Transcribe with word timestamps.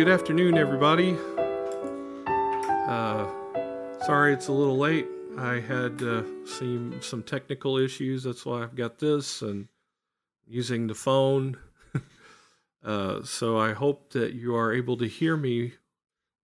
Good 0.00 0.08
afternoon, 0.08 0.56
everybody. 0.56 1.14
Uh, 2.26 3.30
sorry 4.06 4.32
it's 4.32 4.48
a 4.48 4.52
little 4.52 4.78
late. 4.78 5.06
I 5.36 5.60
had 5.60 6.02
uh, 6.02 6.22
seen 6.46 7.02
some 7.02 7.22
technical 7.22 7.76
issues. 7.76 8.22
That's 8.22 8.46
why 8.46 8.62
I've 8.62 8.74
got 8.74 8.98
this 8.98 9.42
and 9.42 9.68
using 10.48 10.86
the 10.86 10.94
phone. 10.94 11.58
uh, 12.82 13.22
so 13.24 13.58
I 13.58 13.74
hope 13.74 14.14
that 14.14 14.32
you 14.32 14.56
are 14.56 14.72
able 14.72 14.96
to 14.96 15.06
hear 15.06 15.36
me 15.36 15.74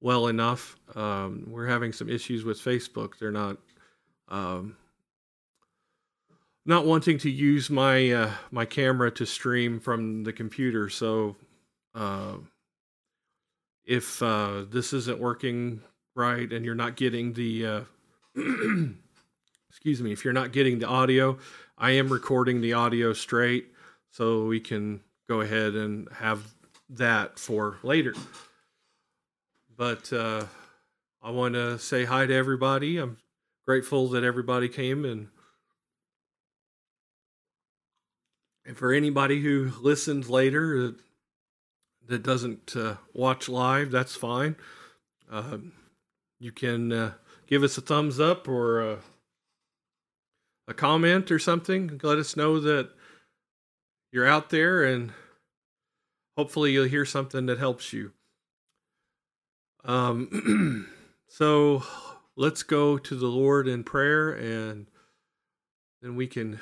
well 0.02 0.26
enough. 0.26 0.76
Um, 0.94 1.46
we're 1.48 1.66
having 1.66 1.94
some 1.94 2.10
issues 2.10 2.44
with 2.44 2.58
Facebook. 2.58 3.18
They're 3.18 3.32
not 3.32 3.56
um, 4.28 4.76
not 6.66 6.84
wanting 6.84 7.16
to 7.20 7.30
use 7.30 7.70
my 7.70 8.10
uh, 8.10 8.32
my 8.50 8.66
camera 8.66 9.10
to 9.12 9.24
stream 9.24 9.80
from 9.80 10.24
the 10.24 10.32
computer. 10.34 10.90
So 10.90 11.36
uh, 11.94 12.34
if 13.86 14.22
uh, 14.22 14.64
this 14.68 14.92
isn't 14.92 15.18
working 15.18 15.80
right 16.14 16.52
and 16.52 16.64
you're 16.64 16.74
not 16.74 16.96
getting 16.96 17.32
the 17.32 17.66
uh, 17.66 17.80
excuse 19.70 20.02
me, 20.02 20.12
if 20.12 20.24
you're 20.24 20.34
not 20.34 20.52
getting 20.52 20.78
the 20.78 20.86
audio, 20.86 21.38
I 21.78 21.92
am 21.92 22.08
recording 22.08 22.60
the 22.60 22.72
audio 22.72 23.12
straight 23.12 23.72
so 24.10 24.46
we 24.46 24.60
can 24.60 25.00
go 25.28 25.40
ahead 25.40 25.74
and 25.74 26.08
have 26.12 26.54
that 26.90 27.38
for 27.38 27.78
later. 27.82 28.14
But 29.76 30.12
uh, 30.12 30.46
I 31.22 31.30
want 31.30 31.54
to 31.54 31.78
say 31.78 32.04
hi 32.04 32.26
to 32.26 32.34
everybody. 32.34 32.98
I'm 32.98 33.18
grateful 33.66 34.08
that 34.08 34.24
everybody 34.24 34.68
came 34.68 35.04
and 35.04 35.28
and 38.64 38.76
for 38.76 38.92
anybody 38.92 39.40
who 39.40 39.70
listens 39.80 40.28
later 40.28 40.94
that, 42.08 42.22
doesn't 42.22 42.76
uh, 42.76 42.96
watch 43.12 43.48
live, 43.48 43.90
that's 43.90 44.14
fine. 44.14 44.56
Uh, 45.30 45.58
you 46.38 46.52
can 46.52 46.92
uh, 46.92 47.12
give 47.46 47.62
us 47.62 47.78
a 47.78 47.80
thumbs 47.80 48.20
up 48.20 48.48
or 48.48 48.80
a, 48.80 48.98
a 50.68 50.74
comment 50.74 51.30
or 51.30 51.38
something. 51.38 52.00
Let 52.02 52.18
us 52.18 52.36
know 52.36 52.60
that 52.60 52.90
you're 54.12 54.26
out 54.26 54.50
there 54.50 54.84
and 54.84 55.12
hopefully 56.36 56.72
you'll 56.72 56.86
hear 56.86 57.04
something 57.04 57.46
that 57.46 57.58
helps 57.58 57.92
you. 57.92 58.12
Um, 59.84 60.88
so 61.28 61.82
let's 62.36 62.62
go 62.62 62.98
to 62.98 63.14
the 63.14 63.26
Lord 63.26 63.68
in 63.68 63.84
prayer 63.84 64.30
and 64.30 64.86
then 66.02 66.16
we 66.16 66.26
can 66.26 66.60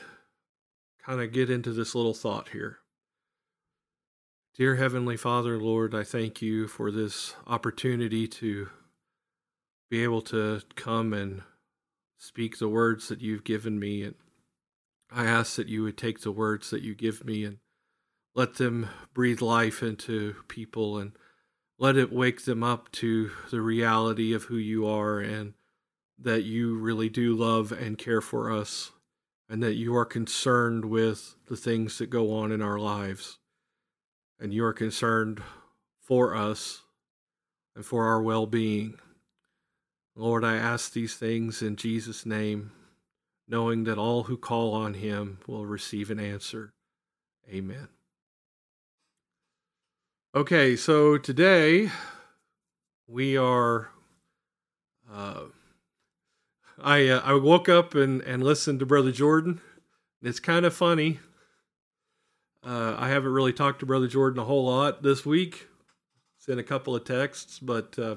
kind 1.05 1.21
of 1.21 1.33
get 1.33 1.51
into 1.51 1.73
this 1.73 1.95
little 1.95 2.15
thought 2.15 2.49
here. 2.51 2.79
Dear 4.57 4.77
Heavenly 4.77 5.17
Father, 5.17 5.59
Lord, 5.59 5.97
I 5.97 6.05
thank 6.05 6.41
you 6.41 6.69
for 6.69 6.93
this 6.93 7.35
opportunity 7.45 8.29
to 8.29 8.69
be 9.91 10.05
able 10.05 10.23
to 10.23 10.61
come 10.77 11.13
and 11.13 11.43
speak 12.19 12.59
the 12.59 12.69
words 12.69 13.09
that 13.09 13.21
you've 13.21 13.43
given 13.43 13.81
me. 13.81 14.05
And 14.05 14.15
I 15.11 15.25
ask 15.25 15.57
that 15.57 15.67
you 15.67 15.83
would 15.83 15.99
take 15.99 16.21
the 16.21 16.31
words 16.31 16.71
that 16.71 16.83
you 16.83 16.95
give 16.95 17.25
me 17.25 17.43
and 17.43 17.59
let 18.37 18.55
them 18.55 18.91
breathe 19.13 19.43
life 19.43 19.83
into 19.83 20.37
people 20.47 20.99
and 20.99 21.19
let 21.77 21.97
it 21.97 22.13
wake 22.13 22.45
them 22.45 22.63
up 22.63 22.93
to 22.93 23.33
the 23.51 23.61
reality 23.61 24.33
of 24.33 24.45
who 24.45 24.57
you 24.57 24.87
are 24.87 25.19
and 25.19 25.55
that 26.17 26.45
you 26.45 26.79
really 26.79 27.09
do 27.09 27.35
love 27.35 27.73
and 27.73 27.99
care 27.99 28.21
for 28.21 28.53
us 28.53 28.93
and 29.49 29.61
that 29.65 29.75
you 29.75 29.97
are 29.97 30.05
concerned 30.05 30.85
with 30.85 31.35
the 31.49 31.57
things 31.57 31.99
that 31.99 32.09
go 32.09 32.33
on 32.33 32.53
in 32.53 32.63
our 32.63 32.79
lives 32.79 33.39
and 34.41 34.53
you 34.53 34.65
are 34.65 34.73
concerned 34.73 35.43
for 36.01 36.35
us 36.35 36.83
and 37.75 37.85
for 37.85 38.07
our 38.07 38.23
well 38.23 38.47
being. 38.47 38.99
Lord, 40.17 40.45
I 40.45 40.57
ask 40.57 40.93
these 40.93 41.15
things 41.15 41.61
in 41.61 41.77
Jesus' 41.77 42.25
name, 42.25 42.71
knowing 43.49 43.85
that 43.85 43.99
all 43.99 44.25
who 44.25 44.37
call 44.37 44.73
on 44.73 44.95
him 44.95 45.39
will 45.47 45.67
receive 45.67 46.11
an 46.11 46.21
answer. 46.21 46.73
Amen. 47.51 47.89
Okay, 50.35 50.77
so 50.77 51.19
today 51.19 51.91
we 53.07 53.37
are. 53.37 53.91
Uh, 55.13 55.45
I 56.83 57.09
uh, 57.09 57.21
I 57.21 57.35
woke 57.35 57.69
up 57.69 57.95
and 57.95 58.21
and 58.23 58.43
listened 58.43 58.81
to 58.81 58.87
Brother 58.87 59.13
Jordan. 59.13 59.61
It's 60.23 60.41
kind 60.41 60.65
of 60.65 60.75
funny. 60.75 61.21
Uh, 62.65 62.97
I 62.99 63.09
haven't 63.09 63.33
really 63.33 63.53
talked 63.53 63.81
to 63.81 63.87
Brother 63.87 64.07
Jordan 64.07 64.41
a 64.41 64.45
whole 64.45 64.65
lot 64.65 65.03
this 65.03 65.27
week. 65.27 65.69
Sent 66.39 66.61
a 66.61 66.65
couple 66.65 66.95
of 66.95 67.05
texts, 67.05 67.59
but 67.59 67.99
uh, 67.99 68.17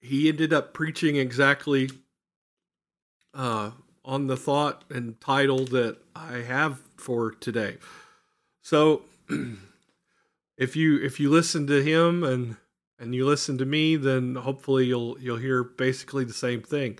he 0.00 0.28
ended 0.28 0.52
up 0.52 0.72
preaching 0.72 1.16
exactly 1.16 1.90
uh, 3.34 3.72
on 4.04 4.26
the 4.26 4.36
thought 4.36 4.84
and 4.90 5.20
title 5.20 5.64
that 5.66 5.98
I 6.14 6.38
have 6.38 6.80
for 6.96 7.30
today. 7.32 7.76
So, 8.62 9.02
if 10.58 10.76
you 10.76 11.02
if 11.02 11.20
you 11.20 11.30
listen 11.30 11.66
to 11.66 11.82
him 11.82 12.22
and 12.24 12.56
and 12.98 13.14
you 13.14 13.26
listen 13.26 13.58
to 13.58 13.66
me, 13.66 13.96
then 13.96 14.36
hopefully 14.36 14.86
you'll 14.86 15.18
you'll 15.20 15.36
hear 15.36 15.62
basically 15.62 16.24
the 16.24 16.32
same 16.32 16.62
thing. 16.62 16.98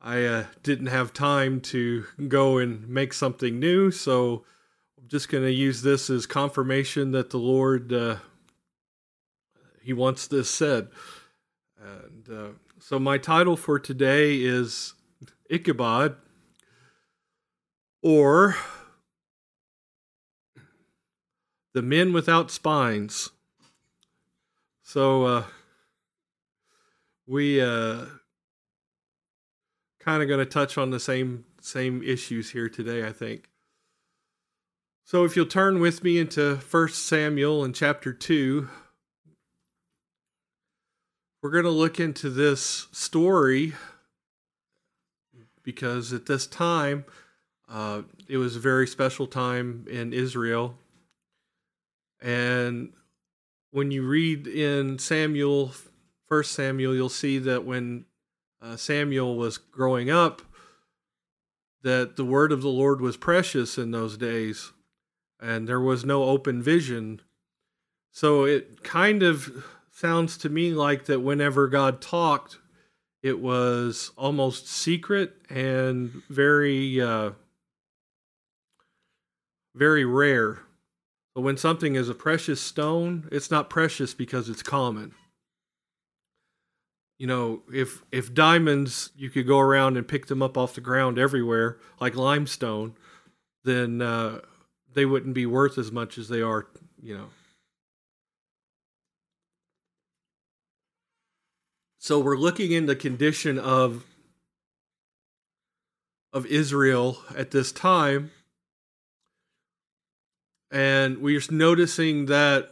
I 0.00 0.24
uh, 0.24 0.44
didn't 0.62 0.86
have 0.86 1.12
time 1.12 1.60
to 1.62 2.04
go 2.28 2.58
and 2.58 2.88
make 2.88 3.12
something 3.12 3.58
new, 3.58 3.90
so 3.90 4.44
I'm 4.96 5.08
just 5.08 5.28
going 5.28 5.42
to 5.44 5.52
use 5.52 5.82
this 5.82 6.08
as 6.08 6.24
confirmation 6.24 7.10
that 7.12 7.30
the 7.30 7.38
Lord 7.38 7.92
uh, 7.92 8.16
He 9.82 9.92
wants 9.92 10.28
this 10.28 10.48
said. 10.48 10.88
And 11.80 12.28
uh, 12.30 12.48
so 12.78 12.98
my 13.00 13.18
title 13.18 13.56
for 13.56 13.80
today 13.80 14.36
is 14.36 14.94
Ichabod, 15.50 16.16
or 18.00 18.56
The 21.74 21.82
Men 21.82 22.12
Without 22.12 22.52
Spines. 22.52 23.30
So 24.84 25.24
uh, 25.24 25.44
we 27.26 27.60
uh, 27.60 28.06
kind 30.08 30.22
of 30.22 30.28
going 30.28 30.38
to 30.38 30.50
touch 30.50 30.78
on 30.78 30.88
the 30.88 30.98
same 30.98 31.44
same 31.60 32.02
issues 32.02 32.52
here 32.52 32.66
today, 32.66 33.06
I 33.06 33.12
think. 33.12 33.50
So 35.04 35.26
if 35.26 35.36
you'll 35.36 35.44
turn 35.44 35.80
with 35.80 36.02
me 36.02 36.18
into 36.18 36.56
First 36.56 37.04
Samuel 37.04 37.62
in 37.62 37.74
chapter 37.74 38.14
2, 38.14 38.70
we're 41.42 41.50
going 41.50 41.64
to 41.64 41.70
look 41.70 42.00
into 42.00 42.30
this 42.30 42.88
story 42.90 43.74
because 45.62 46.14
at 46.14 46.24
this 46.24 46.46
time, 46.46 47.04
uh, 47.68 48.00
it 48.28 48.38
was 48.38 48.56
a 48.56 48.60
very 48.60 48.86
special 48.86 49.26
time 49.26 49.84
in 49.90 50.14
Israel. 50.14 50.74
And 52.22 52.94
when 53.72 53.90
you 53.90 54.06
read 54.06 54.46
in 54.46 54.98
Samuel, 54.98 55.72
First 56.28 56.52
Samuel, 56.52 56.94
you'll 56.94 57.10
see 57.10 57.38
that 57.40 57.66
when 57.66 58.06
uh, 58.60 58.76
Samuel 58.76 59.36
was 59.36 59.58
growing 59.58 60.10
up, 60.10 60.42
that 61.82 62.16
the 62.16 62.24
word 62.24 62.52
of 62.52 62.62
the 62.62 62.68
Lord 62.68 63.00
was 63.00 63.16
precious 63.16 63.78
in 63.78 63.90
those 63.90 64.16
days, 64.16 64.72
and 65.40 65.68
there 65.68 65.80
was 65.80 66.04
no 66.04 66.24
open 66.24 66.62
vision. 66.62 67.20
So 68.10 68.44
it 68.44 68.82
kind 68.82 69.22
of 69.22 69.64
sounds 69.92 70.36
to 70.38 70.48
me 70.48 70.72
like 70.72 71.04
that 71.06 71.20
whenever 71.20 71.68
God 71.68 72.00
talked, 72.00 72.58
it 73.22 73.40
was 73.40 74.10
almost 74.16 74.68
secret 74.68 75.34
and 75.48 76.10
very, 76.28 77.00
uh, 77.00 77.30
very 79.74 80.04
rare. 80.04 80.60
But 81.34 81.42
when 81.42 81.56
something 81.56 81.94
is 81.94 82.08
a 82.08 82.14
precious 82.14 82.60
stone, 82.60 83.28
it's 83.30 83.50
not 83.50 83.70
precious 83.70 84.14
because 84.14 84.48
it's 84.48 84.62
common. 84.62 85.14
You 87.18 87.26
know, 87.26 87.62
if 87.72 88.02
if 88.12 88.32
diamonds 88.32 89.10
you 89.16 89.28
could 89.30 89.46
go 89.46 89.58
around 89.58 89.96
and 89.96 90.06
pick 90.06 90.26
them 90.26 90.42
up 90.42 90.56
off 90.56 90.74
the 90.74 90.80
ground 90.80 91.18
everywhere 91.18 91.78
like 92.00 92.14
limestone, 92.14 92.94
then 93.64 94.00
uh, 94.00 94.40
they 94.94 95.04
wouldn't 95.04 95.34
be 95.34 95.46
worth 95.46 95.78
as 95.78 95.90
much 95.90 96.16
as 96.16 96.28
they 96.28 96.40
are. 96.40 96.66
You 97.02 97.18
know, 97.18 97.28
So 102.08 102.18
we're 102.18 102.38
looking 102.38 102.72
in 102.72 102.86
the 102.86 102.96
condition 102.96 103.58
of 103.58 104.06
of 106.32 106.46
Israel 106.46 107.18
at 107.36 107.50
this 107.50 107.70
time 107.70 108.30
and 110.70 111.18
we're 111.18 111.42
noticing 111.50 112.26
that 112.26 112.70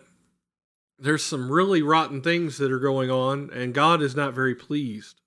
there's 0.99 1.25
some 1.25 1.51
really 1.51 1.83
rotten 1.83 2.23
things 2.23 2.59
that 2.59 2.73
are 2.73 2.79
going 2.79 3.11
on 3.11 3.51
and 3.53 3.75
God 3.75 4.03
is 4.03 4.17
not 4.17 4.35
very 4.35 4.55
pleased 4.55 5.21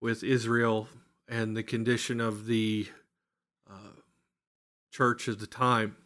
with 0.00 0.22
Israel 0.22 0.88
and 1.28 1.56
the 1.56 1.62
condition 1.62 2.20
of 2.20 2.46
the 2.46 2.86
uh, 3.68 4.00
church 4.90 5.28
at 5.28 5.38
the 5.38 5.46
time. 5.46 5.96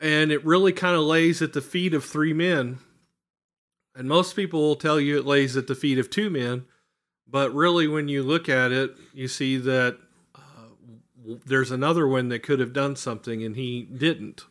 and 0.00 0.30
it 0.30 0.44
really 0.44 0.72
kind 0.72 0.96
of 0.96 1.02
lays 1.02 1.42
at 1.42 1.52
the 1.52 1.60
feet 1.60 1.92
of 1.94 2.04
three 2.04 2.32
men. 2.32 2.78
And 3.94 4.08
most 4.08 4.36
people 4.36 4.60
will 4.60 4.76
tell 4.76 5.00
you 5.00 5.18
it 5.18 5.26
lays 5.26 5.56
at 5.56 5.66
the 5.66 5.74
feet 5.74 5.98
of 5.98 6.08
two 6.08 6.30
men, 6.30 6.66
but 7.26 7.52
really, 7.52 7.88
when 7.88 8.08
you 8.08 8.22
look 8.22 8.48
at 8.48 8.70
it, 8.70 8.96
you 9.12 9.28
see 9.28 9.56
that 9.56 9.98
uh, 10.34 10.40
there's 11.44 11.70
another 11.70 12.06
one 12.06 12.28
that 12.28 12.42
could 12.42 12.60
have 12.60 12.72
done 12.72 12.96
something 12.96 13.42
and 13.42 13.56
he 13.56 13.82
didn't. 13.82 14.44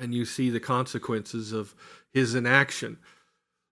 And 0.00 0.14
you 0.14 0.24
see 0.24 0.48
the 0.48 0.60
consequences 0.60 1.52
of 1.52 1.74
his 2.10 2.34
inaction. 2.34 2.96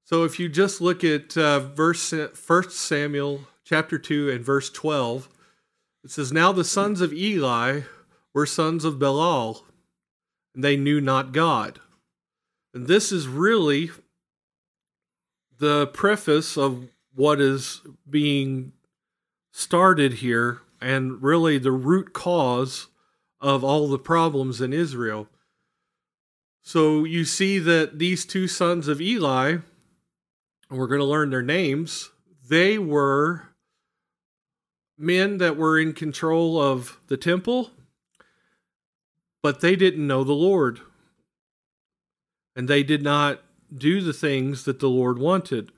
So 0.05 0.25
if 0.25 0.39
you 0.39 0.49
just 0.51 0.81
look 0.81 1.03
at 1.03 1.37
uh, 1.37 1.61
verse 1.61 2.13
First 2.35 2.73
Samuel 2.73 3.41
chapter 3.65 3.99
two 3.99 4.31
and 4.31 4.45
verse 4.45 4.69
twelve, 4.69 5.29
it 6.05 6.11
says, 6.11 6.31
"Now 6.31 6.53
the 6.53 6.65
sons 6.65 7.01
of 7.01 7.13
Eli 7.13 7.81
were 8.35 8.47
sons 8.47 8.85
of 8.85 8.99
Belial, 8.99 9.65
and 10.55 10.63
they 10.63 10.77
knew 10.77 11.01
not 11.01 11.33
God." 11.33 11.81
And 12.75 12.87
this 12.87 13.11
is 13.11 13.27
really 13.27 13.91
the 15.59 15.87
preface 15.89 16.59
of 16.59 16.89
what 17.15 17.41
is 17.41 17.81
being 18.09 18.73
started 19.51 20.15
here, 20.15 20.61
and 20.81 21.23
really 21.23 21.59
the 21.59 21.73
root 21.73 22.13
cause 22.13 22.89
of 23.41 23.65
all 23.65 23.89
the 23.89 23.99
problems 23.99 24.61
in 24.61 24.73
Israel. 24.73 25.27
So 26.69 27.05
you 27.05 27.25
see 27.25 27.59
that 27.61 27.99
these 27.99 28.27
two 28.27 28.47
sons 28.47 28.89
of 28.89 29.01
Eli 29.01 29.53
and 29.53 29.63
we're 30.69 30.87
going 30.87 31.01
to 31.01 31.07
learn 31.07 31.31
their 31.31 31.41
names. 31.41 32.11
They 32.47 32.77
were 32.77 33.55
men 34.99 35.39
that 35.39 35.57
were 35.57 35.79
in 35.79 35.95
control 35.95 36.61
of 36.61 37.01
the 37.07 37.17
temple, 37.17 37.71
but 39.43 39.61
they 39.61 39.77
didn't 39.77 40.07
know 40.07 40.25
the 40.25 40.35
Lord. 40.35 40.81
And 42.55 42.69
they 42.69 42.83
did 42.83 43.03
not 43.03 43.41
do 43.75 44.03
the 44.03 44.13
things 44.13 44.65
that 44.65 44.79
the 44.79 44.91
Lord 44.91 45.19
wanted. 45.19 45.73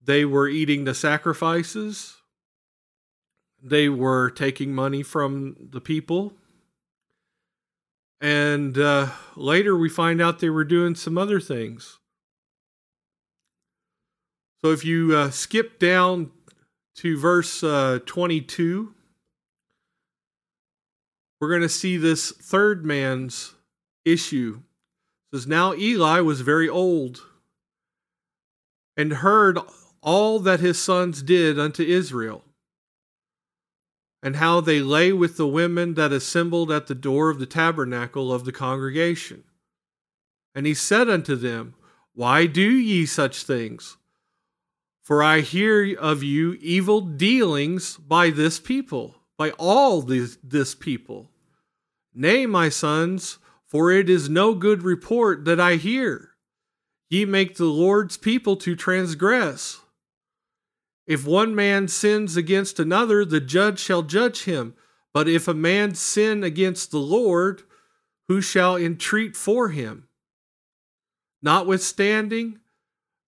They 0.00 0.24
were 0.24 0.46
eating 0.46 0.84
the 0.84 0.94
sacrifices, 0.94 2.18
they 3.60 3.88
were 3.88 4.30
taking 4.30 4.72
money 4.72 5.02
from 5.02 5.56
the 5.72 5.80
people. 5.80 6.34
And 8.20 8.78
uh, 8.78 9.08
later 9.36 9.76
we 9.76 9.88
find 9.88 10.20
out 10.20 10.38
they 10.38 10.50
were 10.50 10.64
doing 10.64 10.94
some 10.94 11.18
other 11.18 11.40
things. 11.40 11.98
So 14.64 14.70
if 14.70 14.84
you 14.84 15.14
uh, 15.14 15.30
skip 15.30 15.78
down 15.78 16.30
to 16.96 17.18
verse 17.18 17.62
uh, 17.62 17.98
22, 18.06 18.94
we're 21.40 21.48
going 21.50 21.60
to 21.60 21.68
see 21.68 21.98
this 21.98 22.30
third 22.30 22.86
man's 22.86 23.54
issue. 24.06 24.62
It 25.32 25.36
says, 25.36 25.46
Now 25.46 25.74
Eli 25.74 26.20
was 26.20 26.40
very 26.40 26.68
old 26.68 27.20
and 28.96 29.12
heard 29.14 29.58
all 30.00 30.38
that 30.40 30.60
his 30.60 30.80
sons 30.80 31.22
did 31.22 31.58
unto 31.58 31.82
Israel, 31.82 32.44
and 34.24 34.36
how 34.36 34.58
they 34.58 34.80
lay 34.80 35.12
with 35.12 35.36
the 35.36 35.46
women 35.46 35.92
that 35.94 36.10
assembled 36.10 36.72
at 36.72 36.86
the 36.86 36.94
door 36.94 37.28
of 37.28 37.38
the 37.38 37.44
tabernacle 37.44 38.32
of 38.32 38.46
the 38.46 38.52
congregation. 38.52 39.44
And 40.54 40.64
he 40.64 40.72
said 40.72 41.10
unto 41.10 41.36
them, 41.36 41.74
Why 42.14 42.46
do 42.46 42.62
ye 42.62 43.04
such 43.04 43.42
things? 43.42 43.98
For 45.02 45.22
I 45.22 45.40
hear 45.40 45.94
of 45.98 46.22
you 46.22 46.56
evil 46.62 47.02
dealings 47.02 47.98
by 47.98 48.30
this 48.30 48.58
people, 48.58 49.16
by 49.36 49.50
all 49.58 50.00
this, 50.00 50.74
people. 50.74 51.28
Nay, 52.14 52.46
my 52.46 52.70
sons, 52.70 53.36
for 53.66 53.90
it 53.90 54.08
is 54.08 54.30
no 54.30 54.54
good 54.54 54.82
report 54.82 55.44
that 55.44 55.60
I 55.60 55.74
hear. 55.76 56.30
Ye 57.10 57.26
make 57.26 57.56
the 57.56 57.66
Lord's 57.66 58.16
people 58.16 58.56
to 58.56 58.74
transgress. 58.74 59.80
If 61.06 61.26
one 61.26 61.54
man 61.54 61.88
sins 61.88 62.36
against 62.36 62.80
another, 62.80 63.24
the 63.24 63.40
judge 63.40 63.78
shall 63.78 64.02
judge 64.02 64.44
him. 64.44 64.74
But 65.12 65.28
if 65.28 65.46
a 65.46 65.54
man 65.54 65.94
sin 65.94 66.42
against 66.42 66.90
the 66.90 66.98
Lord, 66.98 67.62
who 68.28 68.40
shall 68.40 68.76
entreat 68.76 69.36
for 69.36 69.68
him? 69.68 70.08
Notwithstanding, 71.42 72.58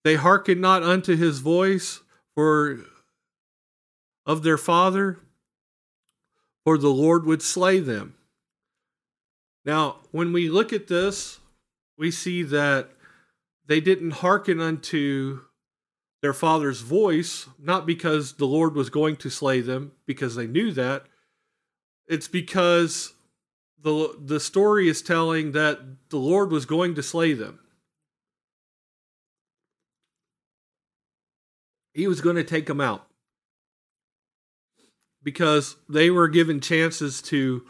they 0.04 0.14
hearken 0.14 0.60
not 0.60 0.82
unto 0.82 1.16
his 1.16 1.40
voice, 1.40 2.00
for 2.34 2.78
of 4.24 4.42
their 4.42 4.58
father, 4.58 5.18
for 6.64 6.78
the 6.78 6.88
Lord 6.88 7.24
would 7.24 7.42
slay 7.42 7.78
them. 7.78 8.14
Now, 9.64 9.96
when 10.10 10.32
we 10.32 10.48
look 10.48 10.72
at 10.72 10.88
this, 10.88 11.40
we 11.98 12.10
see 12.10 12.42
that 12.42 12.90
they 13.66 13.80
didn't 13.80 14.12
hearken 14.12 14.60
unto 14.60 15.40
their 16.26 16.34
father's 16.34 16.80
voice, 16.80 17.48
not 17.56 17.86
because 17.86 18.32
the 18.32 18.46
Lord 18.46 18.74
was 18.74 18.90
going 18.90 19.14
to 19.18 19.30
slay 19.30 19.60
them, 19.60 19.92
because 20.06 20.34
they 20.34 20.48
knew 20.48 20.72
that. 20.72 21.04
It's 22.08 22.26
because 22.26 23.14
the 23.80 24.16
the 24.18 24.40
story 24.40 24.88
is 24.88 25.02
telling 25.02 25.52
that 25.52 25.78
the 26.10 26.18
Lord 26.18 26.50
was 26.50 26.66
going 26.66 26.96
to 26.96 27.02
slay 27.02 27.32
them. 27.32 27.60
he 31.96 32.06
was 32.06 32.20
going 32.20 32.36
to 32.36 32.44
take 32.44 32.66
them 32.66 32.80
out 32.80 33.06
because 35.22 35.76
they 35.88 36.10
were 36.10 36.28
given 36.28 36.60
chances 36.60 37.22
to 37.22 37.64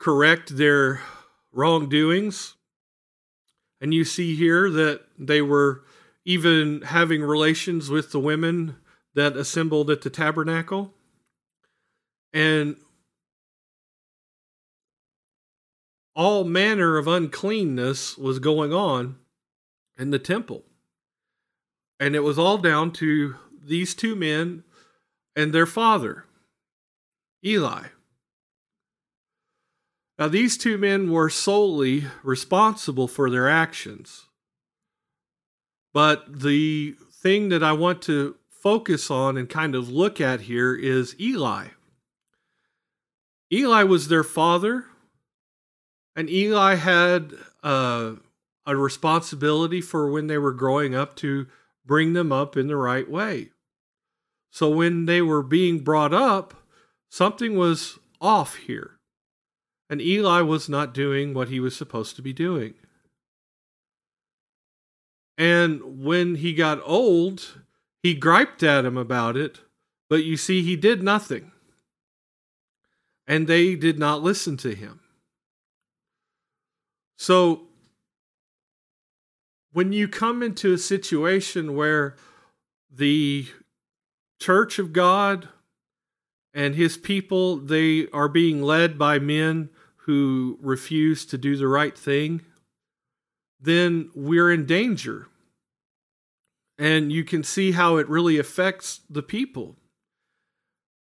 correct 0.00 0.56
their 0.56 1.00
wrongdoings. 1.52 2.56
And 3.80 3.94
you 3.94 4.04
see 4.04 4.34
here 4.34 4.68
that 4.68 5.02
they 5.16 5.40
were 5.40 5.84
even 6.24 6.82
having 6.82 7.22
relations 7.22 7.90
with 7.90 8.12
the 8.12 8.20
women 8.20 8.76
that 9.14 9.36
assembled 9.36 9.90
at 9.90 10.02
the 10.02 10.10
tabernacle. 10.10 10.94
And 12.32 12.76
all 16.14 16.44
manner 16.44 16.98
of 16.98 17.08
uncleanness 17.08 18.18
was 18.18 18.38
going 18.38 18.72
on 18.72 19.16
in 19.98 20.10
the 20.10 20.18
temple. 20.18 20.64
And 21.98 22.14
it 22.14 22.20
was 22.20 22.38
all 22.38 22.58
down 22.58 22.92
to 22.92 23.36
these 23.62 23.94
two 23.94 24.16
men 24.16 24.64
and 25.36 25.52
their 25.52 25.66
father, 25.66 26.24
Eli. 27.44 27.88
Now, 30.18 30.28
these 30.28 30.58
two 30.58 30.76
men 30.76 31.10
were 31.10 31.30
solely 31.30 32.04
responsible 32.22 33.08
for 33.08 33.30
their 33.30 33.48
actions. 33.48 34.26
But 35.92 36.40
the 36.40 36.94
thing 37.12 37.48
that 37.48 37.62
I 37.62 37.72
want 37.72 38.02
to 38.02 38.36
focus 38.48 39.10
on 39.10 39.36
and 39.36 39.48
kind 39.48 39.74
of 39.74 39.88
look 39.88 40.20
at 40.20 40.42
here 40.42 40.74
is 40.74 41.18
Eli. 41.20 41.68
Eli 43.52 43.82
was 43.82 44.08
their 44.08 44.22
father, 44.22 44.84
and 46.14 46.30
Eli 46.30 46.74
had 46.74 47.32
uh, 47.62 48.12
a 48.66 48.76
responsibility 48.76 49.80
for 49.80 50.10
when 50.10 50.28
they 50.28 50.38
were 50.38 50.52
growing 50.52 50.94
up 50.94 51.16
to 51.16 51.46
bring 51.84 52.12
them 52.12 52.30
up 52.30 52.56
in 52.56 52.68
the 52.68 52.76
right 52.76 53.10
way. 53.10 53.50
So 54.50 54.68
when 54.68 55.06
they 55.06 55.22
were 55.22 55.42
being 55.42 55.80
brought 55.80 56.14
up, 56.14 56.54
something 57.08 57.56
was 57.56 57.98
off 58.20 58.56
here. 58.56 58.98
And 59.88 60.00
Eli 60.00 60.40
was 60.42 60.68
not 60.68 60.94
doing 60.94 61.34
what 61.34 61.48
he 61.48 61.58
was 61.58 61.74
supposed 61.74 62.14
to 62.16 62.22
be 62.22 62.32
doing. 62.32 62.74
And 65.40 66.04
when 66.04 66.34
he 66.34 66.52
got 66.52 66.82
old, 66.84 67.62
he 68.02 68.12
griped 68.12 68.62
at 68.62 68.84
him 68.84 68.98
about 68.98 69.38
it, 69.38 69.60
but 70.10 70.22
you 70.22 70.36
see, 70.36 70.60
he 70.60 70.76
did 70.76 71.02
nothing. 71.02 71.50
And 73.26 73.46
they 73.46 73.74
did 73.74 73.98
not 73.98 74.22
listen 74.22 74.58
to 74.58 74.74
him. 74.74 75.00
So 77.16 77.62
when 79.72 79.94
you 79.94 80.08
come 80.08 80.42
into 80.42 80.74
a 80.74 80.78
situation 80.78 81.74
where 81.74 82.16
the 82.94 83.46
church 84.42 84.78
of 84.78 84.92
God 84.92 85.48
and 86.52 86.74
his 86.74 86.98
people 86.98 87.56
they 87.56 88.08
are 88.08 88.28
being 88.28 88.62
led 88.62 88.98
by 88.98 89.18
men 89.18 89.70
who 90.04 90.58
refuse 90.60 91.24
to 91.24 91.38
do 91.38 91.56
the 91.56 91.68
right 91.68 91.96
thing 91.96 92.42
then 93.62 94.10
we're 94.14 94.50
in 94.50 94.66
danger 94.66 95.28
and 96.80 97.12
you 97.12 97.22
can 97.22 97.44
see 97.44 97.70
how 97.72 97.96
it 97.96 98.08
really 98.08 98.38
affects 98.38 99.02
the 99.08 99.22
people 99.22 99.76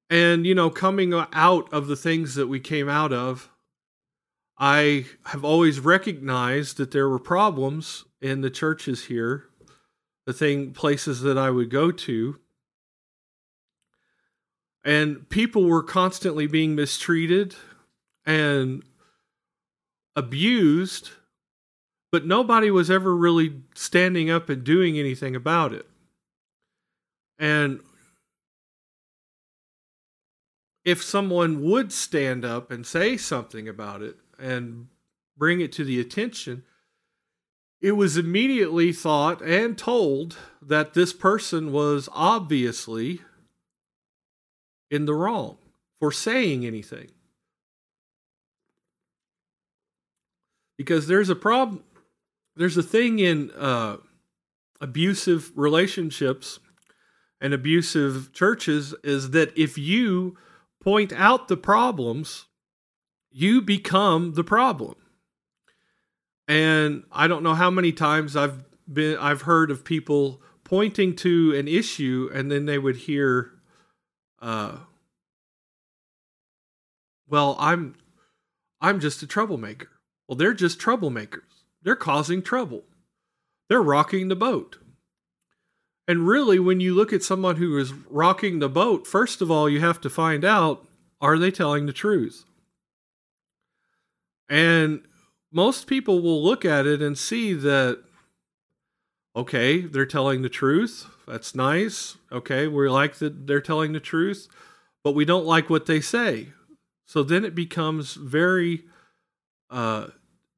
and 0.09 0.47
you 0.47 0.55
know 0.55 0.71
coming 0.71 1.13
out 1.33 1.73
of 1.73 1.89
the 1.89 1.97
things 1.97 2.37
that 2.37 2.47
we 2.47 2.61
came 2.61 2.89
out 2.89 3.13
of 3.13 3.51
I 4.57 5.07
have 5.27 5.45
always 5.45 5.81
recognized 5.81 6.77
that 6.77 6.93
there 6.93 7.09
were 7.09 7.19
problems 7.19 8.05
in 8.21 8.41
the 8.41 8.51
churches 8.51 9.07
here, 9.07 9.49
the 10.27 10.33
thing 10.33 10.73
places 10.73 11.23
that 11.23 11.37
I 11.37 11.51
would 11.51 11.71
go 11.71 11.91
to. 11.91 12.39
And 14.85 15.29
people 15.29 15.65
were 15.65 15.83
constantly 15.83 16.47
being 16.47 16.75
mistreated 16.75 17.57
and 18.25 18.85
abused, 20.15 21.11
but 22.15 22.25
nobody 22.25 22.71
was 22.71 22.93
ever 22.93 23.13
really 23.13 23.61
standing 23.75 24.31
up 24.31 24.49
and 24.49 24.63
doing 24.63 24.97
anything 24.97 25.35
about 25.35 25.73
it. 25.73 25.85
And 27.41 27.81
if 30.85 31.03
someone 31.03 31.61
would 31.65 31.93
stand 31.93 32.45
up 32.45 32.71
and 32.71 32.87
say 32.87 33.17
something 33.17 33.69
about 33.69 34.01
it 34.01 34.15
and 34.39 34.87
bring 35.37 35.61
it 35.61 35.73
to 35.73 35.83
the 35.83 35.99
attention, 35.99 36.63
it 37.81 37.97
was 37.97 38.17
immediately 38.17 38.93
thought 38.93 39.43
and 39.43 39.77
told 39.77 40.37
that 40.63 40.95
this 40.95 41.13
person 41.13 41.73
was 41.73 42.09
obviously 42.13 43.23
in 44.89 45.07
the 45.07 45.15
wrong 45.15 45.57
for 45.99 46.13
saying 46.13 46.65
anything. 46.65 47.11
Because 50.79 51.09
there's 51.09 51.29
a 51.29 51.35
problem, 51.35 51.83
there's 52.57 52.77
a 52.77 52.83
thing 52.83 53.19
in 53.19 53.51
uh, 53.53 53.97
abusive 54.81 55.53
relationships 55.57 56.61
and 57.41 57.53
abusive 57.53 58.33
churches 58.33 58.95
is 59.03 59.31
that 59.31 59.57
if 59.57 59.77
you 59.77 60.37
point 60.83 61.13
out 61.13 61.49
the 61.49 61.57
problems, 61.57 62.47
you 63.31 63.61
become 63.61 64.35
the 64.35 64.45
problem. 64.45 64.95
And 66.47 67.05
I 67.11 67.27
don't 67.27 67.43
know 67.43 67.55
how 67.55 67.71
many 67.71 67.93
times 67.93 68.37
I've 68.37 68.65
been 68.93 69.17
I've 69.19 69.43
heard 69.43 69.71
of 69.71 69.85
people 69.85 70.43
pointing 70.63 71.17
to 71.17 71.55
an 71.55 71.67
issue 71.67 72.31
and 72.33 72.51
then 72.51 72.67
they 72.67 72.79
would 72.79 72.97
hear 72.97 73.51
uh 74.41 74.77
well, 77.27 77.57
I'm 77.59 77.95
I'm 78.81 79.01
just 79.01 79.23
a 79.23 79.27
troublemaker. 79.27 79.89
Well, 80.29 80.37
they're 80.37 80.55
just 80.55 80.79
troublemakers. 80.79 81.54
They're 81.85 81.97
causing 81.97 82.43
trouble. 82.43 82.85
They're 83.69 83.83
rocking 83.83 84.29
the 84.29 84.37
boat. 84.37 84.79
And 86.07 86.27
really, 86.27 86.59
when 86.59 86.81
you 86.81 86.95
look 86.95 87.13
at 87.13 87.23
someone 87.23 87.57
who 87.57 87.79
is 87.79 87.93
rocking 87.93 88.59
the 88.59 88.69
boat, 88.69 89.07
first 89.07 89.41
of 89.41 89.51
all, 89.51 89.69
you 89.69 89.81
have 89.81 90.01
to 90.03 90.11
find 90.11 90.45
out 90.45 90.87
are 91.21 91.39
they 91.39 91.51
telling 91.51 91.87
the 91.87 91.93
truth? 91.93 92.45
And 94.49 95.03
most 95.51 95.87
people 95.87 96.21
will 96.21 96.43
look 96.43 96.65
at 96.65 96.87
it 96.87 97.01
and 97.01 97.17
see 97.17 97.55
that, 97.55 98.03
okay, 99.35 99.81
they're 99.81 100.05
telling 100.05 100.43
the 100.43 100.51
truth. 100.51 101.07
That's 101.27 101.55
nice. 101.55 102.17
Okay, 102.31 102.67
we 102.67 102.89
like 102.89 103.15
that 103.17 103.47
they're 103.47 103.63
telling 103.63 103.93
the 103.93 104.01
truth, 104.01 104.49
but 105.03 105.15
we 105.15 105.25
don't 105.25 105.47
like 105.47 105.71
what 105.71 105.87
they 105.87 106.01
say. 106.01 106.49
So 107.07 107.23
then 107.23 107.45
it 107.45 107.55
becomes 107.55 108.15
very 108.15 108.85
uh, 109.71 110.09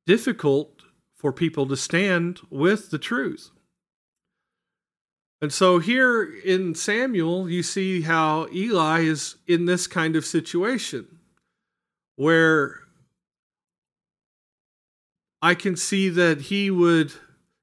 difficult 0.07 0.83
for 1.17 1.33
people 1.33 1.67
to 1.67 1.77
stand 1.77 2.41
with 2.51 2.91
the 2.91 2.99
truth. 2.99 3.51
And 5.41 5.53
so 5.53 5.79
here 5.79 6.23
in 6.23 6.75
Samuel, 6.75 7.51
you 7.51 7.63
see 7.63 8.03
how 8.03 8.49
Eli 8.53 9.01
is 9.01 9.37
in 9.47 9.67
this 9.67 9.87
kind 9.87 10.17
of 10.17 10.25
situation 10.25 11.19
where 12.17 12.81
I 15.43 15.55
can 15.55 15.77
see 15.77 16.09
that 16.09 16.43
he 16.43 16.71
would 16.71 17.13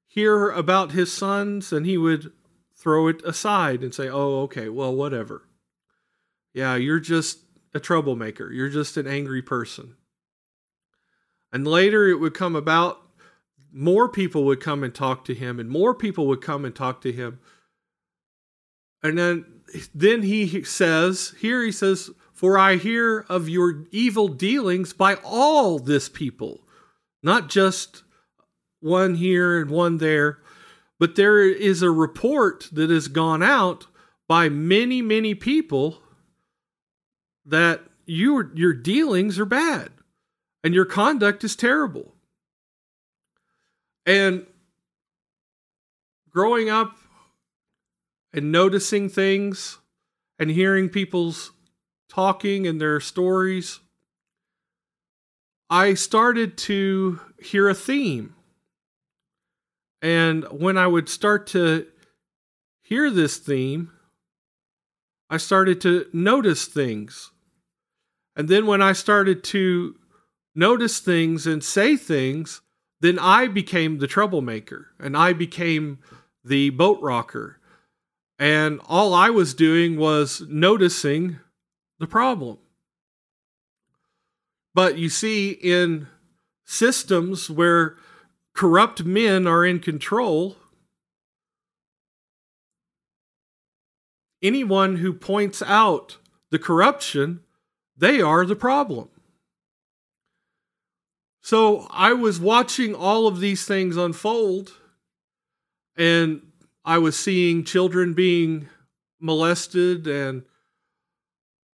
hear 0.05 0.51
about 0.51 0.91
his 0.91 1.11
sons 1.11 1.73
and 1.73 1.85
he 1.85 1.97
would 1.97 2.31
throw 2.75 3.07
it 3.07 3.23
aside 3.25 3.81
and 3.81 3.93
say, 3.93 4.07
oh, 4.07 4.41
okay, 4.43 4.69
well, 4.69 4.93
whatever. 4.93 5.47
Yeah, 6.53 6.75
you're 6.75 6.99
just 6.99 7.39
a 7.73 7.79
troublemaker. 7.79 8.51
You're 8.51 8.69
just 8.69 8.97
an 8.97 9.07
angry 9.07 9.41
person. 9.41 9.95
And 11.51 11.67
later 11.67 12.07
it 12.07 12.19
would 12.19 12.33
come 12.35 12.55
about, 12.55 13.01
more 13.73 14.07
people 14.07 14.45
would 14.45 14.59
come 14.59 14.83
and 14.83 14.93
talk 14.93 15.25
to 15.25 15.33
him, 15.33 15.59
and 15.59 15.69
more 15.69 15.93
people 15.95 16.27
would 16.27 16.41
come 16.41 16.63
and 16.63 16.75
talk 16.75 17.01
to 17.01 17.11
him 17.11 17.39
and 19.03 19.17
then 19.17 19.45
then 19.93 20.23
he 20.23 20.63
says, 20.63 21.33
here 21.39 21.61
he 21.61 21.71
says, 21.71 22.09
For 22.33 22.57
I 22.57 22.77
hear 22.77 23.25
of 23.27 23.49
your 23.49 23.85
evil 23.91 24.29
dealings 24.29 24.93
by 24.93 25.15
all 25.23 25.77
this 25.77 26.07
people, 26.07 26.61
not 27.21 27.49
just 27.49 28.03
one 28.79 29.15
here 29.15 29.59
and 29.59 29.69
one 29.69 29.97
there, 29.97 30.39
but 30.99 31.15
there 31.15 31.39
is 31.39 31.81
a 31.81 31.91
report 31.91 32.69
that 32.71 32.89
has 32.89 33.09
gone 33.09 33.43
out 33.43 33.87
by 34.27 34.47
many, 34.47 35.01
many 35.01 35.35
people 35.35 36.01
that 37.45 37.81
your 38.05 38.51
your 38.55 38.73
dealings 38.73 39.37
are 39.37 39.45
bad 39.45 39.89
and 40.63 40.73
your 40.73 40.85
conduct 40.85 41.43
is 41.43 41.57
terrible. 41.57 42.12
And 44.05 44.45
growing 46.29 46.69
up 46.69 46.97
and 48.33 48.51
noticing 48.51 49.09
things 49.09 49.77
and 50.39 50.49
hearing 50.49 50.89
people's 50.89 51.51
talking 52.09 52.67
and 52.67 52.81
their 52.81 52.99
stories, 52.99 53.79
I 55.69 55.93
started 55.93 56.57
to 56.59 57.19
hear 57.39 57.69
a 57.69 57.73
theme. 57.73 58.35
And 60.01 60.43
when 60.51 60.77
I 60.77 60.85
would 60.85 61.07
start 61.07 61.47
to 61.47 61.87
hear 62.81 63.09
this 63.09 63.37
theme, 63.37 63.91
I 65.29 65.37
started 65.37 65.79
to 65.81 66.07
notice 66.11 66.65
things. 66.65 67.31
And 68.35 68.49
then 68.49 68.67
when 68.67 68.81
I 68.81 68.91
started 68.93 69.43
to 69.45 69.95
notice 70.53 70.99
things 70.99 71.47
and 71.47 71.63
say 71.63 71.95
things, 71.95 72.61
then 73.03 73.19
I 73.19 73.47
became 73.47 73.97
the 73.97 74.07
troublemaker 74.07 74.87
and 74.97 75.17
I 75.17 75.33
became 75.33 75.99
the 76.41 76.69
boat 76.69 77.01
rocker 77.01 77.59
and 78.39 78.79
all 78.87 79.13
I 79.13 79.29
was 79.29 79.53
doing 79.53 79.97
was 79.97 80.41
noticing 80.47 81.39
the 81.99 82.07
problem. 82.07 82.59
But 84.73 84.97
you 84.97 85.09
see, 85.09 85.51
in 85.51 86.07
systems 86.63 87.49
where 87.49 87.97
corrupt 88.53 89.03
men 89.03 89.47
are 89.47 89.65
in 89.65 89.81
control, 89.81 90.55
anyone 94.41 94.95
who 94.95 95.11
points 95.11 95.61
out 95.61 96.19
the 96.51 96.59
corruption, 96.59 97.41
they 97.97 98.21
are 98.21 98.45
the 98.45 98.55
problem. 98.55 99.09
So 101.43 101.87
I 101.91 102.13
was 102.13 102.39
watching 102.39 102.95
all 102.95 103.27
of 103.27 103.41
these 103.41 103.65
things 103.65 103.97
unfold, 103.97 104.71
and 105.97 106.41
I 106.85 106.99
was 106.99 107.19
seeing 107.19 107.65
children 107.65 108.13
being 108.13 108.69
molested 109.19 110.07
and 110.07 110.43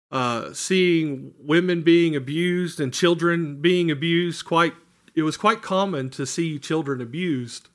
uh, 0.10 0.54
seeing 0.54 1.34
women 1.38 1.82
being 1.82 2.16
abused 2.16 2.80
and 2.80 2.94
children 2.94 3.60
being 3.60 3.92
abused. 3.92 4.46
Quite, 4.46 4.74
it 5.14 5.24
was 5.24 5.36
quite 5.36 5.62
common 5.62 6.10
to 6.12 6.26
see 6.26 6.60
children 6.60 7.02
abused, 7.02 7.68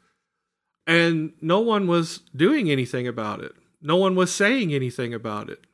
and 0.86 1.34
no 1.42 1.60
one 1.60 1.86
was 1.86 2.20
doing 2.34 2.70
anything 2.70 3.06
about 3.06 3.42
it. 3.42 3.52
No 3.82 3.96
one 3.96 4.14
was 4.14 4.32
saying 4.32 4.72
anything 4.72 5.12
about 5.12 5.50
it. 5.50 5.66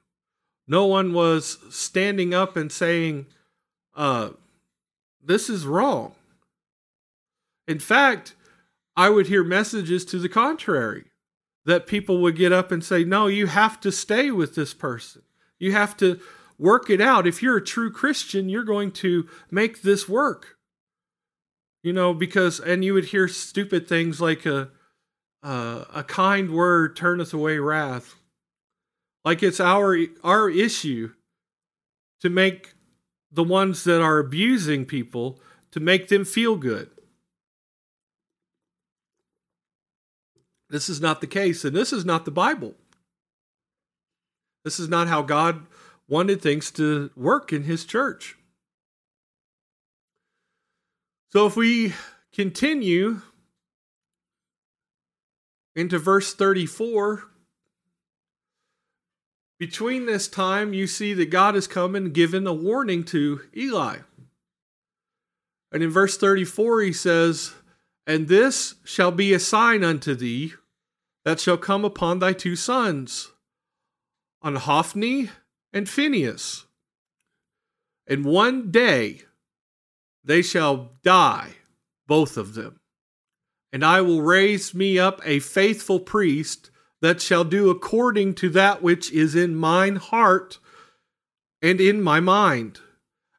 No 0.66 0.84
one 0.84 1.12
was 1.12 1.58
standing 1.70 2.34
up 2.34 2.56
and 2.56 2.72
saying, 2.72 3.26
uh, 3.94 4.30
"This 5.28 5.48
is 5.48 5.64
wrong." 5.64 6.16
In 7.68 7.78
fact, 7.78 8.34
I 8.96 9.10
would 9.10 9.28
hear 9.28 9.44
messages 9.44 10.04
to 10.06 10.18
the 10.18 10.28
contrary 10.28 11.04
that 11.66 11.86
people 11.86 12.20
would 12.22 12.34
get 12.34 12.50
up 12.50 12.72
and 12.72 12.82
say, 12.82 13.04
No, 13.04 13.26
you 13.26 13.46
have 13.46 13.78
to 13.80 13.92
stay 13.92 14.30
with 14.30 14.56
this 14.56 14.74
person. 14.74 15.22
You 15.60 15.70
have 15.72 15.96
to 15.98 16.18
work 16.58 16.90
it 16.90 17.00
out. 17.00 17.26
If 17.26 17.42
you're 17.42 17.58
a 17.58 17.64
true 17.64 17.92
Christian, 17.92 18.48
you're 18.48 18.64
going 18.64 18.90
to 18.92 19.28
make 19.50 19.82
this 19.82 20.08
work. 20.08 20.56
You 21.82 21.92
know, 21.92 22.12
because, 22.14 22.58
and 22.58 22.84
you 22.84 22.94
would 22.94 23.06
hear 23.06 23.28
stupid 23.28 23.86
things 23.86 24.20
like 24.20 24.46
a, 24.46 24.70
uh, 25.44 25.84
a 25.94 26.02
kind 26.02 26.50
word 26.50 26.96
turneth 26.96 27.32
away 27.32 27.58
wrath. 27.58 28.16
Like 29.24 29.42
it's 29.42 29.60
our, 29.60 29.96
our 30.24 30.48
issue 30.50 31.12
to 32.22 32.30
make 32.30 32.72
the 33.30 33.44
ones 33.44 33.84
that 33.84 34.00
are 34.00 34.18
abusing 34.18 34.84
people 34.84 35.40
to 35.70 35.80
make 35.80 36.08
them 36.08 36.24
feel 36.24 36.56
good. 36.56 36.90
This 40.70 40.88
is 40.88 41.00
not 41.00 41.20
the 41.20 41.26
case, 41.26 41.64
and 41.64 41.74
this 41.74 41.92
is 41.92 42.04
not 42.04 42.24
the 42.24 42.30
Bible. 42.30 42.74
This 44.64 44.78
is 44.78 44.88
not 44.88 45.08
how 45.08 45.22
God 45.22 45.66
wanted 46.08 46.42
things 46.42 46.70
to 46.72 47.10
work 47.16 47.52
in 47.52 47.64
His 47.64 47.84
church. 47.84 48.36
So 51.32 51.46
if 51.46 51.56
we 51.56 51.94
continue 52.32 53.20
into 55.76 55.98
verse 55.98 56.34
34, 56.34 57.24
between 59.58 60.06
this 60.06 60.28
time, 60.28 60.72
you 60.72 60.86
see 60.86 61.14
that 61.14 61.30
God 61.30 61.54
has 61.54 61.66
come 61.66 61.94
and 61.94 62.14
given 62.14 62.46
a 62.46 62.52
warning 62.52 63.04
to 63.04 63.40
Eli. 63.56 63.98
And 65.72 65.82
in 65.82 65.90
verse 65.90 66.16
34, 66.16 66.82
he 66.82 66.92
says, 66.92 67.54
And 68.06 68.28
this 68.28 68.76
shall 68.84 69.10
be 69.10 69.34
a 69.34 69.40
sign 69.40 69.82
unto 69.82 70.14
thee 70.14 70.54
that 71.24 71.40
shall 71.40 71.58
come 71.58 71.84
upon 71.84 72.20
thy 72.20 72.32
two 72.32 72.56
sons, 72.56 73.32
on 74.40 74.54
Hophni 74.54 75.30
and 75.72 75.88
Phinehas. 75.88 76.64
In 78.06 78.22
one 78.22 78.70
day 78.70 79.22
they 80.24 80.40
shall 80.40 80.92
die, 81.02 81.56
both 82.06 82.36
of 82.36 82.54
them. 82.54 82.80
And 83.72 83.84
I 83.84 84.00
will 84.00 84.22
raise 84.22 84.72
me 84.74 84.98
up 84.98 85.20
a 85.24 85.40
faithful 85.40 86.00
priest 86.00 86.70
that 87.00 87.20
shall 87.20 87.44
do 87.44 87.70
according 87.70 88.34
to 88.34 88.48
that 88.50 88.82
which 88.82 89.12
is 89.12 89.34
in 89.34 89.54
mine 89.54 89.96
heart 89.96 90.58
and 91.62 91.80
in 91.80 92.02
my 92.02 92.20
mind. 92.20 92.80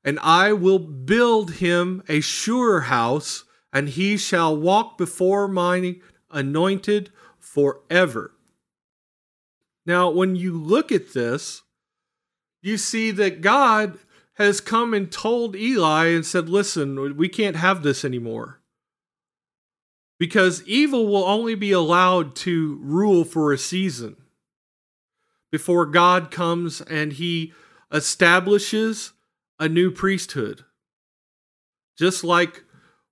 And 0.03 0.19
I 0.19 0.53
will 0.53 0.79
build 0.79 1.55
him 1.55 2.03
a 2.07 2.21
sure 2.21 2.81
house, 2.81 3.43
and 3.73 3.89
he 3.89 4.17
shall 4.17 4.55
walk 4.55 4.97
before 4.97 5.47
mine 5.47 6.01
anointed 6.31 7.11
forever. 7.37 8.33
Now, 9.85 10.09
when 10.09 10.35
you 10.35 10.53
look 10.53 10.91
at 10.91 11.13
this, 11.13 11.63
you 12.61 12.77
see 12.77 13.11
that 13.11 13.41
God 13.41 13.99
has 14.35 14.61
come 14.61 14.93
and 14.93 15.11
told 15.11 15.55
Eli 15.55 16.07
and 16.07 16.25
said, 16.25 16.47
Listen, 16.47 17.17
we 17.17 17.27
can't 17.27 17.55
have 17.55 17.83
this 17.83 18.05
anymore. 18.05 18.58
Because 20.19 20.63
evil 20.67 21.07
will 21.07 21.23
only 21.23 21.55
be 21.55 21.71
allowed 21.71 22.35
to 22.37 22.77
rule 22.81 23.23
for 23.23 23.53
a 23.53 23.57
season 23.57 24.17
before 25.51 25.85
God 25.85 26.29
comes 26.29 26.81
and 26.81 27.13
he 27.13 27.53
establishes 27.91 29.13
a 29.59 29.69
new 29.69 29.89
priesthood. 29.91 30.65
Just 31.97 32.23
like 32.23 32.63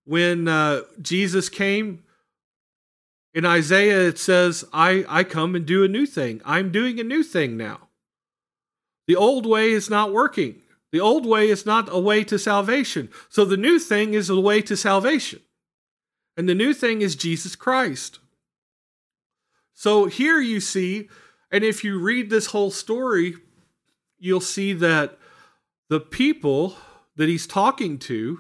when 0.06 0.48
uh, 0.48 0.82
Jesus 1.02 1.50
came 1.50 2.04
in 3.34 3.46
Isaiah, 3.46 4.08
it 4.08 4.20
says, 4.20 4.66
I, 4.72 5.06
I 5.08 5.24
come 5.24 5.56
and 5.56 5.66
do 5.66 5.84
a 5.84 5.90
new 5.90 6.06
thing. 6.06 6.42
I'm 6.46 6.72
doing 6.72 7.00
a 7.00 7.04
new 7.04 7.24
thing 7.24 7.58
now. 7.58 7.88
The 9.08 9.15
old 9.15 9.46
way 9.46 9.72
is 9.72 9.89
not 9.89 10.12
working. 10.12 10.62
The 10.91 11.00
old 11.00 11.26
way 11.26 11.50
is 11.50 11.65
not 11.65 11.88
a 11.91 12.00
way 12.00 12.24
to 12.26 12.39
salvation. 12.39 13.10
So 13.30 13.46
the 13.46 13.58
new 13.58 13.80
thing 13.80 14.13
is 14.13 14.30
a 14.30 14.39
way 14.39 14.62
to 14.63 14.78
salvation. 14.78 15.41
And 16.38 16.47
the 16.47 16.56
new 16.56 16.73
thing 16.73 17.02
is 17.02 17.15
Jesus 17.15 17.56
Christ. 17.56 18.19
So 19.73 20.06
here 20.06 20.39
you 20.39 20.60
see, 20.60 21.10
and 21.52 21.63
if 21.63 21.84
you 21.84 22.00
read 22.00 22.30
this 22.30 22.47
whole 22.47 22.71
story, 22.71 23.36
you'll 24.19 24.39
see 24.39 24.73
that 24.73 25.17
the 25.89 26.00
people 26.00 26.76
that 27.15 27.28
he's 27.28 27.47
talking 27.47 27.97
to, 28.00 28.39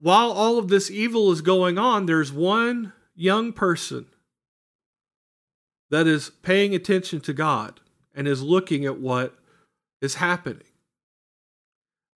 while 0.00 0.30
all 0.30 0.58
of 0.58 0.68
this 0.68 0.90
evil 0.90 1.30
is 1.30 1.40
going 1.40 1.78
on, 1.78 2.06
there's 2.06 2.32
one 2.32 2.92
young 3.14 3.52
person 3.52 4.06
that 5.90 6.06
is 6.06 6.30
paying 6.42 6.74
attention 6.74 7.20
to 7.20 7.32
God 7.32 7.80
and 8.14 8.28
is 8.28 8.42
looking 8.42 8.84
at 8.84 9.00
what 9.00 9.36
is 10.00 10.16
happening. 10.16 10.67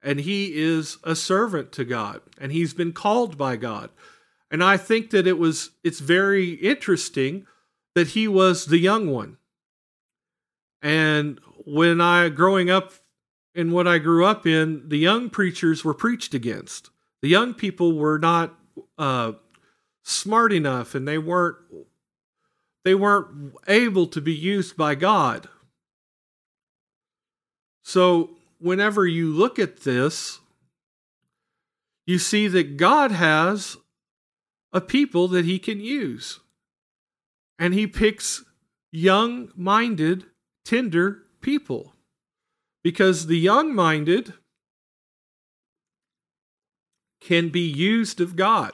And 0.03 0.21
he 0.21 0.61
is 0.61 0.99
a 1.05 1.15
servant 1.15 1.73
to 1.73 1.85
God 1.85 2.23
and 2.39 2.51
he's 2.51 2.75
been 2.75 2.93
called 2.93 3.39
by 3.39 3.57
God. 3.57 3.91
And 4.51 4.63
I 4.63 4.77
think 4.77 5.11
that 5.11 5.27
it 5.27 5.39
was 5.39 5.71
it's 5.83 6.01
very 6.01 6.51
interesting 6.55 7.47
that 7.95 8.09
he 8.09 8.27
was 8.29 8.67
the 8.67 8.79
young 8.79 9.11
one. 9.11 9.39
And 10.83 11.39
when 11.65 12.01
I 12.01 12.29
growing 12.29 12.71
up 12.71 12.93
in 13.55 13.73
what 13.73 13.87
I 13.87 13.99
grew 13.99 14.25
up 14.25 14.47
in, 14.47 14.89
the 14.89 14.99
young 14.99 15.31
preachers 15.31 15.85
were 15.85 15.95
preached 15.95 16.35
against. 16.35 16.91
The 17.21 17.29
young 17.29 17.55
people 17.55 17.97
were 17.97 18.19
not 18.19 18.55
uh, 18.99 19.33
smart 20.03 20.53
enough, 20.53 20.95
and 20.95 21.07
they 21.07 21.19
weren't 21.19 21.57
they 22.85 22.95
weren't 22.95 23.55
able 23.69 24.07
to 24.09 24.21
be 24.21 24.35
used 24.35 24.77
by 24.77 24.95
God. 24.95 25.49
So 27.85 28.31
whenever 28.63 29.07
you 29.07 29.33
look 29.33 29.59
at 29.59 29.81
this, 29.81 30.39
you 32.07 32.19
see 32.19 32.49
that 32.49 32.77
God 32.77 33.11
has 33.11 33.77
a 34.73 34.81
people 34.81 35.29
that 35.29 35.45
He 35.45 35.59
can 35.59 35.81
use, 35.81 36.41
and 37.59 37.75
He 37.75 37.87
picks 37.87 38.45
young-minded, 38.91 40.27
tender 40.65 41.23
people. 41.41 41.95
Because 42.85 43.27
the 43.27 43.39
young 43.39 43.75
minded 43.75 44.35
can 47.21 47.49
be 47.49 47.61
used 47.61 48.21
of 48.21 48.35
God. 48.35 48.73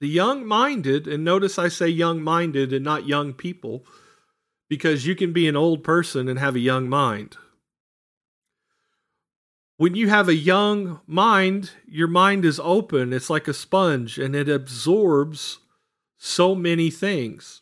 The 0.00 0.08
young 0.08 0.46
minded, 0.46 1.06
and 1.08 1.24
notice 1.24 1.58
I 1.58 1.68
say 1.68 1.88
young 1.88 2.22
minded 2.22 2.74
and 2.74 2.84
not 2.84 3.08
young 3.08 3.32
people, 3.32 3.86
because 4.68 5.06
you 5.06 5.14
can 5.14 5.32
be 5.32 5.48
an 5.48 5.56
old 5.56 5.82
person 5.82 6.28
and 6.28 6.38
have 6.38 6.56
a 6.56 6.60
young 6.60 6.90
mind. 6.90 7.38
When 9.84 9.94
you 9.94 10.08
have 10.08 10.30
a 10.30 10.34
young 10.34 11.02
mind, 11.06 11.72
your 11.86 12.08
mind 12.08 12.46
is 12.46 12.58
open. 12.58 13.12
It's 13.12 13.28
like 13.28 13.46
a 13.46 13.52
sponge 13.52 14.16
and 14.16 14.34
it 14.34 14.48
absorbs 14.48 15.58
so 16.16 16.54
many 16.54 16.90
things. 16.90 17.60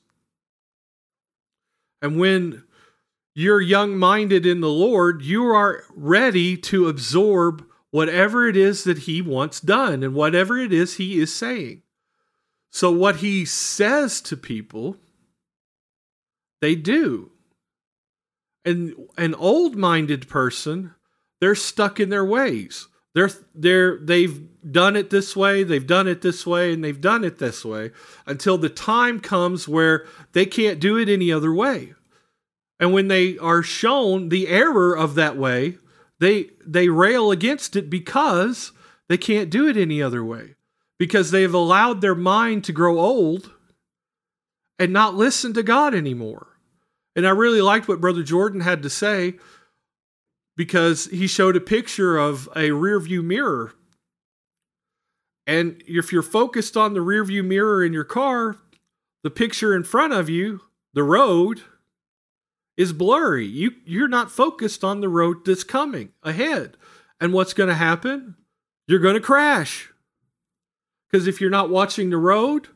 And 2.00 2.20
when 2.20 2.62
you're 3.34 3.60
young 3.60 3.98
minded 3.98 4.46
in 4.46 4.60
the 4.60 4.70
Lord, 4.70 5.22
you 5.22 5.46
are 5.46 5.82
ready 5.96 6.56
to 6.58 6.86
absorb 6.86 7.66
whatever 7.90 8.46
it 8.46 8.56
is 8.56 8.84
that 8.84 8.98
He 8.98 9.20
wants 9.20 9.58
done 9.58 10.04
and 10.04 10.14
whatever 10.14 10.56
it 10.56 10.72
is 10.72 10.98
He 10.98 11.18
is 11.18 11.34
saying. 11.34 11.82
So, 12.70 12.92
what 12.92 13.16
He 13.16 13.44
says 13.44 14.20
to 14.20 14.36
people, 14.36 14.96
they 16.60 16.76
do. 16.76 17.32
And 18.64 18.94
an 19.18 19.34
old 19.34 19.74
minded 19.74 20.28
person, 20.28 20.94
they're 21.42 21.56
stuck 21.56 21.98
in 21.98 22.08
their 22.08 22.24
ways. 22.24 22.86
They're, 23.16 23.30
they're, 23.52 23.98
they've 23.98 24.46
done 24.70 24.94
it 24.94 25.10
this 25.10 25.34
way, 25.34 25.64
they've 25.64 25.84
done 25.84 26.06
it 26.06 26.22
this 26.22 26.46
way, 26.46 26.72
and 26.72 26.84
they've 26.84 27.00
done 27.00 27.24
it 27.24 27.38
this 27.38 27.64
way 27.64 27.90
until 28.26 28.56
the 28.56 28.68
time 28.68 29.18
comes 29.18 29.66
where 29.66 30.06
they 30.34 30.46
can't 30.46 30.78
do 30.78 30.96
it 30.96 31.08
any 31.08 31.32
other 31.32 31.52
way. 31.52 31.94
And 32.78 32.92
when 32.92 33.08
they 33.08 33.36
are 33.38 33.64
shown 33.64 34.28
the 34.28 34.46
error 34.46 34.96
of 34.96 35.16
that 35.16 35.36
way, 35.36 35.78
they 36.20 36.50
they 36.64 36.88
rail 36.88 37.32
against 37.32 37.74
it 37.74 37.90
because 37.90 38.70
they 39.08 39.18
can't 39.18 39.50
do 39.50 39.66
it 39.66 39.76
any 39.76 40.00
other 40.00 40.24
way. 40.24 40.54
Because 40.96 41.32
they've 41.32 41.52
allowed 41.52 42.02
their 42.02 42.14
mind 42.14 42.62
to 42.64 42.72
grow 42.72 43.00
old 43.00 43.50
and 44.78 44.92
not 44.92 45.16
listen 45.16 45.52
to 45.54 45.64
God 45.64 45.92
anymore. 45.92 46.56
And 47.16 47.26
I 47.26 47.30
really 47.30 47.60
liked 47.60 47.88
what 47.88 48.00
Brother 48.00 48.22
Jordan 48.22 48.60
had 48.60 48.80
to 48.84 48.90
say 48.90 49.34
because 50.62 51.06
he 51.06 51.26
showed 51.26 51.56
a 51.56 51.60
picture 51.60 52.16
of 52.16 52.46
a 52.54 52.68
rearview 52.68 53.20
mirror. 53.20 53.72
And 55.44 55.82
if 55.88 56.12
you're 56.12 56.22
focused 56.22 56.76
on 56.76 56.94
the 56.94 57.00
rearview 57.00 57.44
mirror 57.44 57.84
in 57.84 57.92
your 57.92 58.04
car, 58.04 58.58
the 59.24 59.30
picture 59.30 59.74
in 59.74 59.82
front 59.82 60.12
of 60.12 60.28
you, 60.28 60.60
the 60.94 61.02
road, 61.02 61.62
is 62.76 62.92
blurry. 62.92 63.44
You 63.44 63.72
you're 63.84 64.06
not 64.06 64.30
focused 64.30 64.84
on 64.84 65.00
the 65.00 65.08
road 65.08 65.44
that's 65.44 65.64
coming 65.64 66.10
ahead. 66.22 66.76
And 67.20 67.32
what's 67.32 67.54
going 67.54 67.68
to 67.68 67.74
happen? 67.74 68.36
You're 68.86 69.00
going 69.00 69.14
to 69.14 69.20
crash. 69.20 69.90
Cuz 71.10 71.26
if 71.26 71.40
you're 71.40 71.50
not 71.50 71.70
watching 71.70 72.10
the 72.10 72.18
road, 72.18 72.68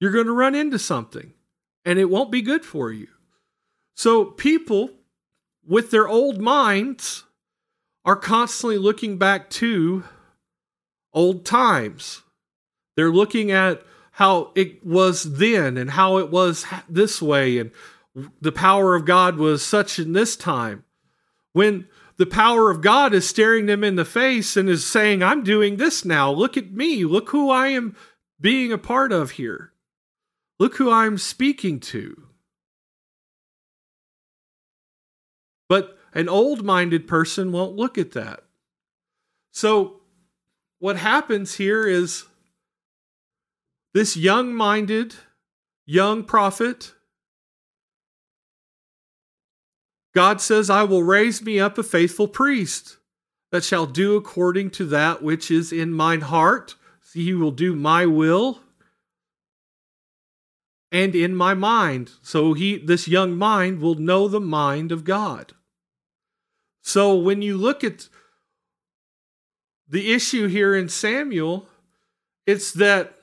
you're 0.00 0.10
going 0.10 0.26
to 0.26 0.32
run 0.32 0.56
into 0.56 0.80
something 0.80 1.34
and 1.84 2.00
it 2.00 2.10
won't 2.10 2.32
be 2.32 2.42
good 2.42 2.64
for 2.64 2.90
you. 2.90 3.06
So 3.94 4.24
people 4.24 4.90
with 5.66 5.90
their 5.90 6.08
old 6.08 6.40
minds 6.40 7.24
are 8.04 8.16
constantly 8.16 8.78
looking 8.78 9.18
back 9.18 9.48
to 9.50 10.04
old 11.12 11.44
times. 11.44 12.22
They're 12.96 13.10
looking 13.10 13.50
at 13.50 13.82
how 14.12 14.52
it 14.54 14.84
was 14.84 15.36
then 15.38 15.76
and 15.76 15.90
how 15.90 16.18
it 16.18 16.30
was 16.30 16.66
this 16.88 17.22
way 17.22 17.58
and 17.58 17.70
the 18.40 18.52
power 18.52 18.94
of 18.94 19.06
God 19.06 19.36
was 19.36 19.64
such 19.64 19.98
in 19.98 20.12
this 20.12 20.36
time. 20.36 20.84
When 21.52 21.88
the 22.18 22.26
power 22.26 22.70
of 22.70 22.82
God 22.82 23.14
is 23.14 23.28
staring 23.28 23.66
them 23.66 23.82
in 23.82 23.96
the 23.96 24.04
face 24.04 24.56
and 24.56 24.68
is 24.68 24.86
saying, 24.86 25.22
I'm 25.22 25.42
doing 25.42 25.76
this 25.76 26.04
now. 26.04 26.30
Look 26.30 26.56
at 26.56 26.72
me. 26.72 27.04
Look 27.04 27.30
who 27.30 27.50
I 27.50 27.68
am 27.68 27.96
being 28.40 28.72
a 28.72 28.78
part 28.78 29.12
of 29.12 29.32
here. 29.32 29.72
Look 30.58 30.76
who 30.76 30.90
I'm 30.90 31.16
speaking 31.18 31.80
to. 31.80 32.28
But 35.68 35.98
an 36.12 36.28
old 36.28 36.64
minded 36.64 37.06
person 37.06 37.52
won't 37.52 37.76
look 37.76 37.96
at 37.96 38.12
that. 38.12 38.44
So, 39.52 40.00
what 40.78 40.96
happens 40.96 41.54
here 41.54 41.86
is 41.86 42.24
this 43.94 44.16
young 44.16 44.54
minded, 44.54 45.14
young 45.86 46.24
prophet 46.24 46.94
God 50.14 50.40
says, 50.40 50.68
I 50.68 50.82
will 50.82 51.02
raise 51.02 51.42
me 51.42 51.58
up 51.58 51.78
a 51.78 51.82
faithful 51.82 52.28
priest 52.28 52.98
that 53.50 53.64
shall 53.64 53.86
do 53.86 54.16
according 54.16 54.70
to 54.70 54.84
that 54.86 55.22
which 55.22 55.50
is 55.50 55.72
in 55.72 55.92
mine 55.92 56.22
heart. 56.22 56.76
See, 57.00 57.24
he 57.24 57.34
will 57.34 57.50
do 57.50 57.74
my 57.74 58.06
will 58.06 58.60
and 60.92 61.14
in 61.14 61.34
my 61.34 61.54
mind. 61.54 62.12
So 62.20 62.52
he 62.52 62.76
this 62.76 63.08
young 63.08 63.36
mind 63.36 63.80
will 63.80 63.94
know 63.94 64.28
the 64.28 64.40
mind 64.40 64.92
of 64.92 65.04
God. 65.04 65.54
So 66.82 67.16
when 67.16 67.40
you 67.42 67.56
look 67.56 67.82
at 67.82 68.08
the 69.88 70.12
issue 70.12 70.46
here 70.48 70.76
in 70.76 70.88
Samuel, 70.88 71.68
it's 72.46 72.72
that 72.72 73.14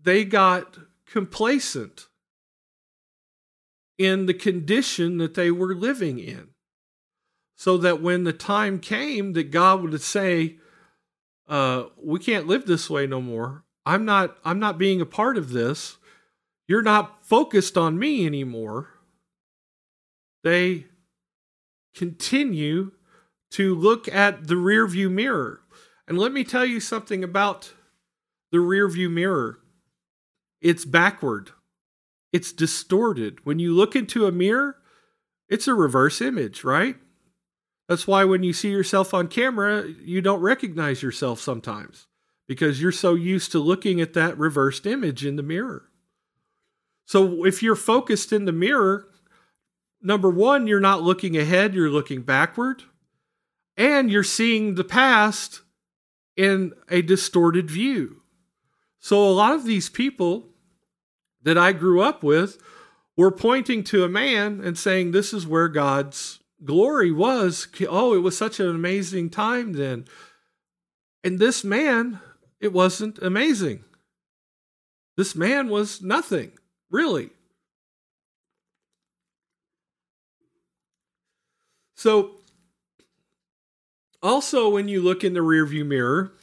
they 0.00 0.24
got 0.24 0.78
complacent 1.06 2.06
in 3.98 4.26
the 4.26 4.34
condition 4.34 5.18
that 5.18 5.34
they 5.34 5.50
were 5.50 5.74
living 5.74 6.18
in. 6.18 6.48
So 7.56 7.76
that 7.78 8.02
when 8.02 8.24
the 8.24 8.32
time 8.32 8.80
came 8.80 9.34
that 9.34 9.52
God 9.52 9.82
would 9.82 10.00
say, 10.02 10.56
uh, 11.48 11.84
we 11.96 12.18
can't 12.18 12.48
live 12.48 12.66
this 12.66 12.90
way 12.90 13.06
no 13.06 13.20
more. 13.20 13.64
I'm 13.84 14.04
not 14.04 14.36
I'm 14.44 14.58
not 14.58 14.78
being 14.78 15.00
a 15.00 15.06
part 15.06 15.36
of 15.36 15.50
this. 15.50 15.96
You're 16.68 16.82
not 16.82 17.26
focused 17.26 17.76
on 17.76 17.98
me 17.98 18.24
anymore. 18.24 18.88
They 20.44 20.86
continue 21.94 22.92
to 23.52 23.74
look 23.74 24.08
at 24.08 24.46
the 24.46 24.54
rearview 24.54 25.10
mirror. 25.10 25.60
And 26.06 26.18
let 26.18 26.32
me 26.32 26.44
tell 26.44 26.64
you 26.64 26.80
something 26.80 27.22
about 27.22 27.72
the 28.50 28.58
rearview 28.58 29.10
mirror. 29.10 29.58
It's 30.60 30.84
backward. 30.84 31.50
It's 32.32 32.52
distorted. 32.52 33.44
When 33.44 33.58
you 33.58 33.74
look 33.74 33.94
into 33.94 34.26
a 34.26 34.32
mirror, 34.32 34.76
it's 35.48 35.68
a 35.68 35.74
reverse 35.74 36.20
image, 36.20 36.64
right? 36.64 36.96
That's 37.88 38.06
why 38.06 38.24
when 38.24 38.42
you 38.42 38.52
see 38.52 38.70
yourself 38.70 39.12
on 39.12 39.28
camera, 39.28 39.86
you 39.86 40.22
don't 40.22 40.40
recognize 40.40 41.02
yourself 41.02 41.40
sometimes 41.40 42.06
because 42.46 42.82
you're 42.82 42.92
so 42.92 43.14
used 43.14 43.52
to 43.52 43.58
looking 43.58 44.00
at 44.00 44.14
that 44.14 44.36
reversed 44.38 44.86
image 44.86 45.24
in 45.24 45.36
the 45.36 45.42
mirror. 45.42 45.88
So 47.04 47.44
if 47.44 47.62
you're 47.62 47.76
focused 47.76 48.32
in 48.32 48.44
the 48.44 48.52
mirror, 48.52 49.08
number 50.00 50.30
one, 50.30 50.66
you're 50.66 50.80
not 50.80 51.02
looking 51.02 51.36
ahead, 51.36 51.74
you're 51.74 51.90
looking 51.90 52.22
backward, 52.22 52.82
and 53.76 54.10
you're 54.10 54.22
seeing 54.22 54.74
the 54.74 54.84
past 54.84 55.62
in 56.36 56.72
a 56.88 57.02
distorted 57.02 57.70
view. 57.70 58.22
So 58.98 59.26
a 59.26 59.30
lot 59.30 59.54
of 59.54 59.64
these 59.64 59.88
people 59.88 60.48
that 61.42 61.58
I 61.58 61.72
grew 61.72 62.00
up 62.00 62.22
with 62.22 62.58
were 63.16 63.30
pointing 63.30 63.84
to 63.84 64.04
a 64.04 64.08
man 64.08 64.60
and 64.62 64.78
saying, 64.78 65.10
This 65.10 65.32
is 65.32 65.46
where 65.46 65.68
God's 65.68 66.40
glory 66.64 67.10
was. 67.10 67.66
Oh, 67.88 68.14
it 68.14 68.20
was 68.20 68.38
such 68.38 68.60
an 68.60 68.68
amazing 68.68 69.30
time 69.30 69.72
then. 69.72 70.04
And 71.24 71.38
this 71.38 71.64
man 71.64 72.20
it 72.62 72.72
wasn't 72.72 73.18
amazing. 73.18 73.84
This 75.16 75.34
man 75.34 75.68
was 75.68 76.00
nothing, 76.00 76.52
really. 76.90 77.30
So, 81.96 82.36
also, 84.22 84.68
when 84.68 84.86
you 84.86 85.02
look 85.02 85.24
in 85.24 85.34
the 85.34 85.40
rearview 85.40 85.84
mirror, 85.84 86.34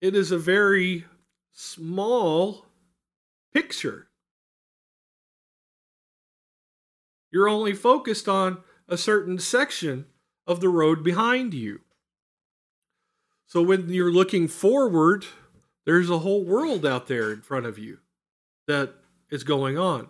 it 0.00 0.16
is 0.16 0.32
a 0.32 0.38
very 0.38 1.04
small 1.52 2.64
picture. 3.52 4.08
You're 7.30 7.48
only 7.48 7.74
focused 7.74 8.28
on 8.28 8.62
a 8.88 8.96
certain 8.96 9.38
section 9.38 10.06
of 10.46 10.60
the 10.60 10.70
road 10.70 11.04
behind 11.04 11.52
you. 11.52 11.80
So, 13.46 13.60
when 13.62 13.90
you're 13.90 14.12
looking 14.12 14.48
forward, 14.48 15.26
there's 15.90 16.08
a 16.08 16.20
whole 16.20 16.44
world 16.44 16.86
out 16.86 17.08
there 17.08 17.32
in 17.32 17.40
front 17.40 17.66
of 17.66 17.76
you 17.76 17.98
that 18.68 18.94
is 19.28 19.42
going 19.42 19.76
on. 19.76 20.06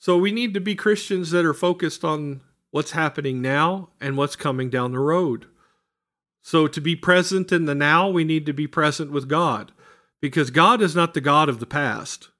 So 0.00 0.18
we 0.18 0.32
need 0.32 0.52
to 0.54 0.60
be 0.60 0.74
Christians 0.74 1.30
that 1.30 1.44
are 1.44 1.54
focused 1.54 2.02
on 2.02 2.40
what's 2.72 2.90
happening 2.90 3.40
now 3.40 3.90
and 4.00 4.16
what's 4.16 4.34
coming 4.34 4.68
down 4.68 4.90
the 4.90 4.98
road. 4.98 5.46
So 6.42 6.66
to 6.66 6.80
be 6.80 6.96
present 6.96 7.52
in 7.52 7.66
the 7.66 7.74
now, 7.76 8.10
we 8.10 8.24
need 8.24 8.44
to 8.46 8.52
be 8.52 8.66
present 8.66 9.12
with 9.12 9.28
God 9.28 9.70
because 10.20 10.50
God 10.50 10.82
is 10.82 10.96
not 10.96 11.14
the 11.14 11.20
God 11.20 11.48
of 11.48 11.60
the 11.60 11.66
past. 11.66 12.30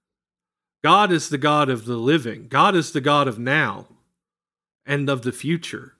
God 0.82 1.12
is 1.12 1.28
the 1.28 1.38
God 1.38 1.70
of 1.70 1.84
the 1.84 1.98
living. 1.98 2.48
God 2.48 2.74
is 2.74 2.90
the 2.90 3.00
God 3.00 3.28
of 3.28 3.38
now 3.38 3.86
and 4.84 5.08
of 5.08 5.22
the 5.22 5.30
future 5.30 5.94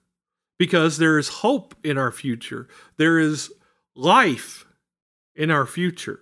because 0.59 0.97
there 0.97 1.17
is 1.17 1.29
hope 1.29 1.75
in 1.81 1.97
our 1.97 2.11
future. 2.11 2.67
There 2.97 3.19
is 3.19 3.53
life 3.95 4.65
in 5.33 5.49
our 5.49 5.65
future. 5.65 6.19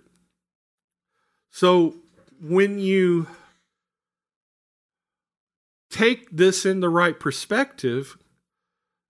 So 1.50 1.96
when 2.40 2.78
you 2.78 3.26
take 5.90 6.30
this 6.30 6.64
in 6.64 6.80
the 6.80 6.88
right 6.88 7.18
perspective 7.18 8.16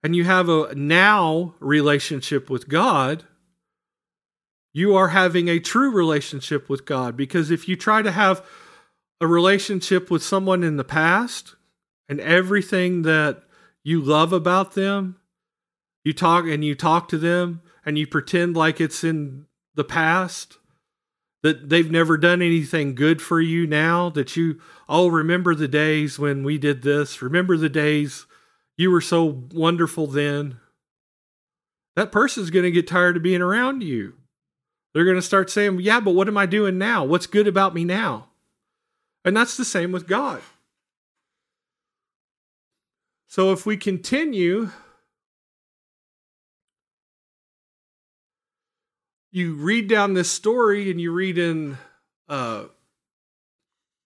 and 0.02 0.16
you 0.16 0.24
have 0.24 0.48
a 0.48 0.74
now 0.74 1.54
relationship 1.60 2.48
with 2.48 2.68
God, 2.68 3.24
you 4.72 4.94
are 4.96 5.08
having 5.08 5.48
a 5.48 5.58
true 5.58 5.90
relationship 5.90 6.68
with 6.68 6.86
God. 6.86 7.16
Because 7.16 7.50
if 7.50 7.68
you 7.68 7.76
try 7.76 8.02
to 8.02 8.10
have 8.10 8.44
a 9.20 9.26
relationship 9.26 10.10
with 10.10 10.22
someone 10.22 10.62
in 10.62 10.76
the 10.76 10.84
past 10.84 11.56
and 12.08 12.20
everything 12.20 13.02
that 13.02 13.42
you 13.84 14.00
love 14.00 14.32
about 14.32 14.74
them, 14.74 15.16
you 16.04 16.12
talk 16.12 16.46
and 16.46 16.64
you 16.64 16.74
talk 16.74 17.08
to 17.08 17.18
them 17.18 17.60
and 17.84 17.98
you 17.98 18.06
pretend 18.06 18.56
like 18.56 18.80
it's 18.80 19.04
in 19.04 19.46
the 19.74 19.84
past, 19.84 20.58
that 21.42 21.68
they've 21.68 21.90
never 21.90 22.18
done 22.18 22.42
anything 22.42 22.94
good 22.94 23.22
for 23.22 23.40
you 23.40 23.66
now 23.66 24.10
that 24.10 24.36
you 24.36 24.60
oh 24.88 25.08
remember 25.08 25.54
the 25.54 25.68
days 25.68 26.18
when 26.18 26.44
we 26.44 26.58
did 26.58 26.82
this? 26.82 27.22
Remember 27.22 27.56
the 27.56 27.68
days 27.68 28.26
you 28.76 28.90
were 28.90 29.00
so 29.00 29.44
wonderful 29.52 30.06
then? 30.06 30.58
That 31.96 32.12
person's 32.12 32.50
going 32.50 32.64
to 32.64 32.70
get 32.70 32.86
tired 32.86 33.16
of 33.16 33.22
being 33.22 33.42
around 33.42 33.82
you. 33.82 34.14
They're 34.92 35.04
going 35.04 35.16
to 35.16 35.22
start 35.22 35.50
saying 35.50 35.80
yeah 35.80 36.00
but 36.00 36.14
what 36.14 36.28
am 36.28 36.36
i 36.36 36.46
doing 36.46 36.78
now? 36.78 37.04
What's 37.04 37.26
good 37.26 37.46
about 37.46 37.74
me 37.74 37.84
now? 37.84 38.28
And 39.24 39.36
that's 39.36 39.56
the 39.56 39.64
same 39.64 39.92
with 39.92 40.06
god. 40.06 40.42
So 43.28 43.52
if 43.52 43.64
we 43.64 43.76
continue 43.76 44.70
you 49.32 49.54
read 49.54 49.88
down 49.88 50.14
this 50.14 50.30
story 50.30 50.90
and 50.90 51.00
you 51.00 51.12
read 51.12 51.38
in 51.38 51.78
uh, 52.28 52.64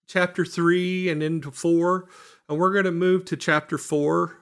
chapter 0.06 0.44
3 0.44 1.08
and 1.08 1.22
into 1.22 1.50
4 1.50 2.08
and 2.48 2.58
we're 2.58 2.72
going 2.72 2.84
to 2.84 2.92
move 2.92 3.24
to 3.26 3.37
chapter 3.37 3.78
4 3.78 4.37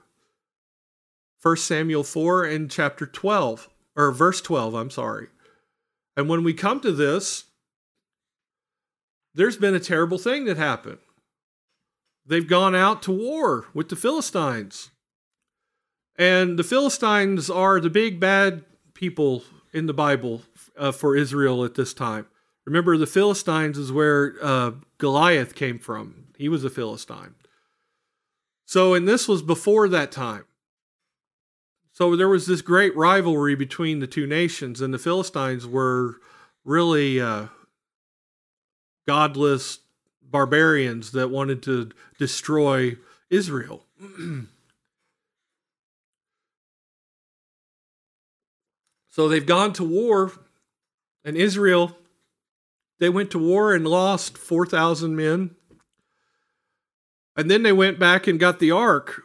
1 1.42 1.56
samuel 1.56 2.04
4 2.04 2.44
and 2.44 2.70
chapter 2.70 3.06
12 3.06 3.68
or 3.96 4.12
verse 4.12 4.40
12 4.40 4.74
i'm 4.74 4.90
sorry. 4.90 5.28
And 6.16 6.28
when 6.28 6.44
we 6.44 6.52
come 6.52 6.80
to 6.80 6.92
this 6.92 7.44
there's 9.34 9.56
been 9.56 9.74
a 9.74 9.80
terrible 9.80 10.18
thing 10.18 10.44
that 10.44 10.58
happened. 10.58 10.98
They've 12.26 12.46
gone 12.46 12.74
out 12.74 13.02
to 13.04 13.12
war 13.12 13.66
with 13.72 13.88
the 13.88 13.96
philistines. 13.96 14.90
And 16.16 16.58
the 16.58 16.64
philistines 16.64 17.48
are 17.48 17.80
the 17.80 17.88
big 17.88 18.20
bad 18.20 18.64
people 18.92 19.42
in 19.72 19.86
the 19.86 19.94
bible 19.94 20.42
uh, 20.78 20.92
for 20.92 21.16
Israel 21.16 21.64
at 21.64 21.74
this 21.74 21.94
time. 21.94 22.26
Remember, 22.64 22.96
the 22.96 23.06
Philistines 23.06 23.76
is 23.76 23.90
where 23.90 24.34
uh, 24.40 24.72
Goliath 24.98 25.54
came 25.54 25.78
from. 25.78 26.26
He 26.36 26.48
was 26.48 26.64
a 26.64 26.70
Philistine. 26.70 27.34
So, 28.64 28.94
and 28.94 29.06
this 29.06 29.26
was 29.26 29.42
before 29.42 29.88
that 29.88 30.12
time. 30.12 30.44
So 31.92 32.16
there 32.16 32.28
was 32.28 32.46
this 32.46 32.62
great 32.62 32.96
rivalry 32.96 33.54
between 33.54 33.98
the 33.98 34.06
two 34.06 34.26
nations, 34.26 34.80
and 34.80 34.94
the 34.94 34.98
Philistines 34.98 35.66
were 35.66 36.16
really 36.64 37.20
uh, 37.20 37.48
godless 39.06 39.80
barbarians 40.22 41.12
that 41.12 41.28
wanted 41.28 41.62
to 41.64 41.90
destroy 42.18 42.96
Israel. 43.28 43.84
so 49.10 49.28
they've 49.28 49.44
gone 49.44 49.74
to 49.74 49.84
war 49.84 50.32
and 51.24 51.36
Israel, 51.36 51.96
they 52.98 53.08
went 53.08 53.30
to 53.32 53.38
war 53.38 53.74
and 53.74 53.86
lost 53.86 54.38
4,000 54.38 55.14
men. 55.14 55.56
And 57.36 57.50
then 57.50 57.62
they 57.62 57.72
went 57.72 57.98
back 57.98 58.26
and 58.26 58.38
got 58.38 58.58
the 58.58 58.70
Ark 58.70 59.22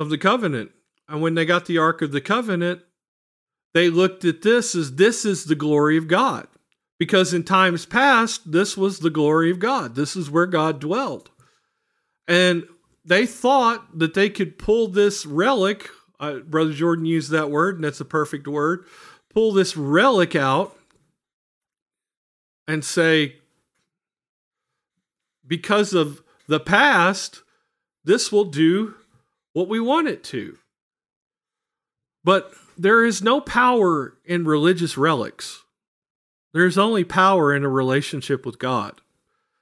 of 0.00 0.10
the 0.10 0.18
Covenant. 0.18 0.72
And 1.08 1.20
when 1.20 1.34
they 1.34 1.44
got 1.44 1.66
the 1.66 1.78
Ark 1.78 2.02
of 2.02 2.12
the 2.12 2.20
Covenant, 2.20 2.82
they 3.74 3.90
looked 3.90 4.24
at 4.24 4.42
this 4.42 4.74
as 4.74 4.96
this 4.96 5.24
is 5.24 5.44
the 5.44 5.54
glory 5.54 5.96
of 5.96 6.08
God. 6.08 6.48
Because 6.98 7.32
in 7.32 7.44
times 7.44 7.86
past, 7.86 8.50
this 8.50 8.76
was 8.76 8.98
the 8.98 9.10
glory 9.10 9.50
of 9.50 9.58
God. 9.58 9.94
This 9.94 10.16
is 10.16 10.30
where 10.30 10.46
God 10.46 10.80
dwelled. 10.80 11.30
And 12.26 12.64
they 13.04 13.24
thought 13.24 13.98
that 13.98 14.14
they 14.14 14.28
could 14.30 14.58
pull 14.58 14.88
this 14.88 15.24
relic 15.24 15.88
uh, 16.20 16.38
Brother 16.38 16.72
Jordan 16.72 17.04
used 17.04 17.30
that 17.30 17.50
word, 17.50 17.76
and 17.76 17.84
that's 17.84 18.00
a 18.00 18.04
perfect 18.04 18.48
word. 18.48 18.84
Pull 19.32 19.52
this 19.52 19.76
relic 19.76 20.34
out 20.34 20.76
and 22.68 22.84
say, 22.84 23.36
because 25.46 25.94
of 25.94 26.22
the 26.46 26.60
past, 26.60 27.42
this 28.04 28.30
will 28.30 28.44
do 28.44 28.94
what 29.54 29.68
we 29.68 29.80
want 29.80 30.06
it 30.06 30.22
to. 30.22 30.58
But 32.22 32.52
there 32.76 33.04
is 33.04 33.22
no 33.22 33.40
power 33.40 34.18
in 34.24 34.44
religious 34.44 34.98
relics. 34.98 35.64
There's 36.52 36.78
only 36.78 37.04
power 37.04 37.54
in 37.54 37.64
a 37.64 37.68
relationship 37.68 38.44
with 38.44 38.58
God. 38.58 39.00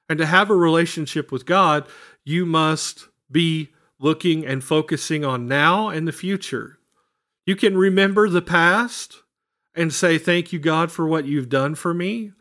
And 0.09 0.19
to 0.19 0.27
have 0.27 0.51
a 0.51 0.57
relationship 0.57 1.31
with 1.31 1.47
God, 1.47 1.87
you 2.25 2.45
must 2.45 3.09
be 3.31 3.71
looking 3.99 4.45
and 4.45 4.63
focusing 4.63 5.25
on 5.25 5.49
now 5.49 5.89
and 5.89 6.07
the 6.07 6.13
future. 6.13 6.79
You 7.45 7.57
can 7.57 7.77
remember 7.77 8.29
the 8.29 8.43
past 8.43 9.23
and 9.75 9.93
say, 9.93 10.19
Thank 10.19 10.53
you, 10.53 10.59
God, 10.59 10.91
for 10.91 11.07
what 11.07 11.25
you've 11.25 11.49
done 11.49 11.75
for 11.75 11.95
me. 11.95 12.33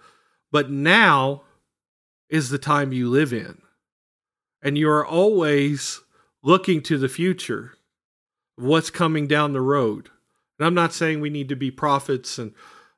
But 0.56 0.72
now 0.72 1.42
is 2.30 2.50
the 2.50 2.58
time 2.58 2.94
you 2.94 3.10
live 3.10 3.34
in. 3.34 3.58
And 4.62 4.78
you 4.78 4.90
are 4.90 5.06
always 5.06 6.00
looking 6.44 6.82
to 6.84 6.98
the 6.98 7.10
future, 7.10 7.74
what's 8.56 8.90
coming 8.90 9.28
down 9.28 9.52
the 9.52 9.60
road. 9.60 10.08
And 10.58 10.66
I'm 10.66 10.74
not 10.74 10.94
saying 10.94 11.20
we 11.20 11.30
need 11.30 11.50
to 11.50 11.58
be 11.58 11.72
prophets 11.72 12.40
and, 12.40 12.54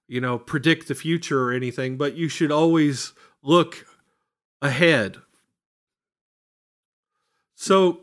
you 0.07 0.21
know, 0.21 0.37
predict 0.37 0.87
the 0.87 0.93
future 0.93 1.45
or 1.45 1.51
anything, 1.51 1.97
but 1.97 2.13
you 2.13 2.29
should 2.29 2.51
always 2.51 3.13
look 3.41 3.87
ahead. 4.61 5.17
So 7.55 8.01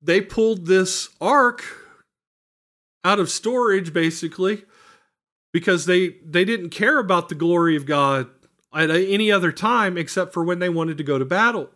they 0.00 0.22
pulled 0.22 0.64
this 0.64 1.10
ark 1.20 1.62
out 3.04 3.20
of 3.20 3.28
storage 3.28 3.92
basically 3.92 4.64
because 5.52 5.86
they 5.86 6.16
they 6.24 6.44
didn't 6.44 6.70
care 6.70 6.98
about 6.98 7.28
the 7.28 7.34
glory 7.34 7.76
of 7.76 7.86
God 7.86 8.28
at 8.74 8.90
any 8.90 9.32
other 9.32 9.52
time 9.52 9.96
except 9.96 10.32
for 10.32 10.44
when 10.44 10.58
they 10.58 10.68
wanted 10.68 10.98
to 10.98 11.04
go 11.04 11.18
to 11.18 11.24
battle. 11.24 11.70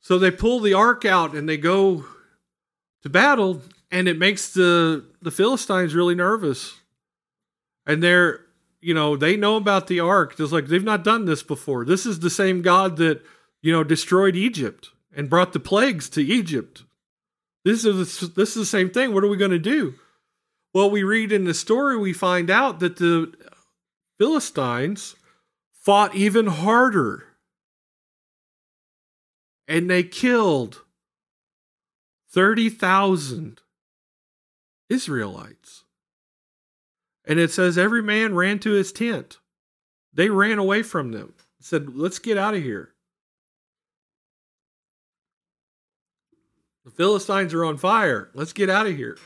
So 0.00 0.18
they 0.18 0.30
pull 0.30 0.60
the 0.60 0.74
ark 0.74 1.04
out 1.04 1.34
and 1.34 1.48
they 1.48 1.56
go 1.56 2.04
to 3.02 3.08
battle 3.08 3.62
and 3.90 4.08
it 4.08 4.18
makes 4.18 4.52
the 4.52 5.04
the 5.22 5.30
Philistines 5.30 5.94
really 5.94 6.14
nervous. 6.14 6.80
And 7.86 8.02
they're 8.02 8.46
you 8.80 8.94
know, 8.94 9.16
they 9.16 9.36
know 9.36 9.56
about 9.56 9.88
the 9.88 9.98
ark. 9.98 10.36
Just 10.36 10.52
like 10.52 10.66
they've 10.66 10.82
not 10.82 11.02
done 11.02 11.24
this 11.24 11.42
before. 11.42 11.84
This 11.84 12.06
is 12.06 12.20
the 12.20 12.30
same 12.30 12.62
God 12.62 12.98
that, 12.98 13.20
you 13.60 13.72
know, 13.72 13.82
destroyed 13.82 14.36
Egypt 14.36 14.90
and 15.14 15.30
brought 15.30 15.52
the 15.52 15.58
plagues 15.60 16.08
to 16.10 16.22
Egypt. 16.22 16.84
This 17.64 17.84
is 17.84 18.20
this 18.34 18.50
is 18.50 18.54
the 18.54 18.64
same 18.64 18.90
thing. 18.90 19.12
What 19.12 19.24
are 19.24 19.28
we 19.28 19.36
going 19.36 19.50
to 19.50 19.58
do? 19.58 19.94
Well, 20.76 20.90
we 20.90 21.04
read 21.04 21.32
in 21.32 21.44
the 21.44 21.54
story, 21.54 21.96
we 21.96 22.12
find 22.12 22.50
out 22.50 22.80
that 22.80 22.98
the 22.98 23.32
Philistines 24.18 25.16
fought 25.72 26.14
even 26.14 26.48
harder. 26.48 27.28
And 29.66 29.88
they 29.88 30.02
killed 30.02 30.84
30,000 32.28 33.62
Israelites. 34.90 35.84
And 37.24 37.38
it 37.38 37.50
says 37.50 37.78
every 37.78 38.02
man 38.02 38.34
ran 38.34 38.58
to 38.58 38.72
his 38.72 38.92
tent. 38.92 39.38
They 40.12 40.28
ran 40.28 40.58
away 40.58 40.82
from 40.82 41.12
them. 41.12 41.32
Said, 41.58 41.96
"Let's 41.96 42.18
get 42.18 42.36
out 42.36 42.52
of 42.52 42.62
here." 42.62 42.94
The 46.84 46.90
Philistines 46.90 47.54
are 47.54 47.64
on 47.64 47.78
fire. 47.78 48.30
Let's 48.34 48.52
get 48.52 48.68
out 48.68 48.86
of 48.86 48.94
here. 48.94 49.16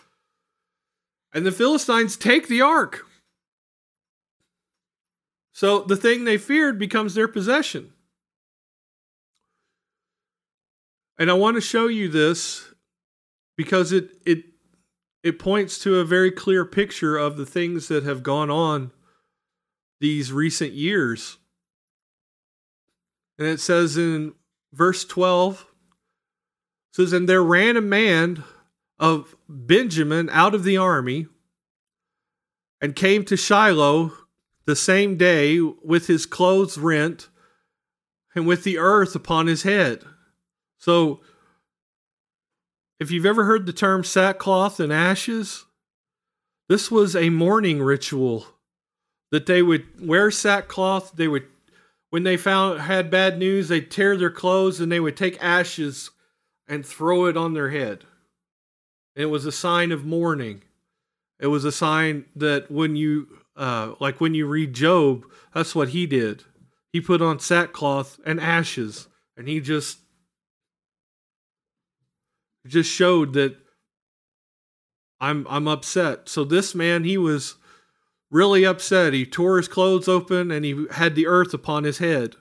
And 1.33 1.47
the 1.47 1.53
Philistines 1.53 2.17
take 2.17 2.49
the 2.49 2.61
ark. 2.61 3.07
So 5.53 5.81
the 5.83 5.97
thing 5.97 6.25
they 6.25 6.39
feared 6.39 6.79
becomes 6.79 7.15
their 7.15 7.29
possession. 7.29 7.93
And 11.19 11.31
I 11.31 11.35
want 11.35 11.57
to 11.57 11.61
show 11.61 11.87
you 11.87 12.09
this 12.09 12.73
because 13.57 13.93
it 13.93 14.11
it 14.25 14.45
it 15.23 15.39
points 15.39 15.79
to 15.81 15.99
a 15.99 16.05
very 16.05 16.31
clear 16.31 16.65
picture 16.65 17.19
of 17.19 17.37
the 17.37 17.45
things 17.45 17.89
that 17.89 18.05
have 18.05 18.23
gone 18.23 18.51
on 18.51 18.91
these 20.01 20.33
recent 20.33 20.73
years. 20.73 21.37
And 23.39 23.47
it 23.47 23.61
says 23.61 23.99
in 23.99 24.33
verse 24.73 25.05
12 25.05 25.67
says 26.93 27.13
and 27.13 27.29
there 27.29 27.43
ran 27.43 27.77
a 27.77 27.83
man 27.83 28.45
of 29.01 29.35
Benjamin 29.49 30.29
out 30.31 30.55
of 30.55 30.63
the 30.63 30.77
army 30.77 31.27
and 32.81 32.95
came 32.95 33.25
to 33.25 33.37
Shiloh 33.37 34.13
the 34.67 34.77
same 34.77 35.17
day 35.17 35.59
with 35.61 36.07
his 36.07 36.27
clothes 36.27 36.79
rent 36.79 37.29
and 38.35 38.47
with 38.47 38.63
the 38.63 38.79
earth 38.79 39.17
upon 39.17 39.47
his 39.47 39.63
head. 39.63 40.05
So 40.79 41.21
if 43.01 43.11
you've 43.11 43.27
ever 43.27 43.45
heard 43.45 43.65
the 43.65 43.73
term 43.73 44.05
sackcloth 44.05 44.79
and 44.79 44.93
ashes, 44.93 45.65
this 46.69 46.91
was 46.91 47.17
a 47.17 47.31
mourning 47.31 47.83
ritual 47.83 48.47
that 49.33 49.47
they 49.47 49.63
would 49.63 50.07
wear 50.07 50.31
sackcloth. 50.31 51.13
They 51.17 51.27
would, 51.27 51.47
when 52.11 52.23
they 52.23 52.37
found 52.37 52.81
had 52.83 53.11
bad 53.11 53.39
news, 53.39 53.69
they'd 53.69 53.91
tear 53.91 54.17
their 54.17 54.31
clothes 54.31 54.79
and 54.79 54.93
they 54.93 55.01
would 55.01 55.17
take 55.17 55.43
ashes 55.43 56.11
and 56.69 56.85
throw 56.85 57.25
it 57.27 57.37
on 57.37 57.55
their 57.55 57.71
head. 57.71 58.05
It 59.15 59.27
was 59.27 59.45
a 59.45 59.53
sign 59.53 59.93
of 59.93 60.05
mourning. 60.05 60.63
It 61.39 61.49
was 61.49 61.65
a 61.65 61.73
sign 61.73 62.27
that 62.37 62.71
when 62.71 62.97
you, 62.97 63.29
uh, 63.57 63.95
like 63.99 64.21
when 64.21 64.35
you 64.35 64.47
read 64.47 64.75
Job, 64.75 65.25
that's 65.55 65.75
what 65.75 65.91
he 65.91 66.07
did. 66.07 66.45
He 66.93 67.01
put 67.01 67.23
on 67.23 67.39
sackcloth 67.39 68.19
and 68.27 68.41
ashes, 68.41 69.09
and 69.37 69.49
he 69.49 69.61
just 69.61 69.99
just 72.67 72.91
showed 72.91 73.33
that 73.33 73.57
I'm 75.21 75.47
I'm 75.49 75.69
upset. 75.69 76.29
So 76.29 76.45
this 76.45 76.75
man, 76.75 77.05
he 77.05 77.17
was 77.17 77.57
really 78.31 78.65
upset. 78.65 79.13
He 79.13 79.27
tore 79.27 79.57
his 79.57 79.69
clothes 79.69 80.09
open 80.09 80.51
and 80.51 80.65
he 80.65 80.87
had 80.93 81.15
the 81.15 81.27
earth 81.27 81.53
upon 81.53 81.85
his 81.85 81.99
head. 81.99 82.37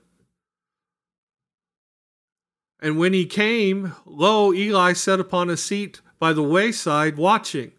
And 2.82 2.98
when 2.98 3.12
he 3.12 3.26
came, 3.26 3.94
lo, 4.06 4.54
Eli 4.54 4.94
sat 4.94 5.20
upon 5.20 5.50
a 5.50 5.58
seat 5.58 6.00
by 6.20 6.34
the 6.34 6.44
wayside 6.44 7.18
watching. 7.18 7.72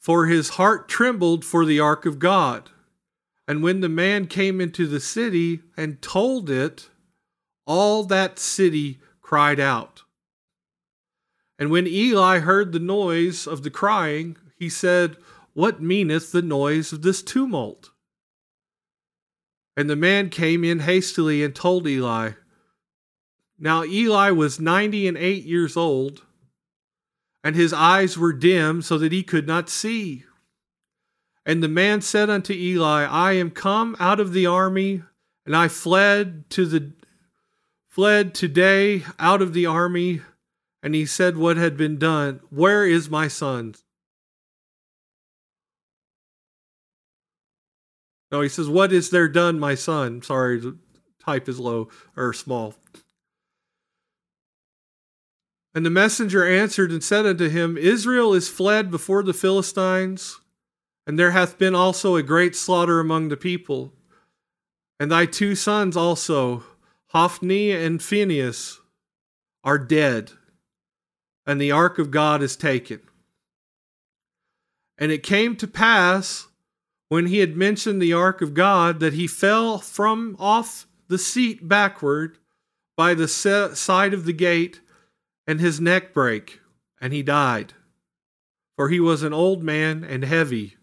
For 0.00 0.26
his 0.26 0.50
heart 0.50 0.88
trembled 0.88 1.44
for 1.44 1.64
the 1.64 1.80
ark 1.80 2.06
of 2.06 2.18
God. 2.18 2.70
And 3.46 3.62
when 3.62 3.80
the 3.80 3.88
man 3.88 4.26
came 4.26 4.60
into 4.60 4.86
the 4.86 5.00
city 5.00 5.60
and 5.76 6.00
told 6.00 6.50
it, 6.50 6.88
all 7.66 8.04
that 8.04 8.38
city 8.38 8.98
cried 9.20 9.60
out. 9.60 10.02
And 11.58 11.70
when 11.70 11.86
Eli 11.86 12.38
heard 12.38 12.72
the 12.72 12.78
noise 12.78 13.46
of 13.46 13.62
the 13.62 13.70
crying, 13.70 14.36
he 14.56 14.68
said, 14.68 15.16
What 15.54 15.82
meaneth 15.82 16.32
the 16.32 16.42
noise 16.42 16.92
of 16.92 17.02
this 17.02 17.22
tumult? 17.22 17.90
And 19.76 19.90
the 19.90 19.96
man 19.96 20.30
came 20.30 20.64
in 20.64 20.80
hastily 20.80 21.42
and 21.42 21.54
told 21.54 21.86
Eli. 21.86 22.32
Now 23.58 23.84
Eli 23.84 24.30
was 24.30 24.60
ninety 24.60 25.08
and 25.08 25.16
eight 25.16 25.44
years 25.44 25.76
old, 25.76 26.22
and 27.42 27.54
his 27.56 27.72
eyes 27.72 28.18
were 28.18 28.32
dim, 28.32 28.82
so 28.82 28.98
that 28.98 29.12
he 29.12 29.22
could 29.22 29.46
not 29.46 29.68
see. 29.68 30.24
And 31.46 31.62
the 31.62 31.68
man 31.68 32.00
said 32.02 32.28
unto 32.28 32.52
Eli, 32.52 33.04
I 33.04 33.32
am 33.32 33.50
come 33.50 33.96
out 33.98 34.20
of 34.20 34.32
the 34.32 34.46
army, 34.46 35.02
and 35.46 35.56
I 35.56 35.68
fled 35.68 36.50
to 36.50 36.66
the 36.66 36.92
fled 37.88 38.34
today 38.34 39.02
out 39.18 39.42
of 39.42 39.54
the 39.54 39.66
army 39.66 40.20
and 40.82 40.94
he 40.94 41.04
said 41.04 41.36
what 41.36 41.56
had 41.56 41.76
been 41.76 41.98
done. 41.98 42.40
Where 42.50 42.86
is 42.86 43.10
my 43.10 43.28
son? 43.28 43.74
No, 48.30 48.40
he 48.40 48.48
says, 48.48 48.68
What 48.68 48.92
is 48.92 49.10
there 49.10 49.28
done, 49.28 49.58
my 49.58 49.74
son? 49.74 50.22
Sorry, 50.22 50.60
the 50.60 50.76
type 51.24 51.48
is 51.48 51.58
low 51.58 51.88
or 52.16 52.32
small. 52.32 52.74
And 55.74 55.84
the 55.84 55.90
messenger 55.90 56.46
answered 56.46 56.90
and 56.90 57.04
said 57.04 57.26
unto 57.26 57.48
him, 57.48 57.76
Israel 57.76 58.34
is 58.34 58.48
fled 58.48 58.90
before 58.90 59.22
the 59.22 59.34
Philistines, 59.34 60.40
and 61.06 61.18
there 61.18 61.30
hath 61.32 61.58
been 61.58 61.74
also 61.74 62.16
a 62.16 62.22
great 62.22 62.56
slaughter 62.56 63.00
among 63.00 63.28
the 63.28 63.36
people. 63.36 63.92
And 64.98 65.10
thy 65.10 65.26
two 65.26 65.54
sons 65.54 65.96
also, 65.96 66.64
Hophni 67.08 67.70
and 67.70 68.02
Phinehas, 68.02 68.80
are 69.62 69.78
dead 69.78 70.32
and 71.48 71.58
the 71.58 71.72
ark 71.72 71.98
of 71.98 72.10
God 72.10 72.42
is 72.42 72.56
taken. 72.56 73.00
And 74.98 75.10
it 75.10 75.22
came 75.22 75.56
to 75.56 75.66
pass 75.66 76.48
when 77.08 77.26
he 77.26 77.38
had 77.38 77.56
mentioned 77.56 78.02
the 78.02 78.12
ark 78.12 78.42
of 78.42 78.52
God 78.52 79.00
that 79.00 79.14
he 79.14 79.26
fell 79.26 79.78
from 79.78 80.36
off 80.38 80.86
the 81.08 81.16
seat 81.16 81.66
backward 81.66 82.36
by 82.98 83.14
the 83.14 83.26
side 83.26 84.12
of 84.12 84.26
the 84.26 84.34
gate, 84.34 84.80
and 85.48 85.60
his 85.60 85.80
neck 85.80 86.12
brake, 86.12 86.60
and 87.00 87.12
he 87.14 87.22
died. 87.22 87.72
for 88.76 88.90
he 88.90 89.00
was 89.00 89.24
an 89.24 89.32
old 89.32 89.60
man 89.60 90.04
and 90.04 90.24
heavy. 90.24 90.76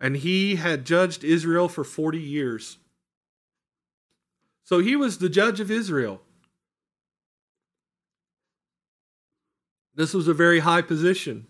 And 0.00 0.16
he 0.16 0.56
had 0.56 0.84
judged 0.84 1.22
Israel 1.22 1.68
for 1.68 1.84
40 1.84 2.18
years. 2.18 2.78
So 4.64 4.80
he 4.80 4.96
was 4.96 5.18
the 5.18 5.28
judge 5.28 5.60
of 5.60 5.70
Israel. 5.70 6.22
This 9.94 10.12
was 10.12 10.26
a 10.26 10.34
very 10.34 10.58
high 10.58 10.82
position. 10.82 11.46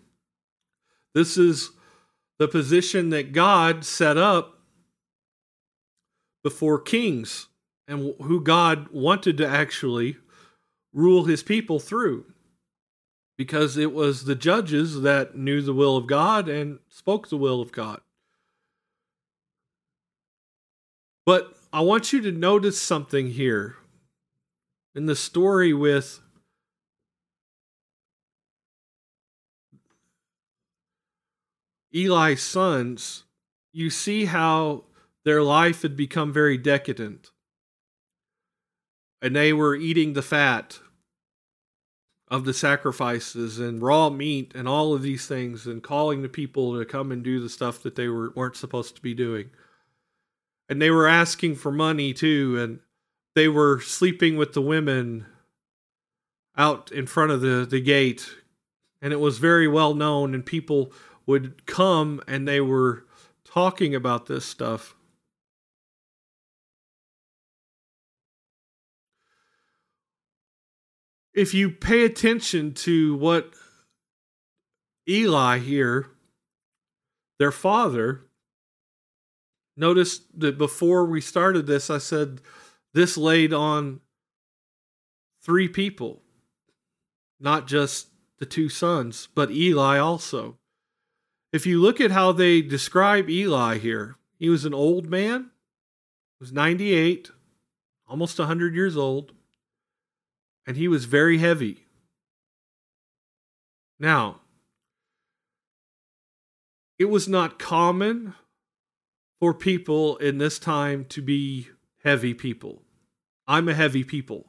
This 1.15 1.35
is 1.35 1.71
the 2.37 2.47
position 2.47 3.09
that 3.09 3.31
God 3.31 3.83
set 3.83 4.17
up 4.17 4.59
before 6.43 6.79
kings 6.79 7.47
and 7.87 8.13
who 8.21 8.39
God 8.39 8.89
wanted 8.91 9.37
to 9.37 9.47
actually 9.47 10.17
rule 10.93 11.25
his 11.25 11.43
people 11.43 11.79
through 11.79 12.25
because 13.37 13.77
it 13.77 13.93
was 13.93 14.25
the 14.25 14.35
judges 14.35 15.01
that 15.01 15.35
knew 15.35 15.61
the 15.61 15.73
will 15.73 15.97
of 15.97 16.07
God 16.07 16.47
and 16.47 16.79
spoke 16.89 17.29
the 17.29 17.37
will 17.37 17.61
of 17.61 17.71
God. 17.71 18.01
But 21.25 21.55
I 21.73 21.81
want 21.81 22.13
you 22.13 22.21
to 22.21 22.31
notice 22.31 22.79
something 22.81 23.31
here 23.31 23.77
in 24.93 25.05
the 25.05 25.15
story 25.15 25.73
with 25.73 26.19
Eli's 31.93 32.41
sons. 32.41 33.23
You 33.73 33.89
see 33.89 34.25
how 34.25 34.83
their 35.23 35.41
life 35.41 35.81
had 35.81 35.95
become 35.95 36.33
very 36.33 36.57
decadent. 36.57 37.30
And 39.21 39.35
they 39.35 39.53
were 39.53 39.75
eating 39.75 40.13
the 40.13 40.21
fat 40.21 40.79
of 42.27 42.45
the 42.45 42.53
sacrifices 42.53 43.59
and 43.59 43.81
raw 43.81 44.09
meat 44.09 44.53
and 44.55 44.67
all 44.67 44.93
of 44.93 45.01
these 45.01 45.27
things 45.27 45.67
and 45.67 45.83
calling 45.83 46.21
the 46.21 46.29
people 46.29 46.79
to 46.79 46.85
come 46.85 47.11
and 47.11 47.23
do 47.23 47.41
the 47.41 47.49
stuff 47.49 47.83
that 47.83 47.95
they 47.95 48.07
were, 48.07 48.31
weren't 48.35 48.55
supposed 48.55 48.95
to 48.95 49.01
be 49.01 49.13
doing. 49.13 49.49
And 50.69 50.81
they 50.81 50.89
were 50.89 51.07
asking 51.07 51.55
for 51.55 51.73
money 51.73 52.13
too, 52.13 52.57
and 52.57 52.79
they 53.35 53.49
were 53.49 53.81
sleeping 53.81 54.37
with 54.37 54.53
the 54.53 54.61
women 54.61 55.25
out 56.57 56.89
in 56.91 57.05
front 57.05 57.31
of 57.31 57.41
the, 57.41 57.67
the 57.69 57.81
gate. 57.81 58.29
And 59.01 59.11
it 59.11 59.19
was 59.19 59.37
very 59.37 59.67
well 59.67 59.93
known, 59.93 60.33
and 60.33 60.45
people 60.45 60.93
would 61.25 61.65
come 61.65 62.21
and 62.27 62.47
they 62.47 62.61
were 62.61 63.05
talking 63.43 63.93
about 63.93 64.27
this 64.27 64.45
stuff. 64.45 64.95
If 71.33 71.53
you 71.53 71.71
pay 71.71 72.03
attention 72.03 72.73
to 72.73 73.15
what 73.15 73.53
Eli 75.07 75.59
here, 75.59 76.07
their 77.39 77.51
father, 77.51 78.21
notice 79.77 80.21
that 80.35 80.57
before 80.57 81.05
we 81.05 81.21
started 81.21 81.65
this, 81.65 81.89
I 81.89 81.97
said 81.97 82.41
this 82.93 83.17
laid 83.17 83.53
on 83.53 84.01
three 85.43 85.67
people, 85.67 86.21
not 87.39 87.67
just 87.67 88.07
the 88.39 88.45
two 88.45 88.69
sons, 88.69 89.27
but 89.33 89.51
Eli 89.51 89.97
also. 89.97 90.57
If 91.53 91.65
you 91.65 91.81
look 91.81 91.99
at 91.99 92.11
how 92.11 92.31
they 92.31 92.61
describe 92.61 93.29
Eli 93.29 93.77
here, 93.77 94.17
he 94.37 94.49
was 94.49 94.65
an 94.65 94.73
old 94.73 95.09
man, 95.09 95.51
was 96.39 96.51
98, 96.51 97.31
almost 98.07 98.39
100 98.39 98.73
years 98.73 98.97
old 98.97 99.33
and 100.65 100.77
he 100.77 100.87
was 100.87 101.05
very 101.05 101.37
heavy. 101.39 101.85
Now, 103.99 104.41
it 106.97 107.05
was 107.05 107.27
not 107.27 107.59
common 107.59 108.35
for 109.39 109.53
people 109.53 110.17
in 110.17 110.37
this 110.37 110.59
time 110.59 111.05
to 111.05 111.21
be 111.21 111.69
heavy 112.03 112.33
people. 112.33 112.83
I'm 113.47 113.67
a 113.67 113.73
heavy 113.73 114.03
people. 114.03 114.47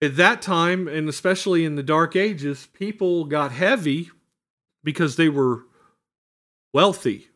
At 0.00 0.16
that 0.16 0.42
time, 0.42 0.86
and 0.86 1.08
especially 1.08 1.64
in 1.64 1.74
the 1.74 1.82
Dark 1.82 2.14
Ages, 2.14 2.68
people 2.72 3.24
got 3.24 3.50
heavy 3.50 4.10
because 4.84 5.16
they 5.16 5.28
were 5.28 5.64
wealthy 6.72 7.28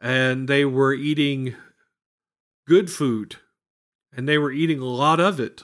and 0.00 0.46
they 0.46 0.64
were 0.64 0.92
eating 0.92 1.54
good 2.66 2.90
food 2.90 3.36
and 4.16 4.28
they 4.28 4.38
were 4.38 4.52
eating 4.52 4.80
a 4.80 4.84
lot 4.84 5.20
of 5.20 5.40
it. 5.40 5.62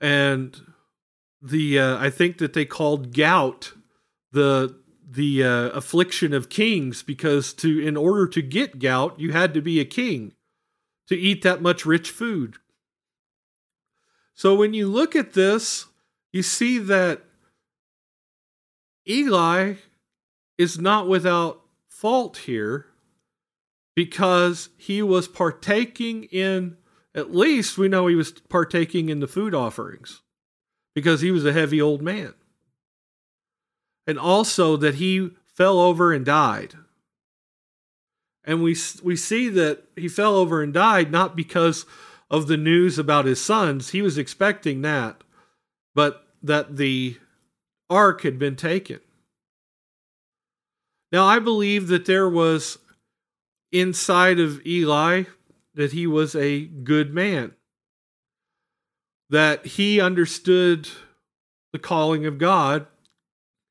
And 0.00 0.58
the 1.42 1.78
uh, 1.78 1.98
I 1.98 2.10
think 2.10 2.38
that 2.38 2.52
they 2.52 2.64
called 2.64 3.14
gout 3.14 3.72
the 4.32 4.76
the 5.08 5.42
uh, 5.42 5.68
affliction 5.70 6.32
of 6.32 6.48
kings 6.48 7.02
because 7.02 7.52
to 7.54 7.80
in 7.80 7.96
order 7.96 8.26
to 8.28 8.42
get 8.42 8.78
gout 8.78 9.18
you 9.18 9.32
had 9.32 9.54
to 9.54 9.60
be 9.60 9.80
a 9.80 9.84
king 9.84 10.32
to 11.08 11.16
eat 11.16 11.42
that 11.42 11.60
much 11.60 11.84
rich 11.84 12.10
food. 12.10 12.56
So 14.34 14.54
when 14.54 14.72
you 14.72 14.86
look 14.86 15.16
at 15.16 15.32
this, 15.32 15.86
you 16.32 16.42
see 16.42 16.78
that 16.78 17.22
Eli 19.08 19.74
is 20.56 20.78
not 20.78 21.08
without 21.08 21.62
fault 21.88 22.38
here 22.38 22.86
because 23.96 24.68
he 24.78 25.02
was 25.02 25.26
partaking 25.26 26.24
in 26.24 26.76
at 27.14 27.34
least 27.34 27.76
we 27.76 27.88
know 27.88 28.06
he 28.06 28.14
was 28.14 28.32
partaking 28.32 29.08
in 29.08 29.20
the 29.20 29.26
food 29.26 29.54
offerings 29.54 30.22
because 30.94 31.20
he 31.20 31.30
was 31.30 31.44
a 31.44 31.52
heavy 31.52 31.80
old 31.80 32.02
man. 32.02 32.34
And 34.06 34.18
also 34.18 34.76
that 34.76 34.96
he 34.96 35.30
fell 35.46 35.78
over 35.78 36.12
and 36.12 36.24
died. 36.24 36.74
And 38.44 38.62
we 38.62 38.76
we 39.02 39.16
see 39.16 39.48
that 39.50 39.84
he 39.96 40.08
fell 40.08 40.34
over 40.34 40.62
and 40.62 40.72
died 40.72 41.12
not 41.12 41.36
because 41.36 41.84
of 42.30 42.46
the 42.46 42.56
news 42.56 42.98
about 42.98 43.24
his 43.24 43.40
sons, 43.40 43.90
he 43.90 44.00
was 44.00 44.16
expecting 44.16 44.82
that, 44.82 45.22
but 45.94 46.28
that 46.42 46.76
the 46.76 47.18
ark 47.90 48.22
had 48.22 48.38
been 48.38 48.56
taken. 48.56 49.00
Now 51.12 51.26
I 51.26 51.40
believe 51.40 51.88
that 51.88 52.06
there 52.06 52.28
was 52.28 52.78
inside 53.72 54.38
of 54.38 54.64
Eli 54.64 55.24
that 55.80 55.92
he 55.92 56.06
was 56.06 56.34
a 56.34 56.66
good 56.66 57.14
man, 57.14 57.54
that 59.30 59.64
he 59.64 59.98
understood 59.98 60.86
the 61.72 61.78
calling 61.78 62.26
of 62.26 62.36
God, 62.36 62.86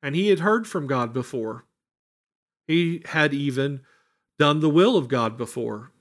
and 0.02 0.16
he 0.16 0.26
had 0.26 0.40
heard 0.40 0.66
from 0.66 0.88
God 0.88 1.12
before. 1.12 1.66
He 2.66 3.00
had 3.04 3.32
even 3.32 3.82
done 4.40 4.58
the 4.58 4.68
will 4.68 4.96
of 4.96 5.06
God 5.06 5.38
before. 5.38 5.92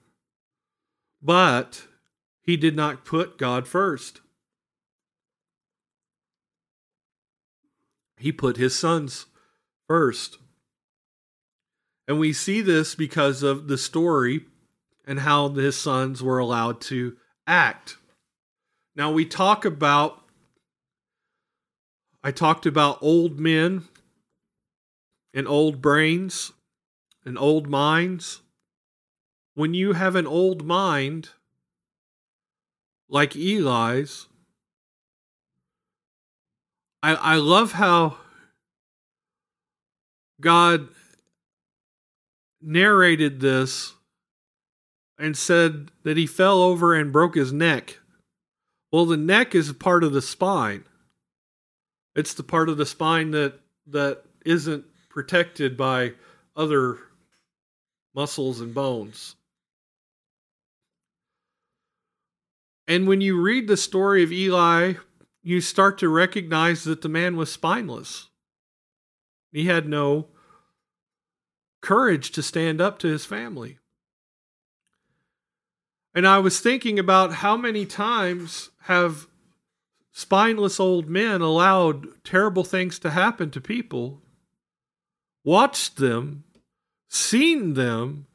But 1.22 1.86
he 2.42 2.58
did 2.58 2.76
not 2.76 3.06
put 3.06 3.38
God 3.38 3.68
first. 3.68 4.22
He 8.18 8.32
put 8.32 8.58
his 8.58 8.76
sons 8.76 9.28
first. 9.88 10.40
And 12.08 12.18
we 12.18 12.34
see 12.34 12.62
this 12.62 12.96
because 12.96 13.44
of 13.44 13.68
the 13.68 13.78
story 13.78 14.48
and 15.06 15.20
how 15.20 15.50
his 15.50 15.78
sons 15.78 16.22
were 16.22 16.38
allowed 16.38 16.82
to 16.82 17.18
act. 17.48 17.98
Now, 18.96 19.12
we 19.12 19.26
talk 19.26 19.66
about, 19.66 20.22
I 22.24 22.32
talked 22.32 22.66
about 22.66 23.00
old 23.02 23.40
men 23.40 23.88
and 25.34 25.48
old 25.48 25.82
brains 25.82 26.52
and 27.26 27.38
old 27.38 27.68
minds. 27.68 28.42
When 29.56 29.74
you 29.74 29.94
have 29.94 30.16
an 30.16 30.28
old 30.28 30.66
mind, 30.66 31.30
like 33.08 33.36
Eli's, 33.36 34.28
I, 37.02 37.16
I 37.16 37.36
love 37.36 37.74
how 37.74 38.18
God 40.42 40.90
narrated 42.62 43.40
this 43.40 43.94
and 45.20 45.38
said 45.38 45.92
that 46.04 46.18
he 46.18 46.26
fell 46.26 46.62
over 46.64 46.96
and 46.96 47.12
broke 47.12 47.36
his 47.36 47.52
neck. 47.52 48.00
Well, 48.92 49.06
the 49.06 49.18
neck 49.18 49.54
is 49.54 49.70
a 49.70 49.74
part 49.74 50.04
of 50.04 50.14
the 50.14 50.22
spine. 50.22 50.86
It's 52.16 52.34
the 52.34 52.44
part 52.44 52.70
of 52.70 52.78
the 52.78 52.86
spine 52.86 53.32
that 53.32 53.60
that 53.88 54.24
isn't 54.46 54.86
protected 55.10 55.76
by 55.76 56.14
other 56.56 56.98
muscles 58.16 58.62
and 58.62 58.74
bones. 58.74 59.36
And 62.88 63.08
when 63.08 63.22
you 63.22 63.40
read 63.40 63.68
the 63.68 63.78
story 63.78 64.24
of 64.24 64.32
Eli, 64.32 64.94
you 65.44 65.62
start 65.62 65.98
to 66.00 66.10
recognize 66.10 66.84
that 66.86 67.02
the 67.02 67.10
man 67.10 67.36
was 67.36 67.52
spineless. 67.52 68.30
He 69.52 69.66
had 69.66 69.88
no 69.88 70.28
courage 71.82 72.32
to 72.32 72.44
stand 72.44 72.82
up 72.82 73.00
to 73.00 73.08
his 73.08 73.26
family. 73.26 73.78
And 76.14 76.28
I 76.28 76.40
was 76.40 76.60
thinking 76.60 76.98
about 76.98 77.34
how 77.34 77.56
many 77.56 77.86
times 77.86 78.72
have 78.84 79.28
spineless 80.12 80.80
old 80.80 81.08
men 81.08 81.42
allowed 81.42 82.24
terrible 82.24 82.64
things 82.64 83.00
to 83.00 83.12
happen 83.12 83.52
to 83.52 83.62
people, 83.62 84.22
watched 85.44 85.98
them, 85.98 86.44
seen 87.08 87.76
them, 87.76 88.26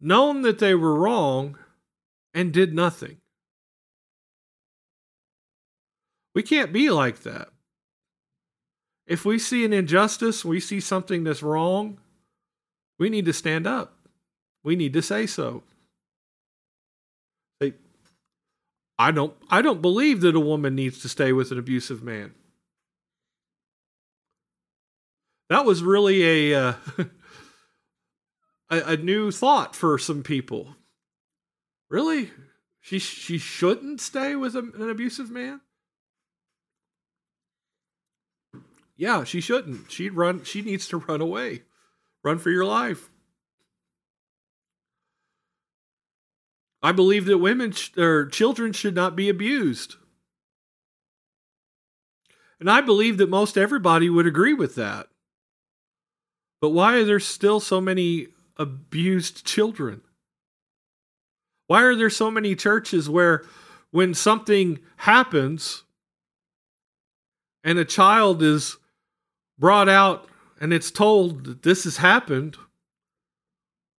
known 0.00 0.42
that 0.42 0.58
they 0.58 0.74
were 0.74 0.94
wrong, 0.94 1.58
and 2.34 2.52
did 2.52 2.74
nothing. 2.74 3.18
We 6.34 6.42
can't 6.42 6.72
be 6.72 6.90
like 6.90 7.20
that. 7.22 7.48
If 9.06 9.24
we 9.24 9.38
see 9.38 9.64
an 9.64 9.72
injustice, 9.72 10.44
we 10.44 10.60
see 10.60 10.80
something 10.80 11.24
that's 11.24 11.42
wrong, 11.42 11.98
we 12.98 13.08
need 13.08 13.24
to 13.26 13.32
stand 13.32 13.66
up. 13.66 13.96
We 14.62 14.76
need 14.76 14.92
to 14.94 15.02
say 15.02 15.26
so. 15.26 15.62
I 18.98 19.10
don't 19.10 19.34
I 19.50 19.62
don't 19.62 19.82
believe 19.82 20.20
that 20.22 20.34
a 20.34 20.40
woman 20.40 20.74
needs 20.74 21.00
to 21.02 21.08
stay 21.08 21.32
with 21.32 21.50
an 21.50 21.58
abusive 21.58 22.02
man. 22.02 22.34
That 25.48 25.64
was 25.64 25.82
really 25.82 26.52
a 26.52 26.68
uh, 26.68 26.74
a, 28.70 28.78
a 28.92 28.96
new 28.96 29.30
thought 29.30 29.76
for 29.76 29.98
some 29.98 30.22
people. 30.22 30.76
Really? 31.90 32.30
She 32.80 32.98
she 32.98 33.38
shouldn't 33.38 34.00
stay 34.00 34.34
with 34.34 34.56
a, 34.56 34.60
an 34.60 34.88
abusive 34.90 35.30
man? 35.30 35.60
Yeah, 38.96 39.24
she 39.24 39.42
shouldn't. 39.42 39.92
She'd 39.92 40.14
run 40.14 40.42
she 40.44 40.62
needs 40.62 40.88
to 40.88 40.98
run 40.98 41.20
away. 41.20 41.62
Run 42.24 42.38
for 42.38 42.50
your 42.50 42.64
life. 42.64 43.10
I 46.82 46.92
believe 46.92 47.24
that 47.26 47.38
women 47.38 47.72
sh- 47.72 47.96
or 47.96 48.26
children 48.26 48.72
should 48.72 48.94
not 48.94 49.16
be 49.16 49.28
abused. 49.28 49.96
And 52.58 52.70
I 52.70 52.80
believe 52.80 53.18
that 53.18 53.28
most 53.28 53.58
everybody 53.58 54.08
would 54.08 54.26
agree 54.26 54.54
with 54.54 54.74
that. 54.76 55.08
But 56.60 56.70
why 56.70 56.94
are 56.94 57.04
there 57.04 57.20
still 57.20 57.60
so 57.60 57.80
many 57.80 58.28
abused 58.56 59.44
children? 59.44 60.02
Why 61.66 61.82
are 61.82 61.94
there 61.94 62.10
so 62.10 62.30
many 62.30 62.54
churches 62.54 63.10
where 63.10 63.44
when 63.90 64.14
something 64.14 64.78
happens 64.98 65.84
and 67.64 67.78
a 67.78 67.84
child 67.84 68.42
is 68.42 68.76
brought 69.58 69.88
out 69.88 70.28
and 70.60 70.72
it's 70.72 70.90
told 70.90 71.44
that 71.44 71.62
this 71.62 71.84
has 71.84 71.98
happened, 71.98 72.56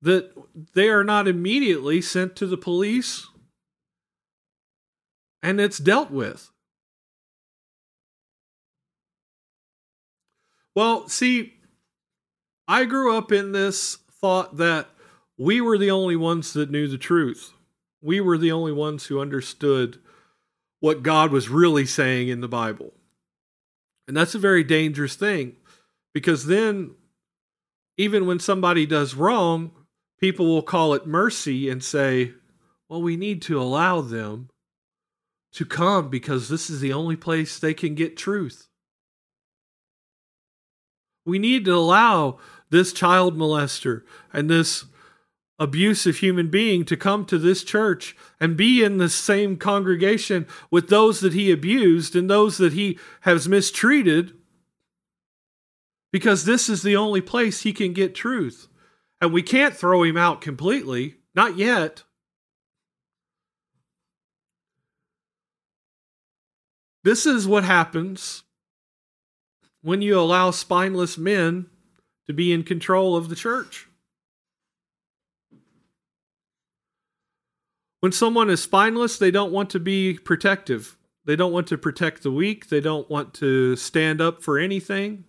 that 0.02 0.32
they 0.74 0.90
are 0.90 1.04
not 1.04 1.28
immediately 1.28 2.02
sent 2.02 2.36
to 2.36 2.46
the 2.46 2.58
police 2.58 3.28
and 5.42 5.60
it's 5.60 5.78
dealt 5.78 6.12
with. 6.12 6.52
Well, 10.76 11.08
see, 11.08 11.54
I 12.68 12.86
grew 12.86 13.18
up 13.18 13.32
in 13.32 13.52
this 13.52 13.98
thought 14.12 14.58
that 14.58 14.90
we 15.38 15.62
were 15.62 15.78
the 15.78 15.92
only 15.92 16.16
ones 16.16 16.54
that 16.54 16.70
knew 16.70 16.88
the 16.88 16.98
truth. 16.98 17.54
We 18.02 18.22
were 18.22 18.38
the 18.38 18.52
only 18.52 18.72
ones 18.72 19.06
who 19.06 19.20
understood 19.20 20.00
what 20.80 21.04
God 21.04 21.32
was 21.32 21.50
really 21.50 21.86
saying 21.86 22.28
in 22.28 22.42
the 22.42 22.48
Bible. 22.48 22.94
And 24.08 24.16
that's 24.16 24.36
a 24.36 24.40
very 24.40 24.64
dangerous 24.64 25.16
thing 25.16 25.56
because 26.14 26.46
then, 26.46 26.92
even 27.98 28.26
when 28.26 28.40
somebody 28.40 28.86
does 28.86 29.16
wrong, 29.16 29.72
people 30.20 30.48
will 30.48 30.62
call 30.62 30.94
it 30.94 31.06
mercy 31.06 31.70
and 31.70 31.84
say, 31.84 32.34
well, 32.90 33.02
we 33.02 33.16
need 33.16 33.42
to 33.44 33.62
allow 33.62 34.02
them 34.02 34.50
to 35.54 35.66
come 35.66 36.10
because 36.10 36.50
this 36.50 36.70
is 36.70 36.80
the 36.80 36.94
only 36.94 37.16
place 37.16 37.60
they 37.60 37.74
can 37.74 37.96
get 37.96 38.18
truth. 38.18 38.68
We 41.26 41.40
need 41.40 41.66
to 41.66 41.76
allow 41.76 42.38
this 42.70 42.94
child 42.94 43.38
molester 43.38 44.04
and 44.32 44.50
this 44.50 44.86
abusive 45.60 46.18
human 46.18 46.50
being 46.50 46.86
to 46.86 46.96
come 46.96 47.26
to 47.26 47.38
this 47.38 47.64
church 47.64 48.16
and 48.40 48.56
be 48.56 48.84
in 48.84 48.98
the 48.98 49.10
same 49.10 49.58
congregation 49.58 50.46
with 50.70 50.90
those 50.90 51.20
that 51.20 51.34
he 51.34 51.52
abused 51.52 52.16
and 52.16 52.30
those 52.30 52.58
that 52.58 52.74
he 52.74 52.98
has 53.22 53.48
mistreated 53.48 54.34
because 56.12 56.46
this 56.46 56.70
is 56.70 56.84
the 56.84 56.96
only 56.96 57.22
place 57.22 57.62
he 57.62 57.74
can 57.74 57.94
get 57.94 58.16
truth. 58.16 58.68
And 59.20 59.34
we 59.34 59.42
can't 59.42 59.76
throw 59.76 60.04
him 60.04 60.18
out 60.18 60.42
completely, 60.42 61.16
not 61.34 61.58
yet. 61.58 62.04
This 67.04 67.26
is 67.26 67.48
what 67.48 67.64
happens 67.64 68.44
when 69.82 70.02
you 70.02 70.20
allow 70.20 70.52
spineless 70.52 71.18
men 71.18 71.68
to 72.26 72.34
be 72.34 72.52
in 72.52 72.64
control 72.64 73.16
of 73.16 73.30
the 73.30 73.36
church. 73.36 73.88
When 78.02 78.12
someone 78.12 78.50
is 78.50 78.62
spineless, 78.62 79.18
they 79.18 79.32
don't 79.32 79.52
want 79.52 79.70
to 79.72 79.80
be 79.80 80.16
protective. 80.16 80.98
They 81.26 81.36
don't 81.36 81.52
want 81.52 81.68
to 81.68 81.78
protect 81.78 82.24
the 82.24 82.32
weak. 82.32 82.70
They 82.70 82.82
don't 82.82 83.10
want 83.10 83.34
to 83.36 83.76
stand 83.76 84.22
up 84.22 84.44
for 84.44 84.60
anything. 84.60 85.24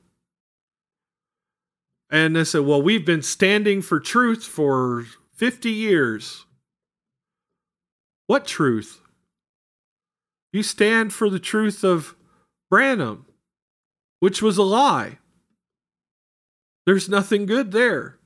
And 2.11 2.37
they 2.37 2.45
said, 2.45 2.63
Well, 2.63 2.81
we've 2.81 3.05
been 3.05 3.23
standing 3.23 3.83
for 3.83 4.01
truth 4.01 4.45
for 4.45 5.05
50 5.35 5.71
years. 5.71 6.47
What 8.27 8.47
truth? 8.47 9.01
You 10.53 10.63
stand 10.63 11.13
for 11.13 11.29
the 11.29 11.39
truth 11.39 11.85
of 11.85 12.15
Branham, 12.71 13.27
which 14.21 14.43
was 14.43 14.59
a 14.59 14.63
lie. 14.63 15.19
There's 16.87 17.09
nothing 17.09 17.47
good 17.47 17.73
there. 17.73 18.19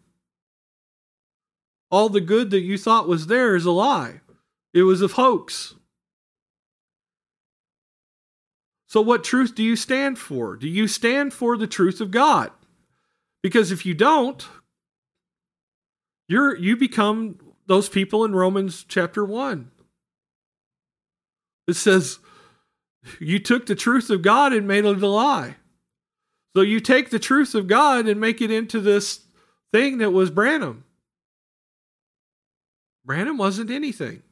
All 1.90 2.08
the 2.08 2.20
good 2.20 2.50
that 2.50 2.60
you 2.60 2.78
thought 2.78 3.08
was 3.08 3.26
there 3.26 3.54
is 3.54 3.64
a 3.64 3.70
lie, 3.70 4.20
it 4.72 4.82
was 4.82 5.02
a 5.02 5.08
hoax. 5.08 5.74
So, 8.86 9.00
what 9.00 9.24
truth 9.24 9.54
do 9.54 9.62
you 9.62 9.74
stand 9.74 10.18
for? 10.18 10.54
Do 10.56 10.68
you 10.68 10.86
stand 10.86 11.32
for 11.32 11.56
the 11.56 11.66
truth 11.66 12.00
of 12.00 12.10
God? 12.10 12.50
Because 13.42 13.72
if 13.72 13.84
you 13.84 13.94
don't, 13.94 14.46
you're 16.28 16.56
you 16.56 16.76
become 16.76 17.38
those 17.66 17.88
people 17.88 18.24
in 18.24 18.34
Romans 18.34 18.84
chapter 18.88 19.24
1. 19.24 19.70
It 21.68 21.74
says 21.74 22.18
you 23.18 23.38
took 23.38 23.66
the 23.66 23.74
truth 23.74 24.10
of 24.10 24.22
God 24.22 24.52
and 24.52 24.68
made 24.68 24.84
it 24.84 25.02
a 25.02 25.06
lie. 25.06 25.56
So 26.54 26.62
you 26.62 26.80
take 26.80 27.10
the 27.10 27.18
truth 27.18 27.54
of 27.54 27.66
God 27.66 28.06
and 28.06 28.20
make 28.20 28.40
it 28.40 28.50
into 28.50 28.80
this 28.80 29.20
thing 29.72 29.98
that 29.98 30.10
was 30.10 30.30
Branham. 30.30 30.84
Branham 33.04 33.38
wasn't 33.38 33.70
anything 33.70 34.22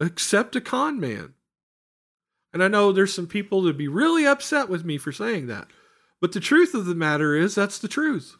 except 0.00 0.56
a 0.56 0.60
con 0.60 1.00
man. 1.00 1.34
And 2.52 2.62
I 2.62 2.68
know 2.68 2.92
there's 2.92 3.14
some 3.14 3.26
people 3.26 3.62
that'd 3.62 3.76
be 3.76 3.88
really 3.88 4.26
upset 4.26 4.68
with 4.68 4.84
me 4.84 4.98
for 4.98 5.10
saying 5.10 5.48
that. 5.48 5.68
But 6.24 6.32
the 6.32 6.40
truth 6.40 6.72
of 6.72 6.86
the 6.86 6.94
matter 6.94 7.36
is, 7.36 7.54
that's 7.54 7.78
the 7.78 7.86
truth. 7.86 8.38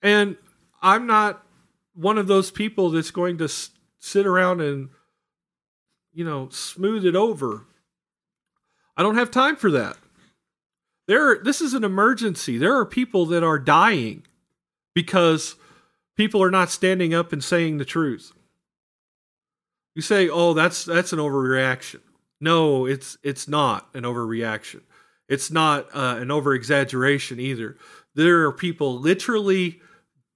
And 0.00 0.38
I'm 0.80 1.06
not 1.06 1.44
one 1.92 2.16
of 2.16 2.26
those 2.26 2.50
people 2.50 2.88
that's 2.88 3.10
going 3.10 3.36
to 3.36 3.50
sit 3.98 4.26
around 4.26 4.62
and, 4.62 4.88
you 6.14 6.24
know, 6.24 6.48
smooth 6.48 7.04
it 7.04 7.14
over. 7.14 7.66
I 8.96 9.02
don't 9.02 9.16
have 9.16 9.30
time 9.30 9.56
for 9.56 9.70
that. 9.72 9.98
There, 11.06 11.36
this 11.36 11.60
is 11.60 11.74
an 11.74 11.84
emergency. 11.84 12.56
There 12.56 12.76
are 12.78 12.86
people 12.86 13.26
that 13.26 13.44
are 13.44 13.58
dying 13.58 14.22
because 14.94 15.56
people 16.16 16.42
are 16.42 16.50
not 16.50 16.70
standing 16.70 17.12
up 17.12 17.34
and 17.34 17.44
saying 17.44 17.76
the 17.76 17.84
truth. 17.84 18.32
You 19.94 20.00
say, 20.00 20.30
"Oh, 20.30 20.54
that's 20.54 20.86
that's 20.86 21.12
an 21.12 21.18
overreaction." 21.18 22.00
No, 22.40 22.86
it's 22.86 23.18
it's 23.22 23.46
not 23.46 23.90
an 23.92 24.04
overreaction. 24.04 24.80
It's 25.28 25.50
not 25.50 25.88
uh, 25.94 26.16
an 26.18 26.30
over 26.30 26.54
exaggeration 26.54 27.40
either. 27.40 27.76
There 28.14 28.44
are 28.44 28.52
people 28.52 28.98
literally 28.98 29.80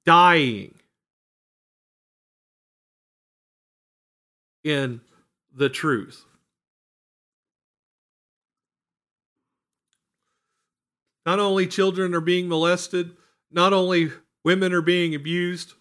dying 0.04 0.74
in 4.64 5.00
the 5.54 5.68
truth. 5.68 6.24
Not 11.24 11.40
only 11.40 11.66
children 11.66 12.14
are 12.14 12.20
being 12.20 12.48
molested, 12.48 13.16
not 13.50 13.72
only 13.72 14.12
women 14.44 14.72
are 14.72 14.82
being 14.82 15.14
abused, 15.14 15.74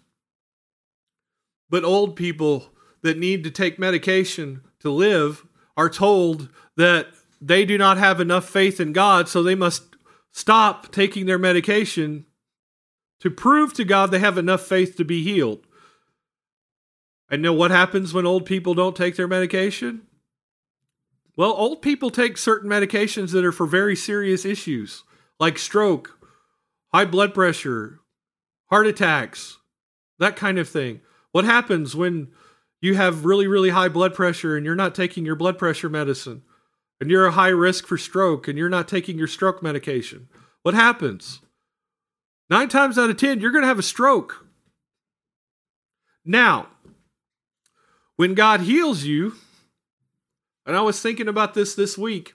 but 1.70 1.84
old 1.84 2.16
people 2.16 2.72
that 3.04 3.18
need 3.18 3.44
to 3.44 3.52
take 3.52 3.78
medication 3.78 4.62
to 4.80 4.90
live 4.90 5.46
are 5.78 5.90
told 5.90 6.50
that 6.78 7.08
they 7.46 7.64
do 7.64 7.78
not 7.78 7.98
have 7.98 8.20
enough 8.20 8.50
faith 8.50 8.80
in 8.80 8.92
God, 8.92 9.30
so 9.30 9.44
they 9.44 9.54
must 9.54 9.96
stop 10.32 10.92
taking 10.92 11.28
their 11.28 11.38
medication 11.38 12.26
to 13.20 13.30
prove 13.30 13.72
to 13.74 13.86
God 13.86 14.10
they 14.10 14.20
have 14.20 14.40
enough 14.40 14.62
faith 14.62 14.98
to 14.98 15.06
be 15.06 15.24
healed. 15.24 15.68
And 17.30 17.44
know 17.44 17.54
what 17.54 17.70
happens 17.70 18.14
when 18.14 18.26
old 18.26 18.48
people 18.48 18.74
don't 18.74 18.96
take 18.96 19.16
their 19.16 19.28
medication? 19.28 20.08
Well, 21.38 21.52
old 21.52 21.84
people 21.84 22.10
take 22.10 22.38
certain 22.38 22.70
medications 22.70 23.32
that 23.34 23.46
are 23.46 23.52
for 23.52 23.68
very 23.68 23.96
serious 23.96 24.44
issues, 24.44 25.04
like 25.40 25.60
stroke, 25.60 26.18
high 26.94 27.06
blood 27.06 27.34
pressure, 27.34 28.00
heart 28.72 28.88
attacks, 28.88 29.58
that 30.18 30.36
kind 30.36 30.58
of 30.58 30.68
thing. 30.68 31.02
What 31.32 31.46
happens 31.46 31.96
when 31.96 32.30
you 32.82 32.96
have 32.96 33.24
really, 33.24 33.46
really 33.46 33.70
high 33.70 33.90
blood 33.90 34.16
pressure 34.16 34.58
and 34.58 34.66
you're 34.66 34.74
not 34.74 34.96
taking 34.96 35.26
your 35.26 35.36
blood 35.36 35.60
pressure 35.60 35.90
medicine, 35.90 36.42
and 37.00 37.10
you're 37.10 37.26
a 37.26 37.32
high 37.32 37.50
risk 37.50 37.88
for 37.88 37.98
stroke 37.98 38.48
and 38.48 38.58
you're 38.58 38.70
not 38.70 38.88
taking 38.88 39.18
your 39.18 39.28
stroke 39.28 39.62
medication? 39.62 40.28
What 40.64 40.74
happens? 40.74 41.42
Nine 42.50 42.70
times 42.70 42.98
out 42.98 43.10
of 43.10 43.18
10, 43.18 43.40
you're 43.40 43.52
going 43.52 43.64
to 43.64 43.68
have 43.68 43.80
a 43.80 43.84
stroke. 43.84 44.46
Now, 46.24 46.68
when 48.16 48.34
God 48.34 48.62
heals 48.62 49.04
you, 49.04 49.34
and 50.66 50.76
I 50.76 50.82
was 50.82 51.02
thinking 51.02 51.28
about 51.28 51.54
this 51.54 51.76
this 51.76 51.98
week, 51.98 52.34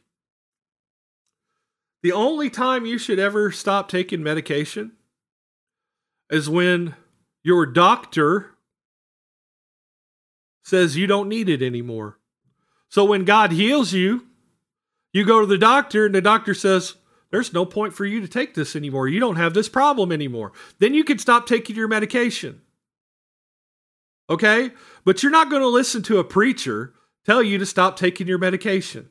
the 2.02 2.12
only 2.12 2.48
time 2.50 2.86
you 2.86 2.98
should 2.98 3.18
ever 3.18 3.50
stop 3.50 3.88
taking 3.88 4.22
medication 4.22 4.92
is 6.30 6.48
when 6.48 6.94
your 7.42 7.66
doctor 7.66 8.52
says 10.62 10.96
you 10.96 11.06
don't 11.06 11.28
need 11.28 11.48
it 11.48 11.62
anymore. 11.62 12.18
So 12.88 13.04
when 13.04 13.24
God 13.24 13.52
heals 13.52 13.92
you, 13.92 14.26
you 15.12 15.24
go 15.24 15.40
to 15.40 15.46
the 15.46 15.58
doctor 15.58 16.06
and 16.06 16.14
the 16.14 16.20
doctor 16.20 16.54
says, 16.54 16.94
There's 17.30 17.52
no 17.52 17.64
point 17.64 17.94
for 17.94 18.04
you 18.04 18.20
to 18.20 18.28
take 18.28 18.54
this 18.54 18.76
anymore. 18.76 19.08
You 19.08 19.20
don't 19.20 19.36
have 19.36 19.54
this 19.54 19.68
problem 19.68 20.12
anymore. 20.12 20.52
Then 20.78 20.94
you 20.94 21.04
can 21.04 21.18
stop 21.18 21.46
taking 21.46 21.76
your 21.76 21.88
medication. 21.88 22.62
Okay? 24.28 24.70
But 25.04 25.22
you're 25.22 25.32
not 25.32 25.50
going 25.50 25.62
to 25.62 25.68
listen 25.68 26.02
to 26.04 26.18
a 26.18 26.24
preacher 26.24 26.94
tell 27.24 27.42
you 27.42 27.58
to 27.58 27.66
stop 27.66 27.96
taking 27.96 28.26
your 28.26 28.38
medication 28.38 29.10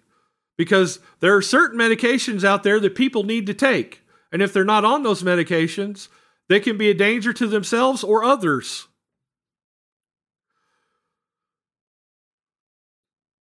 because 0.57 0.99
there 1.19 1.35
are 1.35 1.41
certain 1.41 1.79
medications 1.79 2.43
out 2.43 2.63
there 2.63 2.79
that 2.79 2.95
people 2.95 3.23
need 3.23 3.45
to 3.47 3.53
take. 3.53 4.01
And 4.31 4.41
if 4.41 4.53
they're 4.53 4.63
not 4.63 4.85
on 4.85 5.03
those 5.03 5.23
medications, 5.23 6.07
they 6.47 6.59
can 6.59 6.77
be 6.77 6.89
a 6.89 6.93
danger 6.93 7.33
to 7.33 7.47
themselves 7.47 8.03
or 8.03 8.23
others. 8.23 8.87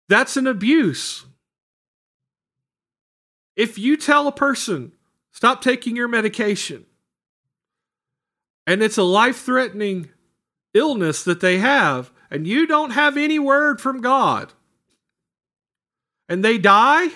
That's 0.08 0.36
an 0.36 0.46
abuse. 0.46 1.26
If 3.56 3.78
you 3.78 3.96
tell 3.96 4.28
a 4.28 4.32
person, 4.32 4.92
stop 5.32 5.62
taking 5.62 5.96
your 5.96 6.08
medication, 6.08 6.84
and 8.66 8.82
it's 8.82 8.98
a 8.98 9.02
life 9.02 9.42
threatening 9.42 10.10
illness 10.74 11.24
that 11.24 11.40
they 11.40 11.58
have, 11.58 12.12
and 12.30 12.46
you 12.46 12.66
don't 12.66 12.90
have 12.90 13.16
any 13.16 13.38
word 13.38 13.80
from 13.80 14.02
God, 14.02 14.52
and 16.28 16.44
they 16.44 16.58
die, 16.58 17.08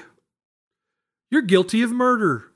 you're 1.31 1.43
guilty 1.43 1.83
of 1.83 1.93
murder. 1.93 2.47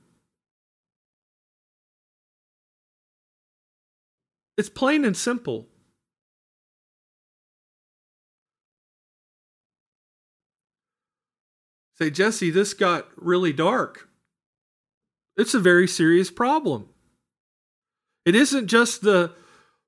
It's 4.57 4.70
plain 4.70 5.05
and 5.05 5.16
simple. 5.16 5.68
Say, 11.97 12.11
Jesse, 12.11 12.51
this 12.51 12.74
got 12.74 13.09
really 13.16 13.53
dark. 13.53 14.09
It's 15.36 15.55
a 15.55 15.61
very 15.61 15.86
serious 15.86 16.30
problem. 16.30 16.88
It 18.24 18.34
isn't 18.34 18.68
just 18.68 19.03
the 19.03 19.32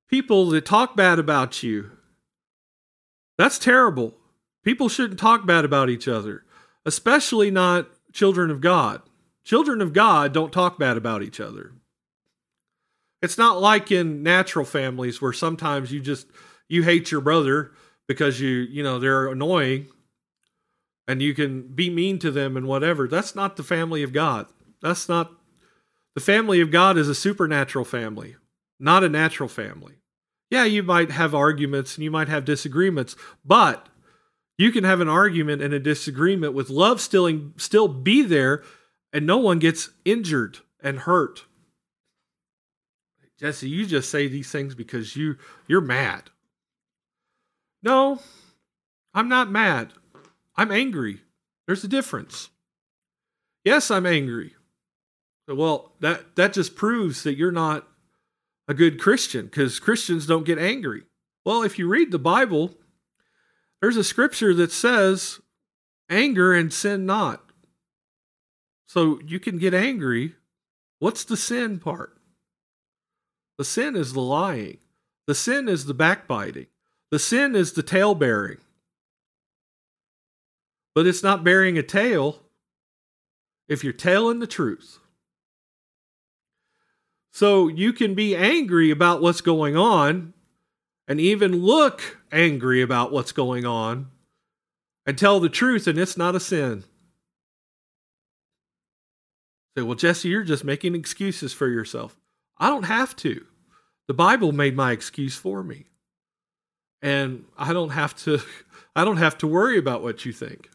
people 0.08 0.50
that 0.50 0.64
talk 0.64 0.96
bad 0.96 1.18
about 1.18 1.62
you. 1.62 1.90
That's 3.38 3.58
terrible. 3.58 4.14
People 4.64 4.88
shouldn't 4.88 5.20
talk 5.20 5.46
bad 5.46 5.64
about 5.64 5.90
each 5.90 6.08
other, 6.08 6.44
especially 6.84 7.50
not 7.50 7.88
children 8.12 8.50
of 8.50 8.60
God. 8.60 9.02
Children 9.44 9.80
of 9.80 9.92
God 9.92 10.32
don't 10.32 10.52
talk 10.52 10.78
bad 10.78 10.96
about 10.96 11.22
each 11.22 11.38
other. 11.38 11.72
It's 13.22 13.38
not 13.38 13.60
like 13.60 13.90
in 13.90 14.22
natural 14.22 14.64
families 14.64 15.22
where 15.22 15.32
sometimes 15.32 15.92
you 15.92 16.00
just 16.00 16.26
you 16.68 16.82
hate 16.82 17.10
your 17.10 17.20
brother 17.20 17.72
because 18.08 18.40
you, 18.40 18.48
you 18.48 18.82
know, 18.82 18.98
they're 18.98 19.28
annoying 19.28 19.86
and 21.08 21.22
you 21.22 21.34
can 21.34 21.62
be 21.74 21.90
mean 21.90 22.18
to 22.18 22.30
them 22.30 22.56
and 22.56 22.66
whatever. 22.66 23.06
That's 23.06 23.34
not 23.34 23.56
the 23.56 23.62
family 23.62 24.02
of 24.02 24.12
God. 24.12 24.46
That's 24.82 25.08
not 25.08 25.32
the 26.14 26.20
family 26.20 26.60
of 26.60 26.70
God 26.70 26.96
is 26.96 27.08
a 27.08 27.14
supernatural 27.14 27.84
family, 27.84 28.36
not 28.80 29.04
a 29.04 29.08
natural 29.08 29.48
family. 29.48 29.94
Yeah, 30.50 30.64
you 30.64 30.82
might 30.82 31.10
have 31.10 31.34
arguments 31.34 31.96
and 31.96 32.04
you 32.04 32.10
might 32.10 32.28
have 32.28 32.44
disagreements, 32.44 33.16
but 33.44 33.88
you 34.56 34.72
can 34.72 34.84
have 34.84 35.00
an 35.00 35.08
argument 35.08 35.60
and 35.60 35.74
a 35.74 35.80
disagreement 35.80 36.54
with 36.54 36.70
love 36.70 37.00
still 37.00 37.50
still 37.56 37.88
be 37.88 38.22
there 38.22 38.62
and 39.12 39.26
no 39.26 39.38
one 39.38 39.58
gets 39.58 39.90
injured 40.04 40.58
and 40.82 41.00
hurt. 41.00 41.44
Jesse, 43.38 43.68
you 43.68 43.84
just 43.84 44.10
say 44.10 44.28
these 44.28 44.50
things 44.50 44.74
because 44.74 45.16
you 45.16 45.36
you're 45.66 45.80
mad. 45.80 46.30
No, 47.82 48.20
I'm 49.12 49.28
not 49.28 49.50
mad. 49.50 49.92
I'm 50.56 50.72
angry. 50.72 51.20
There's 51.66 51.84
a 51.84 51.88
difference. 51.88 52.50
Yes, 53.64 53.90
I'm 53.90 54.06
angry. 54.06 54.54
Well, 55.48 55.92
that 56.00 56.36
that 56.36 56.52
just 56.52 56.76
proves 56.76 57.22
that 57.22 57.36
you're 57.36 57.52
not 57.52 57.86
a 58.68 58.74
good 58.74 59.00
Christian 59.00 59.46
because 59.46 59.78
Christians 59.78 60.26
don't 60.26 60.46
get 60.46 60.58
angry. 60.58 61.02
Well, 61.44 61.62
if 61.62 61.78
you 61.78 61.88
read 61.88 62.10
the 62.10 62.18
Bible, 62.18 62.74
there's 63.80 63.96
a 63.96 64.04
scripture 64.04 64.52
that 64.54 64.72
says, 64.72 65.40
anger 66.10 66.52
and 66.52 66.72
sin 66.72 67.06
not. 67.06 67.42
So 68.88 69.20
you 69.24 69.38
can 69.38 69.58
get 69.58 69.74
angry. 69.74 70.34
What's 70.98 71.24
the 71.24 71.36
sin 71.36 71.78
part? 71.78 72.16
The 73.58 73.64
sin 73.64 73.96
is 73.96 74.12
the 74.12 74.20
lying, 74.20 74.78
the 75.26 75.34
sin 75.34 75.68
is 75.68 75.86
the 75.86 75.94
backbiting, 75.94 76.66
the 77.10 77.18
sin 77.18 77.54
is 77.54 77.72
the 77.72 77.82
tale 77.82 78.14
bearing. 78.14 78.58
But 80.96 81.06
it's 81.06 81.22
not 81.22 81.44
bearing 81.44 81.76
a 81.76 81.82
tale 81.82 82.40
if 83.68 83.84
you're 83.84 83.92
telling 83.92 84.38
the 84.38 84.46
truth. 84.46 84.98
So 87.30 87.68
you 87.68 87.92
can 87.92 88.14
be 88.14 88.34
angry 88.34 88.90
about 88.90 89.20
what's 89.20 89.42
going 89.42 89.76
on 89.76 90.32
and 91.06 91.20
even 91.20 91.60
look 91.60 92.22
angry 92.32 92.80
about 92.80 93.12
what's 93.12 93.30
going 93.30 93.66
on 93.66 94.06
and 95.04 95.18
tell 95.18 95.38
the 95.38 95.50
truth, 95.50 95.86
and 95.86 95.98
it's 95.98 96.16
not 96.16 96.34
a 96.34 96.40
sin. 96.40 96.84
Say, 99.76 99.82
well, 99.82 99.96
Jesse, 99.96 100.30
you're 100.30 100.44
just 100.44 100.64
making 100.64 100.94
excuses 100.94 101.52
for 101.52 101.68
yourself. 101.68 102.16
I 102.56 102.70
don't 102.70 102.84
have 102.84 103.14
to. 103.16 103.44
The 104.08 104.14
Bible 104.14 104.52
made 104.52 104.74
my 104.74 104.92
excuse 104.92 105.36
for 105.36 105.62
me. 105.62 105.88
And 107.02 107.44
I 107.58 107.74
don't 107.74 107.90
have 107.90 108.16
to 108.24 108.40
I 108.96 109.04
don't 109.04 109.18
have 109.18 109.36
to 109.38 109.46
worry 109.46 109.76
about 109.76 110.02
what 110.02 110.24
you 110.24 110.32
think. 110.32 110.70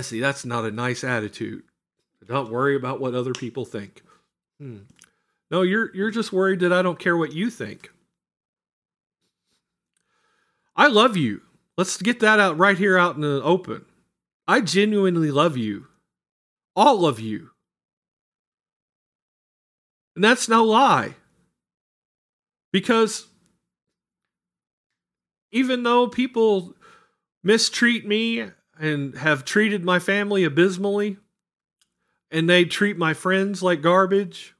See, 0.00 0.20
that's 0.20 0.44
not 0.44 0.64
a 0.64 0.70
nice 0.70 1.04
attitude. 1.04 1.62
Don't 2.26 2.50
worry 2.50 2.74
about 2.74 3.00
what 3.00 3.14
other 3.14 3.32
people 3.32 3.64
think. 3.64 4.02
Hmm. 4.58 4.78
No, 5.50 5.62
you're 5.62 5.94
you're 5.94 6.10
just 6.10 6.32
worried 6.32 6.60
that 6.60 6.72
I 6.72 6.82
don't 6.82 6.98
care 6.98 7.16
what 7.16 7.32
you 7.32 7.50
think. 7.50 7.90
I 10.74 10.88
love 10.88 11.16
you. 11.16 11.42
Let's 11.76 11.96
get 11.98 12.20
that 12.20 12.40
out 12.40 12.58
right 12.58 12.76
here 12.76 12.98
out 12.98 13.14
in 13.14 13.20
the 13.20 13.42
open. 13.42 13.84
I 14.48 14.60
genuinely 14.60 15.30
love 15.30 15.56
you. 15.56 15.86
All 16.74 17.06
of 17.06 17.20
you. 17.20 17.50
And 20.14 20.24
that's 20.24 20.48
no 20.48 20.64
lie. 20.64 21.14
Because 22.72 23.26
even 25.52 25.82
though 25.82 26.08
people 26.08 26.74
mistreat 27.42 28.06
me 28.06 28.50
and 28.78 29.16
have 29.18 29.44
treated 29.44 29.84
my 29.84 29.98
family 29.98 30.44
abysmally, 30.44 31.18
and 32.30 32.48
they 32.48 32.64
treat 32.64 32.98
my 32.98 33.14
friends 33.14 33.62
like 33.62 33.82
garbage. 33.82 34.54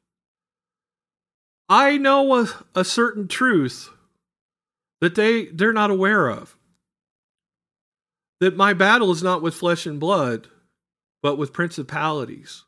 I 1.68 1.98
know 1.98 2.34
a, 2.34 2.48
a 2.74 2.84
certain 2.84 3.28
truth 3.28 3.90
that 5.00 5.14
they, 5.14 5.46
they're 5.46 5.72
not 5.72 5.90
aware 5.90 6.28
of. 6.28 6.56
That 8.40 8.56
my 8.56 8.72
battle 8.72 9.10
is 9.10 9.22
not 9.22 9.42
with 9.42 9.54
flesh 9.54 9.86
and 9.86 9.98
blood, 9.98 10.48
but 11.22 11.36
with 11.36 11.52
principalities. 11.52 12.64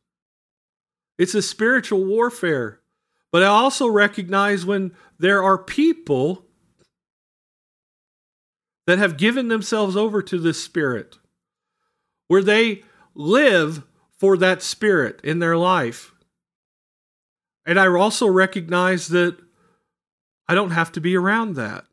It's 1.19 1.35
a 1.35 1.43
spiritual 1.43 2.05
warfare. 2.05 2.81
But 3.31 3.43
I 3.43 3.47
also 3.47 3.87
recognize 3.87 4.65
when 4.65 4.95
there 5.19 5.43
are 5.43 5.59
people 5.59 6.47
that 8.87 8.99
have 8.99 9.19
given 9.19 9.49
themselves 9.49 9.97
over 9.97 10.23
to 10.23 10.39
this 10.39 10.63
spirit 10.63 11.19
where 12.29 12.43
they 12.43 12.85
live 13.15 13.83
for 14.19 14.37
that 14.37 14.63
spirit 14.63 15.21
in 15.25 15.39
their 15.39 15.57
life. 15.57 16.13
And 17.67 17.79
I 17.79 17.87
also 17.89 18.27
recognize 18.27 19.09
that 19.09 19.37
I 20.47 20.55
don't 20.55 20.71
have 20.71 20.93
to 20.93 21.01
be 21.01 21.17
around 21.17 21.57
that. 21.57 21.85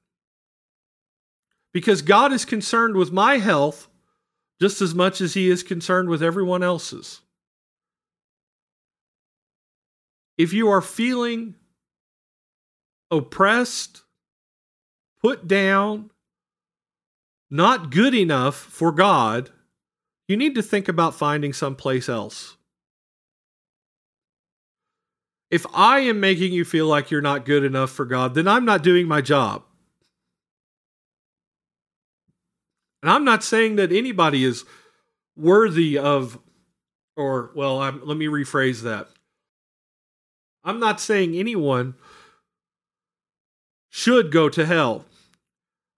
Because 1.73 2.01
God 2.01 2.31
is 2.31 2.45
concerned 2.45 2.95
with 2.95 3.11
my 3.11 3.37
health 3.37 3.89
just 4.61 4.81
as 4.81 4.95
much 4.95 5.19
as 5.19 5.33
He 5.33 5.49
is 5.49 5.63
concerned 5.63 6.09
with 6.09 6.23
everyone 6.23 6.63
else's. 6.63 7.21
If 10.37 10.53
you 10.53 10.69
are 10.69 10.81
feeling 10.81 11.55
oppressed, 13.11 14.03
put 15.21 15.47
down, 15.47 16.11
not 17.49 17.91
good 17.91 18.13
enough 18.13 18.55
for 18.55 18.91
God, 18.91 19.51
you 20.27 20.37
need 20.37 20.55
to 20.55 20.61
think 20.61 20.87
about 20.87 21.15
finding 21.15 21.53
someplace 21.53 22.09
else. 22.09 22.57
If 25.51 25.65
I 25.73 25.99
am 25.99 26.19
making 26.19 26.53
you 26.53 26.65
feel 26.65 26.87
like 26.87 27.11
you're 27.11 27.21
not 27.21 27.45
good 27.45 27.63
enough 27.63 27.91
for 27.91 28.05
God, 28.05 28.33
then 28.33 28.47
I'm 28.47 28.65
not 28.65 28.83
doing 28.83 29.07
my 29.07 29.21
job. 29.21 29.63
And 33.01 33.11
I'm 33.11 33.23
not 33.23 33.43
saying 33.43 33.75
that 33.75 33.91
anybody 33.91 34.43
is 34.43 34.65
worthy 35.37 35.97
of, 35.97 36.39
or, 37.15 37.51
well, 37.55 37.79
I'm, 37.79 38.03
let 38.03 38.17
me 38.17 38.25
rephrase 38.25 38.81
that. 38.81 39.07
I'm 40.63 40.79
not 40.79 40.99
saying 40.99 41.35
anyone 41.35 41.93
should 43.91 44.31
go 44.31 44.49
to 44.49 44.65
hell. 44.65 45.05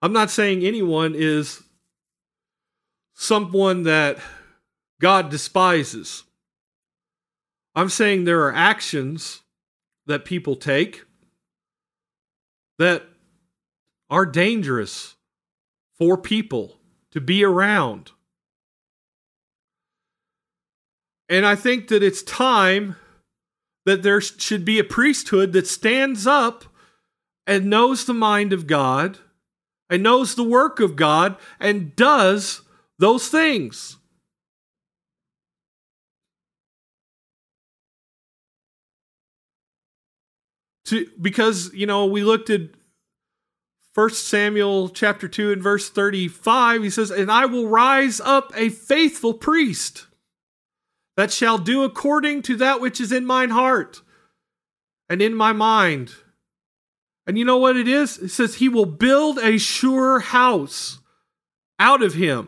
I'm 0.02 0.12
not 0.12 0.30
saying 0.30 0.64
anyone 0.64 1.16
is 1.16 1.64
someone 3.20 3.82
that 3.82 4.20
God 5.02 5.30
despises. 5.30 6.24
I'm 7.76 7.90
saying 7.90 8.24
there 8.24 8.44
are 8.44 8.54
actions 8.54 9.42
that 10.06 10.24
people 10.24 10.56
take 10.56 11.04
that 12.78 13.04
are 14.10 14.26
dangerous 14.26 15.16
for 15.98 16.16
people 16.16 16.78
to 17.12 17.20
be 17.20 17.44
around. 17.44 18.12
And 21.28 21.44
I 21.46 21.56
think 21.56 21.88
that 21.88 22.04
it's 22.04 22.22
time 22.22 22.98
that 23.86 24.04
there 24.04 24.22
should 24.22 24.64
be 24.64 24.78
a 24.78 24.84
priesthood 24.84 25.54
that 25.54 25.66
stands 25.66 26.28
up 26.28 26.66
and 27.48 27.70
knows 27.70 28.06
the 28.06 28.14
mind 28.14 28.54
of 28.54 28.68
God 28.68 29.18
and 29.90 30.04
knows 30.04 30.36
the 30.36 30.44
work 30.44 30.80
of 30.80 30.96
God 30.96 31.36
and 31.60 31.96
does 31.96 32.62
those 33.00 33.28
things. 33.28 33.98
To, 40.86 41.06
because 41.20 41.74
you 41.74 41.86
know 41.86 42.06
we 42.06 42.24
looked 42.24 42.50
at 42.50 42.62
First 43.94 44.28
Samuel 44.30 44.88
chapter 44.88 45.28
2 45.28 45.52
and 45.52 45.62
verse 45.62 45.90
35 45.90 46.84
he 46.84 46.90
says 46.90 47.12
and 47.12 47.30
I 47.30 47.46
will 47.46 47.68
rise 47.68 48.22
up 48.22 48.54
a 48.56 48.70
faithful 48.70 49.34
priest 49.34 50.08
that 51.18 51.34
shall 51.34 51.58
do 51.58 51.84
according 51.84 52.42
to 52.44 52.56
that 52.56 52.80
which 52.80 53.02
is 53.02 53.12
in 53.12 53.26
mine 53.26 53.50
heart 53.50 54.02
and 55.10 55.22
in 55.22 55.34
my 55.34 55.52
mind 55.52 56.14
and 57.28 57.38
you 57.38 57.44
know 57.44 57.58
what 57.58 57.76
it 57.76 57.90
is? 57.90 58.18
It 58.18 58.30
says, 58.30 58.56
He 58.56 58.70
will 58.70 58.86
build 58.86 59.38
a 59.38 59.58
sure 59.60 60.20
house 60.20 61.00
out 61.78 62.02
of 62.02 62.14
him, 62.14 62.48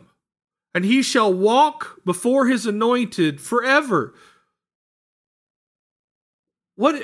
and 0.73 0.85
he 0.85 1.01
shall 1.01 1.33
walk 1.33 1.99
before 2.05 2.47
his 2.47 2.65
anointed 2.65 3.41
forever. 3.41 4.13
What, 6.75 7.01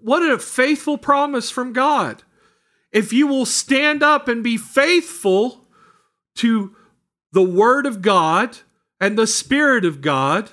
what 0.00 0.22
a 0.22 0.38
faithful 0.38 0.98
promise 0.98 1.50
from 1.50 1.72
God. 1.72 2.22
If 2.90 3.12
you 3.12 3.26
will 3.26 3.46
stand 3.46 4.02
up 4.02 4.28
and 4.28 4.42
be 4.42 4.56
faithful 4.56 5.66
to 6.36 6.74
the 7.32 7.42
Word 7.42 7.86
of 7.86 8.02
God 8.02 8.58
and 9.00 9.16
the 9.16 9.26
Spirit 9.26 9.84
of 9.84 10.00
God, 10.00 10.50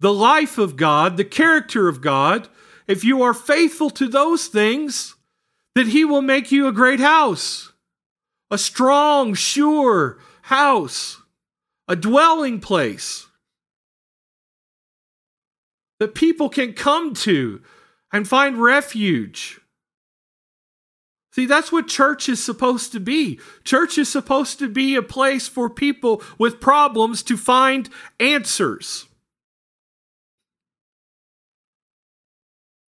the 0.00 0.12
life 0.12 0.58
of 0.58 0.76
God, 0.76 1.16
the 1.16 1.24
character 1.24 1.88
of 1.88 2.00
God, 2.00 2.48
if 2.86 3.04
you 3.04 3.22
are 3.22 3.34
faithful 3.34 3.90
to 3.90 4.06
those 4.06 4.46
things, 4.46 5.14
that 5.74 5.88
he 5.88 6.04
will 6.04 6.22
make 6.22 6.52
you 6.52 6.66
a 6.66 6.72
great 6.72 7.00
house, 7.00 7.72
a 8.50 8.56
strong, 8.56 9.34
sure 9.34 10.18
house, 10.42 11.20
a 11.88 11.96
dwelling 11.96 12.60
place 12.60 13.26
that 15.98 16.14
people 16.14 16.48
can 16.48 16.72
come 16.72 17.14
to 17.14 17.62
and 18.12 18.28
find 18.28 18.60
refuge. 18.60 19.60
See, 21.32 21.46
that's 21.46 21.70
what 21.70 21.86
church 21.86 22.28
is 22.28 22.42
supposed 22.42 22.92
to 22.92 23.00
be. 23.00 23.38
Church 23.62 23.98
is 23.98 24.10
supposed 24.10 24.58
to 24.58 24.68
be 24.68 24.94
a 24.94 25.02
place 25.02 25.46
for 25.46 25.68
people 25.68 26.22
with 26.38 26.60
problems 26.60 27.22
to 27.24 27.36
find 27.36 27.90
answers. 28.18 29.06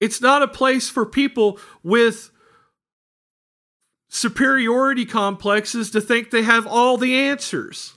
It's 0.01 0.23
not 0.23 0.43
a 0.43 0.49
place 0.49 0.89
for 0.89 1.05
people 1.05 1.59
with 1.83 2.31
superiority 4.09 5.05
complexes 5.05 5.91
to 5.91 6.01
think 6.01 6.31
they 6.31 6.43
have 6.43 6.67
all 6.67 6.97
the 6.97 7.15
answers 7.15 7.93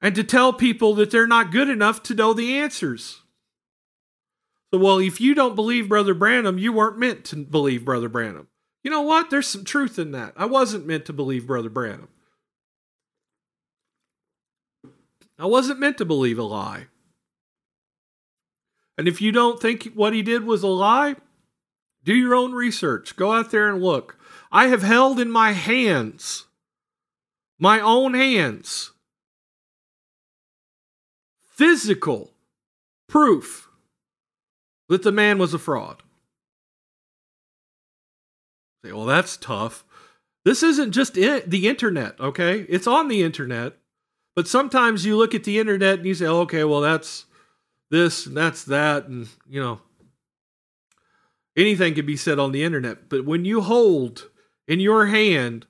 and 0.00 0.14
to 0.14 0.24
tell 0.24 0.52
people 0.52 0.94
that 0.94 1.10
they're 1.10 1.26
not 1.26 1.50
good 1.50 1.68
enough 1.68 2.02
to 2.04 2.14
know 2.14 2.32
the 2.32 2.58
answers. 2.58 3.22
So, 4.72 4.78
well, 4.78 4.98
if 4.98 5.20
you 5.20 5.34
don't 5.34 5.54
believe 5.54 5.88
Brother 5.88 6.14
Branham, 6.14 6.58
you 6.58 6.72
weren't 6.72 6.98
meant 6.98 7.24
to 7.26 7.36
believe 7.36 7.84
Brother 7.84 8.08
Branham. 8.08 8.48
You 8.84 8.90
know 8.90 9.02
what? 9.02 9.30
There's 9.30 9.46
some 9.46 9.64
truth 9.64 9.98
in 9.98 10.12
that. 10.12 10.34
I 10.36 10.44
wasn't 10.44 10.86
meant 10.86 11.06
to 11.06 11.12
believe 11.12 11.46
Brother 11.46 11.70
Branham. 11.70 12.08
I 15.38 15.46
wasn't 15.46 15.80
meant 15.80 15.98
to 15.98 16.04
believe 16.04 16.38
a 16.38 16.42
lie. 16.42 16.86
And 18.96 19.06
if 19.06 19.20
you 19.20 19.30
don't 19.30 19.60
think 19.60 19.92
what 19.94 20.12
he 20.12 20.22
did 20.22 20.44
was 20.44 20.62
a 20.62 20.68
lie, 20.68 21.16
do 22.04 22.14
your 22.14 22.34
own 22.34 22.52
research. 22.52 23.14
Go 23.16 23.32
out 23.32 23.50
there 23.50 23.68
and 23.68 23.82
look. 23.82 24.18
I 24.50 24.66
have 24.66 24.82
held 24.82 25.20
in 25.20 25.30
my 25.30 25.52
hands, 25.52 26.46
my 27.58 27.80
own 27.80 28.14
hands, 28.14 28.92
physical 31.58 32.32
proof 33.08 33.68
that 34.88 35.02
the 35.02 35.12
man 35.12 35.38
was 35.38 35.52
a 35.52 35.58
fraud. 35.58 36.02
Say, 38.84 38.92
well, 38.92 39.04
that's 39.04 39.36
tough. 39.36 39.84
This 40.44 40.62
isn't 40.62 40.92
just 40.92 41.14
the 41.14 41.68
internet, 41.68 42.18
okay? 42.20 42.60
It's 42.68 42.86
on 42.86 43.08
the 43.08 43.22
internet. 43.22 43.74
But 44.36 44.46
sometimes 44.46 45.04
you 45.04 45.16
look 45.16 45.34
at 45.34 45.42
the 45.42 45.58
internet 45.58 45.98
and 45.98 46.06
you 46.06 46.14
say, 46.14 46.26
oh, 46.26 46.42
okay, 46.42 46.62
well, 46.62 46.80
that's 46.80 47.26
this 47.90 48.24
and 48.24 48.36
that's 48.36 48.62
that. 48.64 49.08
And, 49.08 49.28
you 49.48 49.60
know, 49.60 49.80
anything 51.56 51.94
can 51.94 52.06
be 52.06 52.16
said 52.16 52.38
on 52.38 52.52
the 52.52 52.62
internet. 52.62 53.08
But 53.08 53.24
when 53.24 53.44
you 53.44 53.62
hold 53.62 54.30
in 54.68 54.78
your 54.78 55.06
hand 55.06 55.66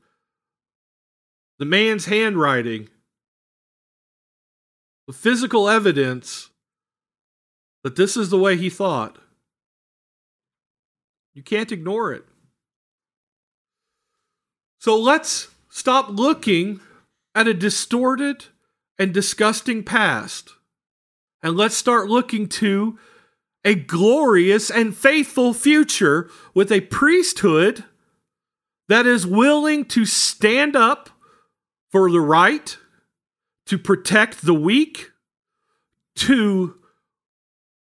the 1.58 1.64
man's 1.64 2.04
handwriting, 2.04 2.88
the 5.08 5.14
physical 5.14 5.70
evidence 5.70 6.50
that 7.82 7.96
this 7.96 8.14
is 8.14 8.28
the 8.28 8.38
way 8.38 8.58
he 8.58 8.68
thought. 8.68 9.16
You 11.32 11.42
can't 11.42 11.72
ignore 11.72 12.12
it. 12.12 12.26
So 14.78 15.00
let's 15.00 15.48
stop 15.70 16.10
looking 16.10 16.80
at 17.34 17.48
a 17.48 17.54
distorted 17.54 18.44
and 18.98 19.14
disgusting 19.14 19.82
past 19.82 20.50
and 21.42 21.56
let's 21.56 21.76
start 21.76 22.10
looking 22.10 22.46
to 22.46 22.98
a 23.64 23.74
glorious 23.74 24.70
and 24.70 24.94
faithful 24.94 25.54
future 25.54 26.30
with 26.52 26.70
a 26.70 26.82
priesthood 26.82 27.84
that 28.88 29.06
is 29.06 29.26
willing 29.26 29.86
to 29.86 30.04
stand 30.04 30.76
up 30.76 31.08
for 31.90 32.10
the 32.10 32.20
right, 32.20 32.76
to 33.68 33.78
protect 33.78 34.42
the 34.42 34.54
weak, 34.54 35.10
to 36.16 36.74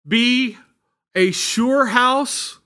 be 0.07 0.57
a 1.13 1.31
sure 1.31 1.87
house, 1.87 2.59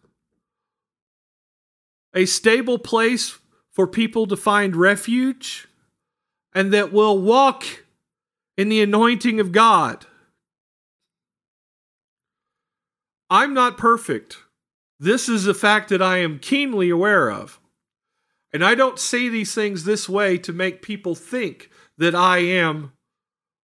a 2.14 2.26
stable 2.26 2.78
place 2.78 3.40
for 3.72 3.88
people 3.88 4.28
to 4.28 4.38
find 4.38 4.76
refuge, 4.76 5.68
and 6.54 6.72
that 6.74 6.94
will 6.94 7.20
walk 7.20 7.66
in 8.56 8.70
the 8.70 8.82
anointing 8.82 9.40
of 9.40 9.52
God. 9.52 10.06
I'm 13.32 13.54
not 13.54 13.78
perfect. 13.78 14.38
This 15.00 15.28
is 15.28 15.48
a 15.48 15.56
fact 15.56 15.90
that 15.90 16.04
I 16.04 16.20
am 16.20 16.40
keenly 16.40 16.92
aware 16.92 17.32
of. 17.32 17.60
And 18.54 18.64
I 18.64 18.76
don't 18.76 19.00
say 19.00 19.28
these 19.28 19.56
things 19.56 19.84
this 19.84 20.08
way 20.08 20.38
to 20.38 20.54
make 20.54 20.82
people 20.82 21.16
think 21.16 21.70
that 21.98 22.16
I 22.16 22.38
am 22.38 22.94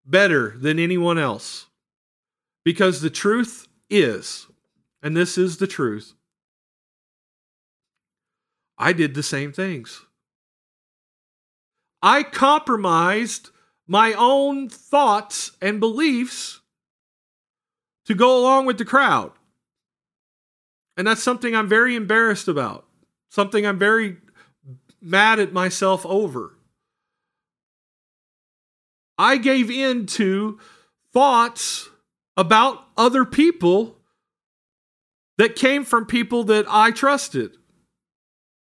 better 0.05 0.55
than 0.57 0.78
anyone 0.78 1.18
else. 1.18 1.66
Because 2.64 3.00
the 3.00 3.11
truth 3.11 3.66
is, 3.90 4.46
and 5.03 5.16
this 5.16 5.36
is 5.36 5.57
the 5.57 5.66
truth, 5.66 6.14
I 8.78 8.92
did 8.92 9.14
the 9.14 9.22
same 9.22 9.53
things. 9.53 10.07
I 12.03 12.22
compromised 12.22 13.50
my 13.86 14.12
own 14.14 14.68
thoughts 14.68 15.53
and 15.61 15.78
beliefs 15.78 16.61
to 18.07 18.14
go 18.14 18.38
along 18.38 18.66
with 18.66 18.78
the 18.78 18.84
crowd. 18.84 19.32
And 20.96 21.07
that's 21.07 21.22
something 21.22 21.55
I'm 21.55 21.68
very 21.68 21.94
embarrassed 21.94 22.48
about, 22.48 22.86
something 23.30 23.64
I'm 23.64 23.78
very 23.78 24.16
mad 25.00 25.38
at 25.38 25.53
myself 25.53 26.05
over. 26.07 26.57
I 29.23 29.37
gave 29.37 29.70
in 29.70 30.07
to 30.07 30.59
thoughts 31.12 31.89
about 32.37 32.85
other 32.97 33.25
people 33.25 33.99
that 35.39 35.55
came 35.55 35.85
from 35.85 36.07
people 36.07 36.43
that 36.45 36.64
I 36.68 36.91
trusted 36.91 37.57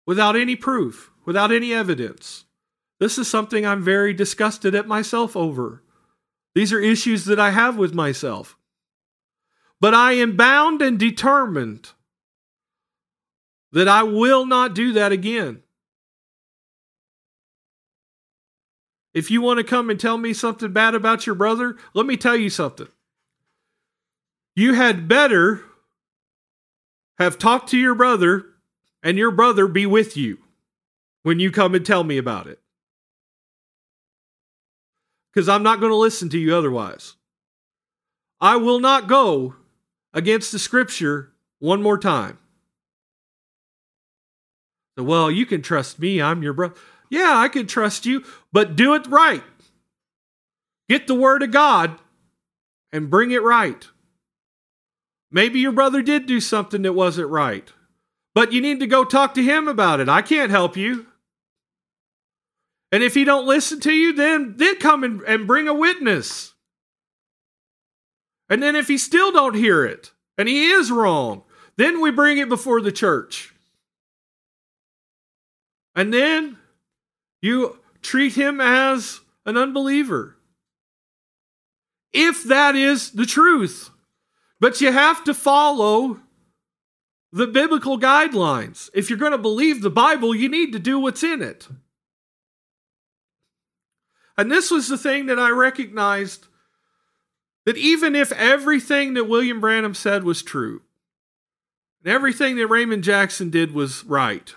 without 0.06 0.36
any 0.36 0.56
proof, 0.56 1.10
without 1.24 1.50
any 1.50 1.72
evidence. 1.72 2.44
This 2.98 3.16
is 3.16 3.26
something 3.26 3.64
I'm 3.64 3.82
very 3.82 4.12
disgusted 4.12 4.74
at 4.74 4.86
myself 4.86 5.34
over. 5.34 5.82
These 6.54 6.74
are 6.74 6.80
issues 6.80 7.24
that 7.24 7.40
I 7.40 7.52
have 7.52 7.78
with 7.78 7.94
myself. 7.94 8.58
But 9.80 9.94
I 9.94 10.12
am 10.12 10.36
bound 10.36 10.82
and 10.82 10.98
determined 10.98 11.92
that 13.72 13.88
I 13.88 14.02
will 14.02 14.44
not 14.44 14.74
do 14.74 14.92
that 14.92 15.10
again. 15.10 15.62
If 19.12 19.30
you 19.30 19.40
want 19.42 19.58
to 19.58 19.64
come 19.64 19.90
and 19.90 19.98
tell 19.98 20.18
me 20.18 20.32
something 20.32 20.72
bad 20.72 20.94
about 20.94 21.26
your 21.26 21.34
brother, 21.34 21.76
let 21.94 22.06
me 22.06 22.16
tell 22.16 22.36
you 22.36 22.50
something. 22.50 22.88
You 24.54 24.74
had 24.74 25.08
better 25.08 25.62
have 27.18 27.38
talked 27.38 27.68
to 27.70 27.78
your 27.78 27.94
brother 27.94 28.46
and 29.02 29.18
your 29.18 29.30
brother 29.30 29.66
be 29.66 29.86
with 29.86 30.16
you 30.16 30.38
when 31.22 31.40
you 31.40 31.50
come 31.50 31.74
and 31.74 31.84
tell 31.84 32.04
me 32.04 32.18
about 32.18 32.46
it. 32.46 32.60
Because 35.32 35.48
I'm 35.48 35.62
not 35.62 35.80
going 35.80 35.92
to 35.92 35.96
listen 35.96 36.28
to 36.30 36.38
you 36.38 36.54
otherwise. 36.54 37.14
I 38.40 38.56
will 38.56 38.80
not 38.80 39.06
go 39.06 39.54
against 40.14 40.50
the 40.50 40.58
scripture 40.58 41.32
one 41.58 41.82
more 41.82 41.98
time. 41.98 42.38
So, 44.96 45.04
well, 45.04 45.30
you 45.30 45.46
can 45.46 45.62
trust 45.62 45.98
me. 45.98 46.20
I'm 46.20 46.42
your 46.42 46.52
brother. 46.52 46.74
Yeah, 47.10 47.34
I 47.36 47.48
can 47.48 47.66
trust 47.66 48.06
you, 48.06 48.24
but 48.52 48.76
do 48.76 48.94
it 48.94 49.06
right. 49.08 49.42
Get 50.88 51.06
the 51.06 51.14
word 51.14 51.42
of 51.42 51.50
God 51.50 51.98
and 52.92 53.10
bring 53.10 53.32
it 53.32 53.42
right. 53.42 53.86
Maybe 55.30 55.60
your 55.60 55.72
brother 55.72 56.02
did 56.02 56.26
do 56.26 56.40
something 56.40 56.82
that 56.82 56.92
wasn't 56.92 57.28
right, 57.28 57.68
but 58.34 58.52
you 58.52 58.60
need 58.60 58.80
to 58.80 58.86
go 58.86 59.04
talk 59.04 59.34
to 59.34 59.42
him 59.42 59.68
about 59.68 60.00
it. 60.00 60.08
I 60.08 60.22
can't 60.22 60.50
help 60.50 60.76
you. 60.76 61.06
And 62.92 63.02
if 63.02 63.14
he 63.14 63.24
don't 63.24 63.46
listen 63.46 63.78
to 63.80 63.92
you, 63.92 64.12
then 64.12 64.54
then 64.56 64.76
come 64.78 65.04
and, 65.04 65.20
and 65.22 65.46
bring 65.46 65.68
a 65.68 65.74
witness. 65.74 66.54
And 68.48 68.60
then 68.60 68.74
if 68.74 68.88
he 68.88 68.98
still 68.98 69.30
don't 69.30 69.54
hear 69.54 69.84
it 69.84 70.10
and 70.36 70.48
he 70.48 70.70
is 70.70 70.90
wrong, 70.90 71.44
then 71.76 72.00
we 72.00 72.10
bring 72.10 72.38
it 72.38 72.48
before 72.48 72.80
the 72.80 72.90
church. 72.90 73.54
And 75.94 76.12
then 76.12 76.58
you 77.40 77.78
treat 78.02 78.34
him 78.34 78.60
as 78.60 79.20
an 79.46 79.56
unbeliever. 79.56 80.36
If 82.12 82.44
that 82.44 82.74
is 82.76 83.12
the 83.12 83.26
truth. 83.26 83.90
But 84.58 84.80
you 84.80 84.92
have 84.92 85.24
to 85.24 85.32
follow 85.32 86.20
the 87.32 87.46
biblical 87.46 87.98
guidelines. 87.98 88.90
If 88.92 89.08
you're 89.08 89.18
going 89.18 89.32
to 89.32 89.38
believe 89.38 89.80
the 89.80 89.90
Bible, 89.90 90.34
you 90.34 90.48
need 90.48 90.72
to 90.72 90.78
do 90.78 90.98
what's 90.98 91.22
in 91.22 91.40
it. 91.40 91.68
And 94.36 94.50
this 94.50 94.70
was 94.70 94.88
the 94.88 94.98
thing 94.98 95.26
that 95.26 95.38
I 95.38 95.50
recognized 95.50 96.46
that 97.66 97.76
even 97.76 98.16
if 98.16 98.32
everything 98.32 99.14
that 99.14 99.28
William 99.28 99.60
Branham 99.60 99.94
said 99.94 100.24
was 100.24 100.42
true, 100.42 100.82
and 102.02 102.12
everything 102.12 102.56
that 102.56 102.66
Raymond 102.66 103.04
Jackson 103.04 103.50
did 103.50 103.72
was 103.72 104.04
right, 104.04 104.54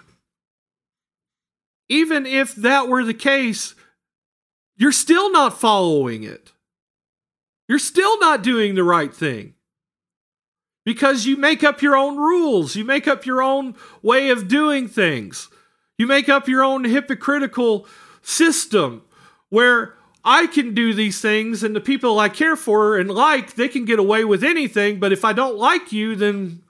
even 1.94 2.26
if 2.26 2.56
that 2.56 2.88
were 2.88 3.04
the 3.04 3.14
case, 3.14 3.76
you're 4.76 4.92
still 4.92 5.32
not 5.32 5.60
following 5.60 6.24
it. 6.24 6.52
You're 7.68 7.80
still 7.80 8.20
not 8.20 8.42
doing 8.42 8.74
the 8.74 8.84
right 8.84 9.14
thing. 9.14 9.54
Because 10.86 11.26
you 11.26 11.38
make 11.38 11.64
up 11.64 11.82
your 11.82 11.96
own 11.96 12.18
rules, 12.18 12.76
you 12.76 12.84
make 12.84 13.08
up 13.08 13.26
your 13.26 13.42
own 13.42 13.76
way 14.02 14.30
of 14.30 14.48
doing 14.50 14.88
things, 14.88 15.50
you 15.98 16.08
make 16.08 16.28
up 16.28 16.48
your 16.48 16.64
own 16.64 16.84
hypocritical 16.84 17.88
system 18.22 19.04
where 19.50 19.94
I 20.26 20.48
can 20.48 20.74
do 20.74 20.94
these 20.94 21.22
things 21.22 21.64
and 21.64 21.76
the 21.76 21.80
people 21.80 22.20
I 22.20 22.28
care 22.28 22.56
for 22.56 22.98
and 22.98 23.10
like, 23.10 23.54
they 23.54 23.70
can 23.70 23.86
get 23.86 24.00
away 24.00 24.26
with 24.26 24.44
anything, 24.44 25.00
but 25.00 25.14
if 25.14 25.24
I 25.24 25.32
don't 25.32 25.58
like 25.58 25.92
you, 25.92 26.16
then 26.16 26.64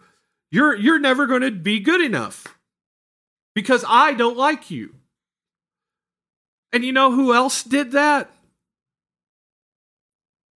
you're 0.52 0.76
you're 0.76 1.00
never 1.00 1.26
going 1.26 1.42
to 1.42 1.52
be 1.52 1.80
good 1.80 2.02
enough. 2.02 2.60
Because 3.56 3.86
I 3.88 4.14
don't 4.14 4.38
like 4.38 4.70
you. 4.70 4.96
And 6.74 6.84
you 6.84 6.92
know 6.92 7.12
who 7.12 7.34
else 7.34 7.64
did 7.64 7.92
that? 7.92 8.32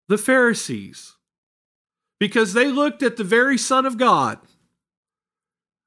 The 0.09 0.17
Pharisees. 0.17 1.13
Because 2.19 2.55
they 2.55 2.69
looked 2.69 3.03
at 3.03 3.19
the 3.19 3.25
very 3.25 3.59
Son 3.59 3.85
of 3.85 3.99
God 3.99 4.39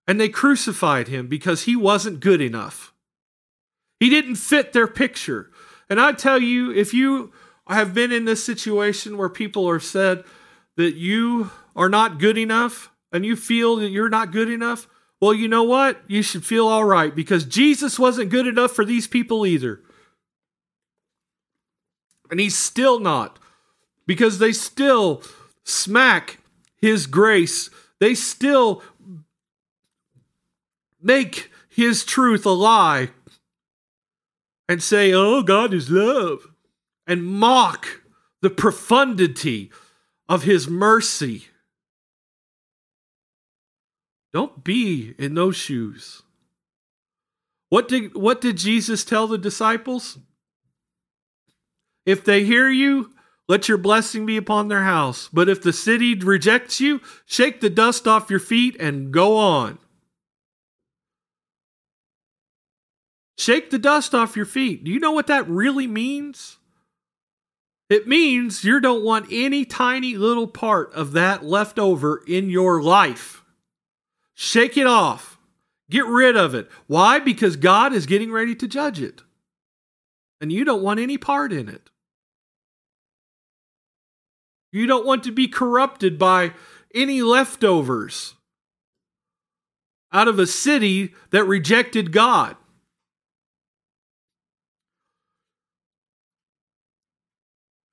and 0.07 0.21
they 0.21 0.29
crucified 0.29 1.07
him 1.07 1.27
because 1.27 1.63
he 1.63 1.75
wasn't 1.75 2.19
good 2.19 2.39
enough. 2.39 2.93
He 3.99 4.11
didn't 4.11 4.35
fit 4.35 4.71
their 4.71 4.87
picture. 4.87 5.49
And 5.89 5.99
I 5.99 6.11
tell 6.11 6.39
you, 6.39 6.71
if 6.71 6.93
you 6.93 7.31
have 7.67 7.95
been 7.95 8.11
in 8.11 8.25
this 8.25 8.43
situation 8.43 9.17
where 9.17 9.29
people 9.29 9.67
are 9.67 9.79
said 9.79 10.23
that 10.77 10.95
you 10.95 11.49
are 11.75 11.89
not 11.89 12.19
good 12.19 12.37
enough 12.37 12.91
and 13.11 13.25
you 13.25 13.35
feel 13.35 13.77
that 13.77 13.89
you're 13.89 14.09
not 14.09 14.31
good 14.31 14.49
enough, 14.49 14.87
well, 15.19 15.33
you 15.33 15.47
know 15.47 15.63
what? 15.63 16.01
You 16.07 16.21
should 16.21 16.45
feel 16.45 16.67
all 16.67 16.85
right 16.85 17.13
because 17.13 17.45
Jesus 17.45 17.97
wasn't 17.97 18.29
good 18.29 18.45
enough 18.45 18.71
for 18.71 18.85
these 18.85 19.07
people 19.07 19.45
either. 19.45 19.81
And 22.29 22.39
he's 22.39 22.57
still 22.57 22.99
not 22.99 23.39
because 24.05 24.39
they 24.39 24.51
still 24.51 25.23
smack 25.63 26.39
his 26.77 27.07
grace. 27.07 27.69
They 27.99 28.15
still 28.15 28.83
make 31.01 31.49
his 31.69 32.03
truth 32.03 32.45
a 32.45 32.51
lie 32.51 33.09
and 34.67 34.83
say, 34.83 35.11
oh, 35.13 35.41
God 35.41 35.73
is 35.73 35.89
love, 35.89 36.47
and 37.07 37.25
mock 37.25 38.01
the 38.41 38.49
profundity 38.51 39.71
of 40.27 40.43
his 40.43 40.67
mercy. 40.67 41.47
Don't 44.31 44.63
be 44.63 45.15
in 45.17 45.33
those 45.33 45.55
shoes. 45.55 46.21
What 47.69 47.87
did, 47.87 48.13
what 48.15 48.41
did 48.41 48.57
Jesus 48.57 49.03
tell 49.03 49.25
the 49.27 49.39
disciples? 49.39 50.19
If 52.05 52.23
they 52.23 52.43
hear 52.43 52.69
you, 52.69 53.11
let 53.47 53.67
your 53.67 53.77
blessing 53.77 54.25
be 54.25 54.37
upon 54.37 54.67
their 54.67 54.83
house. 54.83 55.29
But 55.33 55.49
if 55.49 55.61
the 55.61 55.73
city 55.73 56.15
rejects 56.15 56.79
you, 56.79 57.01
shake 57.25 57.61
the 57.61 57.69
dust 57.69 58.07
off 58.07 58.29
your 58.29 58.39
feet 58.39 58.75
and 58.79 59.11
go 59.11 59.37
on. 59.37 59.79
Shake 63.37 63.69
the 63.69 63.79
dust 63.79 64.13
off 64.13 64.35
your 64.35 64.45
feet. 64.45 64.83
Do 64.83 64.91
you 64.91 64.99
know 64.99 65.11
what 65.11 65.27
that 65.27 65.47
really 65.47 65.87
means? 65.87 66.57
It 67.89 68.07
means 68.07 68.63
you 68.63 68.79
don't 68.79 69.03
want 69.03 69.27
any 69.31 69.65
tiny 69.65 70.15
little 70.15 70.45
part 70.47 70.93
of 70.93 71.13
that 71.13 71.43
left 71.43 71.79
over 71.79 72.23
in 72.27 72.49
your 72.49 72.83
life. 72.83 73.43
Shake 74.35 74.77
it 74.77 74.85
off. 74.85 75.39
Get 75.89 76.05
rid 76.05 76.37
of 76.37 76.53
it. 76.53 76.69
Why? 76.85 77.17
Because 77.17 77.55
God 77.55 77.93
is 77.93 78.05
getting 78.05 78.31
ready 78.31 78.55
to 78.55 78.67
judge 78.67 79.01
it. 79.01 79.23
And 80.41 80.51
you 80.51 80.63
don't 80.63 80.81
want 80.81 80.99
any 80.99 81.17
part 81.17 81.51
in 81.51 81.67
it. 81.67 81.89
You 84.71 84.85
don't 84.85 85.05
want 85.05 85.23
to 85.23 85.31
be 85.31 85.47
corrupted 85.47 86.17
by 86.17 86.53
any 86.93 87.21
leftovers 87.21 88.35
out 90.11 90.27
of 90.27 90.39
a 90.39 90.47
city 90.47 91.13
that 91.31 91.43
rejected 91.45 92.11
God. 92.11 92.55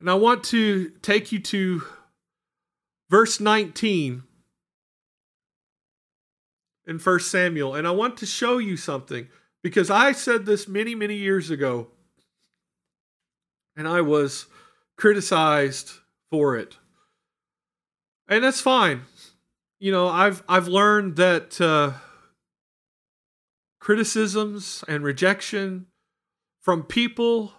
And 0.01 0.11
I 0.11 0.15
want 0.15 0.45
to 0.45 0.91
take 1.03 1.33
you 1.33 1.41
to 1.41 1.83
verse 3.11 3.41
19 3.41 4.23
in 6.87 6.99
1 6.99 7.21
Samuel. 7.21 7.75
And 7.75 7.87
I 7.87 7.91
want 7.91 8.17
to 8.19 8.27
show 8.27 8.59
you 8.59 8.77
something 8.77 9.29
because 9.63 9.91
I 9.91 10.13
said 10.13 10.47
this 10.47 10.69
many, 10.69 10.95
many 10.95 11.17
years 11.17 11.51
ago. 11.51 11.89
And 13.77 13.87
I 13.87 14.01
was 14.01 14.47
criticized 14.97 15.93
for 16.31 16.57
it. 16.57 16.77
And 18.29 18.43
that's 18.43 18.61
fine. 18.61 19.03
You 19.79 19.93
know, 19.93 20.09
I've 20.09 20.43
I've 20.49 20.68
learned 20.68 21.16
that 21.16 21.61
uh, 21.61 21.93
criticisms 23.81 24.83
and 24.89 25.05
rejection 25.05 25.87
from 26.62 26.83
people 26.83 27.53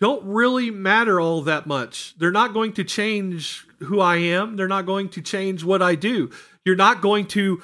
don't 0.00 0.24
really 0.24 0.70
matter 0.70 1.20
all 1.20 1.42
that 1.42 1.66
much. 1.66 2.14
They're 2.18 2.32
not 2.32 2.52
going 2.52 2.72
to 2.72 2.84
change 2.84 3.66
who 3.80 4.00
I 4.00 4.16
am, 4.16 4.56
they're 4.56 4.66
not 4.66 4.86
going 4.86 5.08
to 5.10 5.20
change 5.20 5.62
what 5.62 5.82
I 5.82 5.94
do. 5.94 6.30
You're 6.64 6.76
not 6.76 7.02
going 7.02 7.26
to 7.28 7.62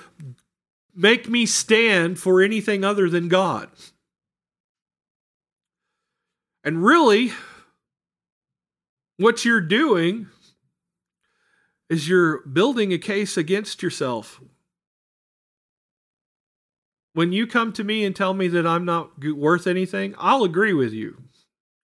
make 0.95 1.29
me 1.29 1.47
stand 1.47 2.19
for 2.19 2.43
anything 2.43 2.85
other 2.85 3.09
than 3.09 3.29
God. 3.29 3.71
And 6.63 6.85
really, 6.85 7.33
what 9.19 9.45
you're 9.45 9.61
doing 9.61 10.29
is 11.91 12.09
you're 12.09 12.47
building 12.47 12.93
a 12.93 12.99
case 12.99 13.37
against 13.37 13.83
yourself. 13.83 14.41
When 17.15 17.33
you 17.33 17.47
come 17.47 17.73
to 17.73 17.85
me 17.85 18.05
and 18.05 18.15
tell 18.15 18.33
me 18.33 18.49
that 18.49 18.67
I'm 18.67 18.85
not 18.85 19.25
worth 19.25 19.67
anything, 19.67 20.15
I'll 20.19 20.45
agree 20.45 20.73
with 20.73 20.93
you. 20.93 21.23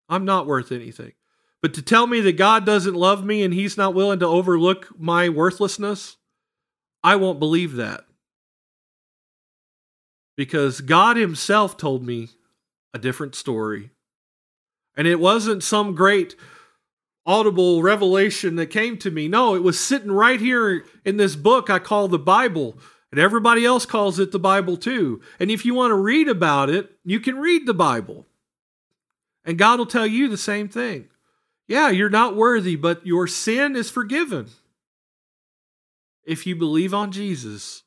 I'm 0.08 0.24
not 0.24 0.46
worth 0.46 0.70
anything. 0.70 1.12
But 1.60 1.74
to 1.74 1.82
tell 1.82 2.06
me 2.06 2.20
that 2.20 2.36
God 2.36 2.66
doesn't 2.66 2.94
love 2.94 3.24
me 3.24 3.42
and 3.42 3.52
he's 3.52 3.76
not 3.76 3.94
willing 3.94 4.20
to 4.20 4.26
overlook 4.26 4.88
my 4.98 5.28
worthlessness, 5.28 6.18
I 7.02 7.16
won't 7.16 7.38
believe 7.40 7.74
that. 7.76 8.04
Because 10.36 10.80
God 10.80 11.16
himself 11.16 11.76
told 11.76 12.04
me 12.04 12.28
a 12.92 12.98
different 12.98 13.34
story. 13.34 13.90
And 14.96 15.08
it 15.08 15.18
wasn't 15.18 15.64
some 15.64 15.94
great 15.94 16.36
audible 17.26 17.82
revelation 17.82 18.56
that 18.56 18.66
came 18.66 18.98
to 18.98 19.10
me. 19.10 19.28
No, 19.28 19.54
it 19.54 19.62
was 19.62 19.78
sitting 19.80 20.12
right 20.12 20.40
here 20.40 20.84
in 21.04 21.16
this 21.16 21.36
book 21.36 21.70
I 21.70 21.78
call 21.78 22.08
the 22.08 22.18
Bible. 22.18 22.78
And 23.10 23.20
everybody 23.20 23.64
else 23.64 23.86
calls 23.86 24.18
it 24.18 24.32
the 24.32 24.40
Bible 24.40 24.76
too. 24.76 25.20
And 25.38 25.50
if 25.50 25.64
you 25.64 25.72
want 25.74 25.92
to 25.92 25.96
read 25.96 26.28
about 26.28 26.68
it, 26.68 26.90
you 27.04 27.20
can 27.20 27.36
read 27.36 27.64
the 27.64 27.74
Bible. 27.74 28.26
And 29.44 29.56
God 29.56 29.78
will 29.78 29.86
tell 29.86 30.06
you 30.06 30.28
the 30.28 30.36
same 30.36 30.68
thing. 30.68 31.08
Yeah, 31.68 31.90
you're 31.90 32.10
not 32.10 32.36
worthy, 32.36 32.76
but 32.76 33.06
your 33.06 33.26
sin 33.26 33.76
is 33.76 33.90
forgiven 33.90 34.48
if 36.24 36.46
you 36.46 36.56
believe 36.56 36.92
on 36.92 37.12
Jesus. 37.12 37.82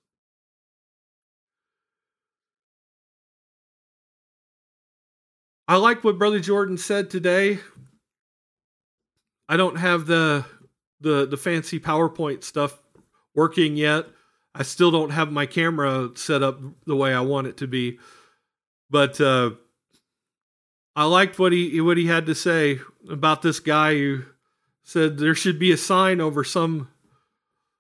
I 5.68 5.76
like 5.76 6.04
what 6.04 6.18
Brother 6.18 6.40
Jordan 6.40 6.78
said 6.78 7.10
today. 7.10 7.60
I 9.50 9.58
don't 9.58 9.78
have 9.78 10.06
the 10.06 10.46
the 11.00 11.26
the 11.26 11.38
fancy 11.38 11.80
PowerPoint 11.80 12.44
stuff 12.44 12.80
working 13.34 13.78
yet. 13.78 14.06
I 14.54 14.64
still 14.64 14.90
don't 14.92 15.12
have 15.12 15.32
my 15.32 15.46
camera 15.46 16.10
set 16.16 16.42
up 16.42 16.60
the 16.86 16.96
way 16.96 17.14
I 17.14 17.22
want 17.22 17.48
it 17.48 17.58
to 17.58 17.68
be. 17.68 18.00
But 18.90 19.22
uh, 19.22 19.52
I 20.96 21.04
liked 21.06 21.38
what 21.38 21.52
he 21.52 21.80
what 21.80 21.98
he 21.98 22.08
had 22.08 22.26
to 22.26 22.36
say 22.36 22.80
about 23.10 23.42
this 23.42 23.60
guy 23.60 23.94
who 23.94 24.24
said 24.84 25.18
there 25.18 25.36
should 25.36 25.60
be 25.60 25.72
a 25.72 25.78
sign 25.78 26.20
over 26.20 26.44
some 26.44 26.90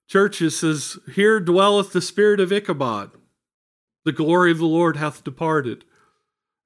churches 0.08 0.60
says, 0.60 1.00
"Here 1.14 1.40
dwelleth 1.40 1.94
the 1.94 2.02
spirit 2.02 2.40
of 2.40 2.52
Ichabod. 2.52 3.12
The 4.06 4.12
glory 4.12 4.52
of 4.52 4.60
the 4.60 4.66
Lord 4.66 4.98
hath 4.98 5.24
departed." 5.24 5.84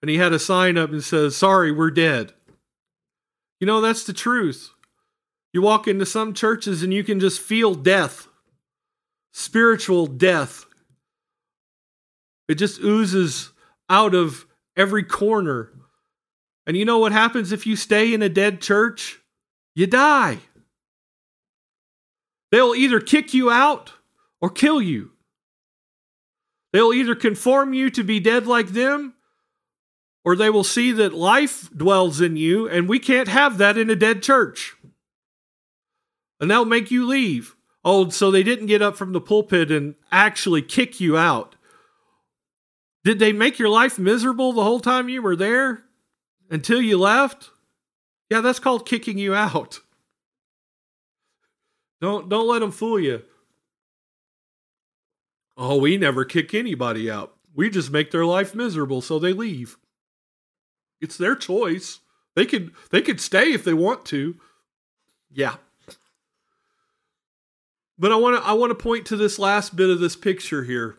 And 0.01 0.09
he 0.09 0.17
had 0.17 0.33
a 0.33 0.39
sign 0.39 0.77
up 0.77 0.91
and 0.91 1.03
says, 1.03 1.35
"Sorry, 1.35 1.71
we're 1.71 1.91
dead." 1.91 2.33
You 3.59 3.67
know 3.67 3.79
that's 3.79 4.03
the 4.03 4.13
truth. 4.13 4.71
You 5.53 5.61
walk 5.61 5.87
into 5.87 6.05
some 6.05 6.33
churches 6.33 6.83
and 6.83 6.93
you 6.93 7.03
can 7.03 7.19
just 7.19 7.41
feel 7.41 7.75
death, 7.75 8.27
spiritual 9.33 10.07
death. 10.07 10.65
It 12.47 12.55
just 12.55 12.79
oozes 12.79 13.51
out 13.89 14.15
of 14.15 14.45
every 14.75 15.03
corner 15.03 15.71
and 16.67 16.77
you 16.77 16.85
know 16.85 16.99
what 16.99 17.11
happens 17.11 17.51
if 17.51 17.65
you 17.65 17.75
stay 17.75 18.13
in 18.13 18.21
a 18.21 18.29
dead 18.29 18.61
church? 18.61 19.19
You 19.75 19.87
die. 19.87 20.39
They'll 22.51 22.75
either 22.75 22.99
kick 22.99 23.33
you 23.33 23.49
out 23.49 23.93
or 24.39 24.49
kill 24.49 24.81
you. 24.81 25.11
They'll 26.73 26.93
either 26.93 27.15
conform 27.15 27.73
you 27.73 27.89
to 27.89 28.03
be 28.03 28.19
dead 28.19 28.47
like 28.47 28.69
them, 28.69 29.15
or 30.23 30.35
they 30.35 30.49
will 30.49 30.63
see 30.63 30.91
that 30.93 31.13
life 31.13 31.69
dwells 31.75 32.21
in 32.21 32.35
you, 32.37 32.69
and 32.69 32.87
we 32.87 32.99
can't 32.99 33.27
have 33.27 33.57
that 33.57 33.77
in 33.77 33.89
a 33.89 33.95
dead 33.95 34.21
church. 34.21 34.75
And 36.41 36.51
that'll 36.51 36.65
make 36.65 36.91
you 36.91 37.07
leave. 37.07 37.55
Oh, 37.85 38.09
so 38.09 38.29
they 38.29 38.43
didn't 38.43 38.65
get 38.65 38.81
up 38.81 38.97
from 38.97 39.13
the 39.13 39.21
pulpit 39.21 39.71
and 39.71 39.95
actually 40.11 40.61
kick 40.61 40.99
you 40.99 41.17
out. 41.17 41.55
Did 43.05 43.19
they 43.19 43.31
make 43.31 43.57
your 43.57 43.69
life 43.69 43.97
miserable 43.97 44.51
the 44.51 44.63
whole 44.63 44.81
time 44.81 45.07
you 45.07 45.21
were 45.21 45.37
there? 45.37 45.85
until 46.51 46.81
you 46.81 46.99
left, 46.99 47.49
yeah, 48.29 48.41
that's 48.41 48.59
called 48.59 48.85
kicking 48.85 49.17
you 49.17 49.33
out. 49.33 49.79
Don't 52.01 52.29
don't 52.29 52.47
let 52.47 52.59
them 52.59 52.71
fool 52.71 52.99
you. 52.99 53.23
Oh, 55.57 55.77
we 55.77 55.97
never 55.97 56.25
kick 56.25 56.53
anybody 56.53 57.09
out. 57.09 57.35
We 57.55 57.69
just 57.69 57.91
make 57.91 58.11
their 58.11 58.25
life 58.25 58.53
miserable 58.53 59.01
so 59.01 59.17
they 59.17 59.33
leave. 59.33 59.77
It's 60.99 61.17
their 61.17 61.35
choice. 61.35 61.99
They 62.35 62.45
could 62.45 62.71
they 62.91 63.01
could 63.01 63.21
stay 63.21 63.53
if 63.53 63.63
they 63.63 63.73
want 63.73 64.05
to. 64.07 64.35
Yeah. 65.31 65.55
But 68.01 68.11
I 68.11 68.15
want 68.15 68.35
to 68.35 68.49
I 68.49 68.53
want 68.53 68.71
to 68.71 68.75
point 68.83 69.05
to 69.05 69.15
this 69.15 69.37
last 69.37 69.75
bit 69.75 69.91
of 69.91 69.99
this 69.99 70.15
picture 70.15 70.63
here. 70.63 70.97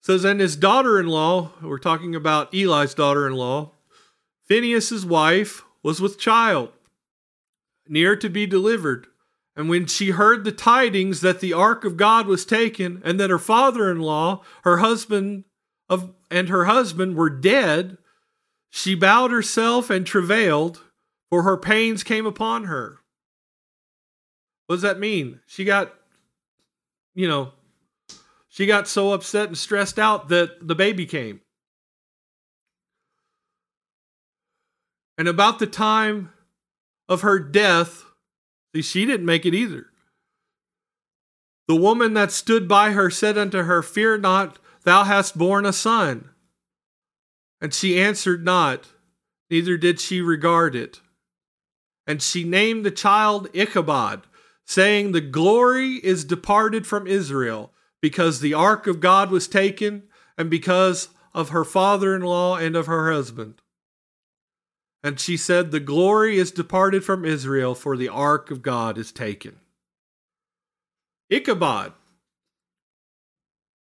It 0.00 0.06
says 0.06 0.24
and 0.24 0.40
his 0.40 0.56
daughter-in-law, 0.56 1.52
we're 1.62 1.78
talking 1.78 2.16
about 2.16 2.52
Eli's 2.52 2.94
daughter-in-law, 2.94 3.70
Phinehas's 4.48 5.06
wife 5.06 5.62
was 5.84 6.00
with 6.00 6.18
child, 6.18 6.72
near 7.86 8.16
to 8.16 8.28
be 8.28 8.44
delivered. 8.44 9.06
And 9.54 9.68
when 9.68 9.86
she 9.86 10.10
heard 10.10 10.42
the 10.42 10.50
tidings 10.50 11.20
that 11.20 11.38
the 11.38 11.52
ark 11.52 11.84
of 11.84 11.96
God 11.96 12.26
was 12.26 12.44
taken, 12.44 13.00
and 13.04 13.20
that 13.20 13.30
her 13.30 13.38
father-in-law, 13.38 14.42
her 14.64 14.78
husband 14.78 15.44
of 15.88 16.12
and 16.28 16.48
her 16.48 16.64
husband 16.64 17.14
were 17.14 17.30
dead, 17.30 17.98
she 18.68 18.96
bowed 18.96 19.30
herself 19.30 19.90
and 19.90 20.04
travailed, 20.04 20.82
for 21.30 21.44
her 21.44 21.56
pains 21.56 22.02
came 22.02 22.26
upon 22.26 22.64
her. 22.64 22.98
What 24.66 24.76
does 24.76 24.82
that 24.82 24.98
mean? 24.98 25.40
She 25.46 25.64
got, 25.64 25.94
you 27.14 27.28
know, 27.28 27.52
she 28.48 28.66
got 28.66 28.88
so 28.88 29.12
upset 29.12 29.48
and 29.48 29.58
stressed 29.58 29.98
out 29.98 30.28
that 30.28 30.66
the 30.66 30.74
baby 30.74 31.06
came. 31.06 31.40
And 35.18 35.28
about 35.28 35.58
the 35.58 35.66
time 35.66 36.32
of 37.08 37.22
her 37.22 37.38
death, 37.38 38.04
see, 38.74 38.82
she 38.82 39.06
didn't 39.06 39.26
make 39.26 39.46
it 39.46 39.54
either. 39.54 39.86
The 41.68 41.76
woman 41.76 42.14
that 42.14 42.32
stood 42.32 42.68
by 42.68 42.92
her 42.92 43.10
said 43.10 43.36
unto 43.36 43.62
her, 43.62 43.82
Fear 43.82 44.18
not, 44.18 44.58
thou 44.84 45.04
hast 45.04 45.36
borne 45.36 45.66
a 45.66 45.72
son. 45.72 46.30
And 47.60 47.72
she 47.72 48.00
answered 48.00 48.44
not, 48.44 48.88
neither 49.50 49.76
did 49.76 50.00
she 50.00 50.20
regard 50.20 50.76
it. 50.76 51.00
And 52.06 52.22
she 52.22 52.44
named 52.44 52.84
the 52.84 52.90
child 52.90 53.48
Ichabod, 53.52 54.25
saying, 54.66 55.12
The 55.12 55.20
glory 55.20 55.94
is 55.94 56.24
departed 56.24 56.86
from 56.86 57.06
Israel, 57.06 57.72
because 58.02 58.40
the 58.40 58.54
ark 58.54 58.86
of 58.86 59.00
God 59.00 59.30
was 59.30 59.48
taken, 59.48 60.02
and 60.36 60.50
because 60.50 61.08
of 61.32 61.50
her 61.50 61.64
father 61.64 62.14
in 62.14 62.22
law 62.22 62.56
and 62.56 62.76
of 62.76 62.86
her 62.86 63.12
husband. 63.12 63.62
And 65.02 65.20
she 65.20 65.36
said, 65.36 65.70
The 65.70 65.80
glory 65.80 66.36
is 66.38 66.50
departed 66.50 67.04
from 67.04 67.24
Israel, 67.24 67.74
for 67.74 67.96
the 67.96 68.08
ark 68.08 68.50
of 68.50 68.62
God 68.62 68.98
is 68.98 69.12
taken. 69.12 69.60
Ichabod. 71.30 71.92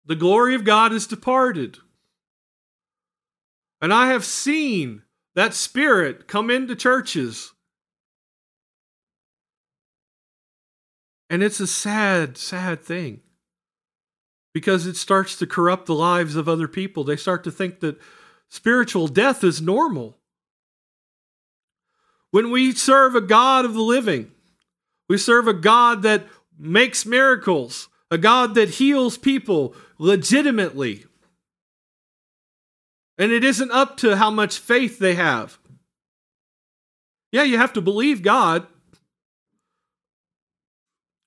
The 0.04 0.14
glory 0.14 0.54
of 0.54 0.64
God 0.64 0.92
is 0.92 1.06
departed. 1.06 1.78
And 3.80 3.92
I 3.92 4.08
have 4.08 4.24
seen 4.24 5.02
that 5.34 5.52
spirit 5.52 6.28
come 6.28 6.50
into 6.50 6.76
churches. 6.76 7.52
And 11.28 11.42
it's 11.42 11.60
a 11.60 11.66
sad, 11.66 12.38
sad 12.38 12.82
thing 12.82 13.20
because 14.54 14.86
it 14.86 14.96
starts 14.96 15.36
to 15.36 15.46
corrupt 15.46 15.86
the 15.86 15.94
lives 15.94 16.36
of 16.36 16.48
other 16.48 16.68
people. 16.68 17.04
They 17.04 17.16
start 17.16 17.44
to 17.44 17.50
think 17.50 17.80
that 17.80 18.00
spiritual 18.48 19.08
death 19.08 19.44
is 19.44 19.60
normal. 19.60 20.16
When 22.30 22.50
we 22.50 22.72
serve 22.72 23.14
a 23.14 23.20
God 23.20 23.64
of 23.64 23.74
the 23.74 23.82
living, 23.82 24.30
we 25.08 25.18
serve 25.18 25.46
a 25.46 25.52
God 25.52 26.02
that 26.02 26.26
makes 26.58 27.04
miracles, 27.04 27.88
a 28.10 28.18
God 28.18 28.54
that 28.54 28.70
heals 28.70 29.18
people 29.18 29.74
legitimately. 29.98 31.04
And 33.18 33.32
it 33.32 33.44
isn't 33.44 33.70
up 33.70 33.96
to 33.98 34.16
how 34.16 34.30
much 34.30 34.58
faith 34.58 34.98
they 34.98 35.14
have. 35.14 35.58
Yeah, 37.32 37.42
you 37.42 37.58
have 37.58 37.72
to 37.74 37.80
believe 37.80 38.22
God. 38.22 38.66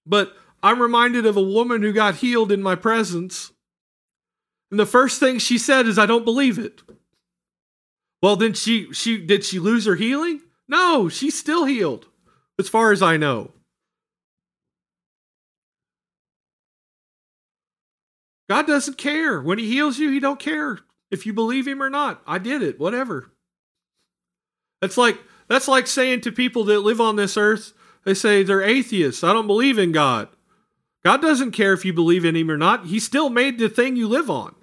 But 0.06 0.36
I'm 0.62 0.82
reminded 0.82 1.26
of 1.26 1.38
a 1.38 1.42
woman 1.42 1.82
who 1.82 1.94
got 1.94 2.16
healed 2.16 2.52
in 2.52 2.62
my 2.62 2.76
presence. 2.76 3.52
And 4.72 4.80
the 4.80 4.86
first 4.86 5.20
thing 5.20 5.40
she 5.40 5.58
said 5.58 5.88
is, 5.88 5.98
I 5.98 6.06
don't 6.06 6.26
believe 6.26 6.60
it. 6.60 6.82
Well, 8.22 8.36
then 8.36 8.54
she 8.54 8.92
she 8.94 9.18
did 9.18 9.46
she 9.46 9.60
lose 9.60 9.86
her 9.86 9.96
healing? 9.96 10.42
No, 10.68 11.10
she's 11.10 11.40
still 11.40 11.66
healed, 11.66 12.08
as 12.60 12.70
far 12.70 12.92
as 12.92 13.02
I 13.02 13.18
know. 13.18 13.52
God 18.50 18.68
doesn't 18.68 18.98
care. 18.98 19.42
When 19.42 19.58
he 19.60 19.68
heals 19.68 20.00
you, 20.00 20.12
he 20.12 20.20
don't 20.20 20.40
care 20.40 20.80
if 21.12 21.26
you 21.26 21.34
believe 21.34 21.68
him 21.68 21.82
or 21.82 21.90
not. 21.90 22.22
I 22.28 22.40
did 22.40 22.62
it, 22.62 22.80
whatever. 22.80 23.32
That's 24.82 24.98
like 24.98 25.20
that's 25.48 25.68
like 25.68 25.88
saying 25.88 26.22
to 26.22 26.32
people 26.32 26.66
that 26.66 26.80
live 26.82 27.00
on 27.00 27.16
this 27.16 27.38
earth, 27.38 27.74
they 28.06 28.14
say 28.14 28.44
they're 28.44 28.62
atheists. 28.62 29.24
I 29.24 29.34
don't 29.34 29.48
believe 29.48 29.78
in 29.78 29.92
God. 29.92 30.30
God 31.04 31.22
doesn't 31.22 31.52
care 31.52 31.74
if 31.74 31.86
you 31.86 31.94
believe 31.94 32.26
in 32.26 32.36
him 32.36 32.52
or 32.52 32.58
not. 32.58 32.88
He 32.88 33.00
still 33.00 33.30
made 33.30 33.58
the 33.58 33.70
thing 33.70 33.96
you 33.96 34.08
live 34.08 34.30
on. 34.30 34.56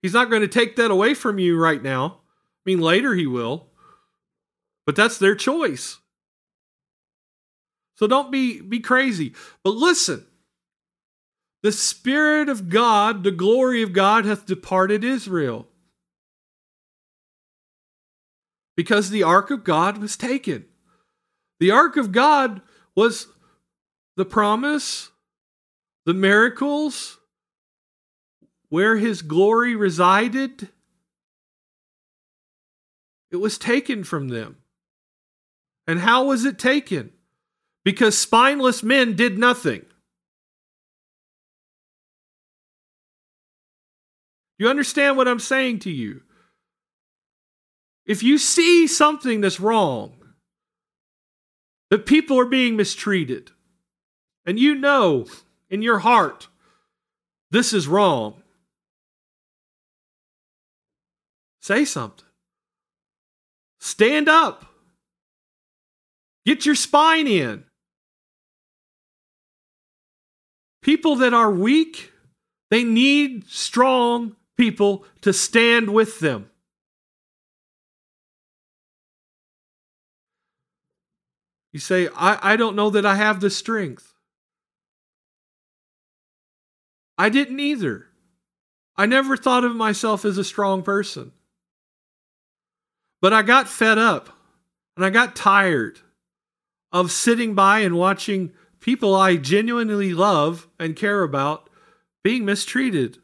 He's 0.00 0.14
not 0.14 0.30
going 0.30 0.42
to 0.42 0.48
take 0.48 0.76
that 0.76 0.90
away 0.90 1.14
from 1.14 1.38
you 1.38 1.58
right 1.58 1.82
now. 1.82 2.18
I 2.64 2.70
mean, 2.70 2.80
later 2.80 3.14
he 3.14 3.26
will. 3.26 3.68
But 4.84 4.96
that's 4.96 5.18
their 5.18 5.36
choice. 5.36 5.98
So 7.94 8.06
don't 8.08 8.32
be 8.32 8.60
be 8.60 8.80
crazy. 8.80 9.34
But 9.62 9.74
listen. 9.74 10.26
The 11.62 11.70
spirit 11.70 12.48
of 12.48 12.68
God, 12.68 13.22
the 13.22 13.30
glory 13.30 13.82
of 13.82 13.92
God 13.92 14.24
hath 14.24 14.46
departed 14.46 15.04
Israel. 15.04 15.68
Because 18.76 19.10
the 19.10 19.22
ark 19.22 19.52
of 19.52 19.62
God 19.62 19.98
was 19.98 20.16
taken. 20.16 20.64
The 21.62 21.70
ark 21.70 21.96
of 21.96 22.10
God 22.10 22.60
was 22.96 23.28
the 24.16 24.24
promise, 24.24 25.10
the 26.04 26.12
miracles, 26.12 27.18
where 28.68 28.96
his 28.96 29.22
glory 29.22 29.76
resided. 29.76 30.70
It 33.30 33.36
was 33.36 33.58
taken 33.58 34.02
from 34.02 34.26
them. 34.26 34.56
And 35.86 36.00
how 36.00 36.24
was 36.24 36.44
it 36.44 36.58
taken? 36.58 37.12
Because 37.84 38.18
spineless 38.18 38.82
men 38.82 39.14
did 39.14 39.38
nothing. 39.38 39.84
You 44.58 44.68
understand 44.68 45.16
what 45.16 45.28
I'm 45.28 45.38
saying 45.38 45.78
to 45.78 45.92
you? 45.92 46.22
If 48.04 48.24
you 48.24 48.36
see 48.36 48.88
something 48.88 49.40
that's 49.40 49.60
wrong, 49.60 50.16
that 51.92 52.06
people 52.06 52.40
are 52.40 52.46
being 52.46 52.74
mistreated, 52.74 53.50
and 54.46 54.58
you 54.58 54.74
know 54.74 55.26
in 55.68 55.82
your 55.82 55.98
heart 55.98 56.48
this 57.50 57.74
is 57.74 57.86
wrong, 57.86 58.42
say 61.60 61.84
something. 61.84 62.24
Stand 63.78 64.26
up. 64.26 64.64
Get 66.46 66.64
your 66.64 66.76
spine 66.76 67.26
in. 67.26 67.64
People 70.80 71.16
that 71.16 71.34
are 71.34 71.50
weak, 71.50 72.10
they 72.70 72.84
need 72.84 73.46
strong 73.50 74.34
people 74.56 75.04
to 75.20 75.34
stand 75.34 75.92
with 75.92 76.20
them. 76.20 76.48
You 81.72 81.80
say, 81.80 82.08
I, 82.14 82.52
I 82.52 82.56
don't 82.56 82.76
know 82.76 82.90
that 82.90 83.06
I 83.06 83.16
have 83.16 83.40
the 83.40 83.50
strength. 83.50 84.12
I 87.16 87.28
didn't 87.28 87.60
either. 87.60 88.06
I 88.96 89.06
never 89.06 89.36
thought 89.36 89.64
of 89.64 89.74
myself 89.74 90.24
as 90.24 90.38
a 90.38 90.44
strong 90.44 90.82
person. 90.82 91.32
But 93.20 93.32
I 93.32 93.42
got 93.42 93.68
fed 93.68 93.98
up 93.98 94.36
and 94.96 95.04
I 95.04 95.10
got 95.10 95.36
tired 95.36 96.00
of 96.90 97.10
sitting 97.10 97.54
by 97.54 97.78
and 97.78 97.96
watching 97.96 98.52
people 98.80 99.14
I 99.14 99.36
genuinely 99.36 100.12
love 100.12 100.68
and 100.78 100.96
care 100.96 101.22
about 101.22 101.70
being 102.22 102.44
mistreated. 102.44 103.18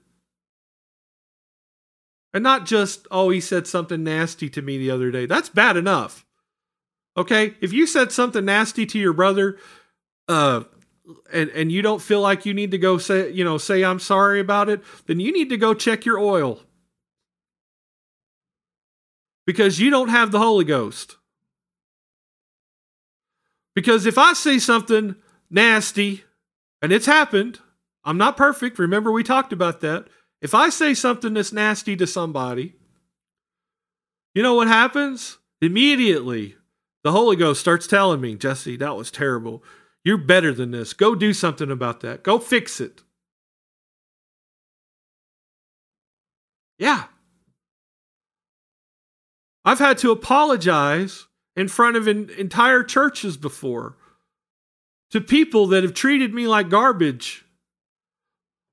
And 2.33 2.43
not 2.43 2.67
just, 2.67 3.07
oh, 3.11 3.31
he 3.31 3.41
said 3.41 3.67
something 3.67 4.05
nasty 4.05 4.49
to 4.51 4.63
me 4.63 4.79
the 4.79 4.91
other 4.91 5.11
day. 5.11 5.27
That's 5.27 5.49
bad 5.49 5.77
enough. 5.77 6.25
Okay? 7.19 7.55
If 7.61 7.73
you 7.73 7.87
said 7.87 8.13
something 8.13 8.45
nasty 8.45 8.87
to 8.87 8.99
your 8.99 9.13
brother, 9.13 9.59
uh, 10.29 10.63
and 11.33 11.51
and 11.51 11.73
you 11.73 11.83
don't 11.83 12.01
feel 12.01 12.21
like 12.21 12.47
you 12.47 12.55
need 12.55 12.71
to 12.71 12.79
go 12.79 12.97
say, 12.97 13.31
you 13.31 13.45
know, 13.45 13.59
say 13.59 13.85
I'm 13.85 13.99
sorry 13.99 14.41
about 14.41 14.69
it, 14.69 14.83
then 15.07 15.19
you 15.19 15.33
need 15.33 15.49
to 15.51 15.57
go 15.57 15.75
check 15.75 16.05
your 16.05 16.19
oil. 16.19 16.61
Because 19.47 19.81
you 19.81 19.91
don't 19.91 20.11
have 20.11 20.31
the 20.31 20.39
Holy 20.39 20.65
Ghost. 20.65 21.17
Because 23.75 24.07
if 24.07 24.19
I 24.19 24.33
say 24.35 24.59
something 24.59 25.17
nasty, 25.51 26.25
and 26.83 26.93
it's 26.93 27.07
happened, 27.07 27.59
I'm 28.05 28.19
not 28.19 28.37
perfect. 28.37 28.79
Remember, 28.79 29.11
we 29.11 29.25
talked 29.25 29.53
about 29.53 29.81
that. 29.81 30.09
If 30.41 30.55
I 30.55 30.69
say 30.69 30.95
something 30.95 31.35
that's 31.35 31.53
nasty 31.53 31.97
to 31.97 32.07
somebody, 32.07 32.75
you 34.35 34.43
know 34.43 34.55
what 34.55 34.69
happens? 34.69 35.39
Immediately, 35.61 36.58
the 37.05 37.13
Holy 37.13 37.37
Ghost 37.37 37.61
starts 37.61 37.87
telling 37.87 38.21
me, 38.21 38.35
Jesse, 38.35 38.77
that 38.77 38.97
was 38.97 39.11
terrible. 39.11 39.63
You're 40.05 40.19
better 40.19 40.53
than 40.53 40.71
this. 40.71 40.93
Go 40.93 41.15
do 41.15 41.33
something 41.33 41.71
about 41.71 42.01
that. 42.01 42.23
Go 42.23 42.39
fix 42.39 42.81
it. 42.81 43.03
Yeah. 46.79 47.05
I've 49.65 49.81
had 49.81 49.99
to 49.99 50.11
apologize 50.11 51.27
in 51.57 51.69
front 51.69 51.97
of 51.97 52.07
entire 52.09 52.83
churches 52.83 53.37
before 53.37 53.97
to 55.11 55.21
people 55.21 55.67
that 55.69 55.83
have 55.83 55.95
treated 55.95 56.33
me 56.33 56.47
like 56.47 56.69
garbage 56.69 57.45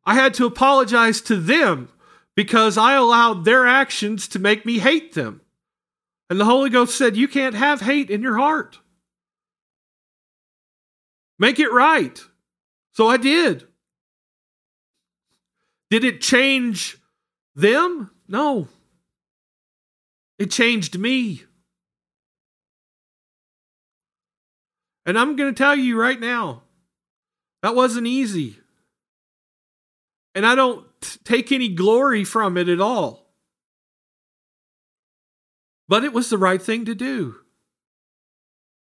I 0.06 0.14
had 0.14 0.34
to 0.36 0.46
apologize 0.46 1.20
to 1.22 1.36
them 1.36 1.90
because 2.36 2.78
I 2.78 2.94
allowed 2.94 3.44
their 3.44 3.66
actions 3.66 4.28
to 4.30 4.40
make 4.40 4.66
me 4.66 4.80
hate 4.80 5.14
them. 5.14 5.42
And 6.30 6.40
the 6.40 6.46
Holy 6.46 6.70
Ghost 6.70 6.98
said, 6.98 7.16
You 7.16 7.28
can't 7.28 7.56
have 7.56 7.82
hate 7.82 8.10
in 8.10 8.22
your 8.22 8.38
heart. 8.38 8.80
Make 11.38 11.60
it 11.60 11.72
right. 11.72 12.20
So 12.94 13.08
I 13.08 13.18
did. 13.18 13.68
Did 15.90 16.04
it 16.04 16.22
change 16.22 16.98
them? 17.56 18.12
No. 18.28 18.68
It 20.40 20.52
changed 20.52 20.98
me. 20.98 21.44
And 25.06 25.20
I'm 25.20 25.36
going 25.36 25.54
to 25.54 25.58
tell 25.58 25.76
you 25.76 26.00
right 26.00 26.20
now, 26.20 26.64
that 27.62 27.76
wasn't 27.76 28.08
easy. 28.08 28.58
And 30.34 30.46
I 30.46 30.56
don't 30.56 30.86
take 31.24 31.52
any 31.52 31.70
glory 31.70 32.24
from 32.24 32.58
it 32.58 32.68
at 32.68 32.82
all. 32.82 33.25
But 35.88 36.04
it 36.04 36.14
was 36.14 36.30
the 36.30 36.38
right 36.38 36.62
thing 36.62 36.86
to 36.86 36.96
do. 36.96 37.36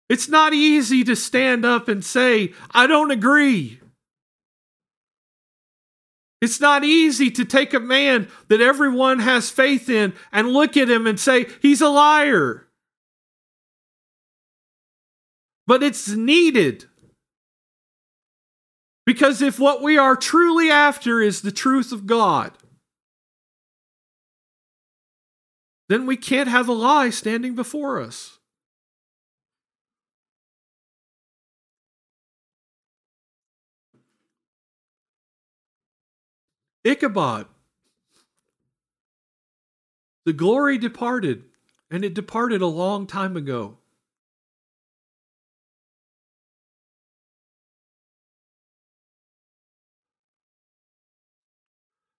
It's 0.08 0.28
not 0.28 0.52
easy 0.52 1.04
to 1.04 1.14
stand 1.14 1.64
up 1.64 1.88
and 1.88 2.04
say, 2.04 2.52
I 2.72 2.86
don't 2.86 3.10
agree. 3.10 3.80
It's 6.40 6.60
not 6.60 6.84
easy 6.84 7.30
to 7.30 7.44
take 7.44 7.74
a 7.74 7.80
man 7.80 8.28
that 8.48 8.60
everyone 8.60 9.20
has 9.20 9.50
faith 9.50 9.88
in 9.88 10.14
and 10.32 10.48
look 10.48 10.76
at 10.76 10.90
him 10.90 11.06
and 11.06 11.20
say, 11.20 11.46
he's 11.60 11.80
a 11.80 11.88
liar. 11.88 12.66
But 15.66 15.82
it's 15.82 16.08
needed. 16.08 16.86
Because 19.06 19.42
if 19.42 19.58
what 19.58 19.82
we 19.82 19.98
are 19.98 20.16
truly 20.16 20.70
after 20.70 21.20
is 21.20 21.42
the 21.42 21.52
truth 21.52 21.92
of 21.92 22.06
God, 22.06 22.52
then 25.90 26.06
we 26.06 26.16
can't 26.16 26.48
have 26.48 26.68
a 26.68 26.72
lie 26.72 27.10
standing 27.10 27.56
before 27.56 28.00
us. 28.00 28.38
Ichabod. 36.84 37.48
The 40.24 40.32
glory 40.32 40.78
departed, 40.78 41.42
and 41.90 42.04
it 42.04 42.14
departed 42.14 42.62
a 42.62 42.68
long 42.68 43.08
time 43.08 43.36
ago. 43.36 43.78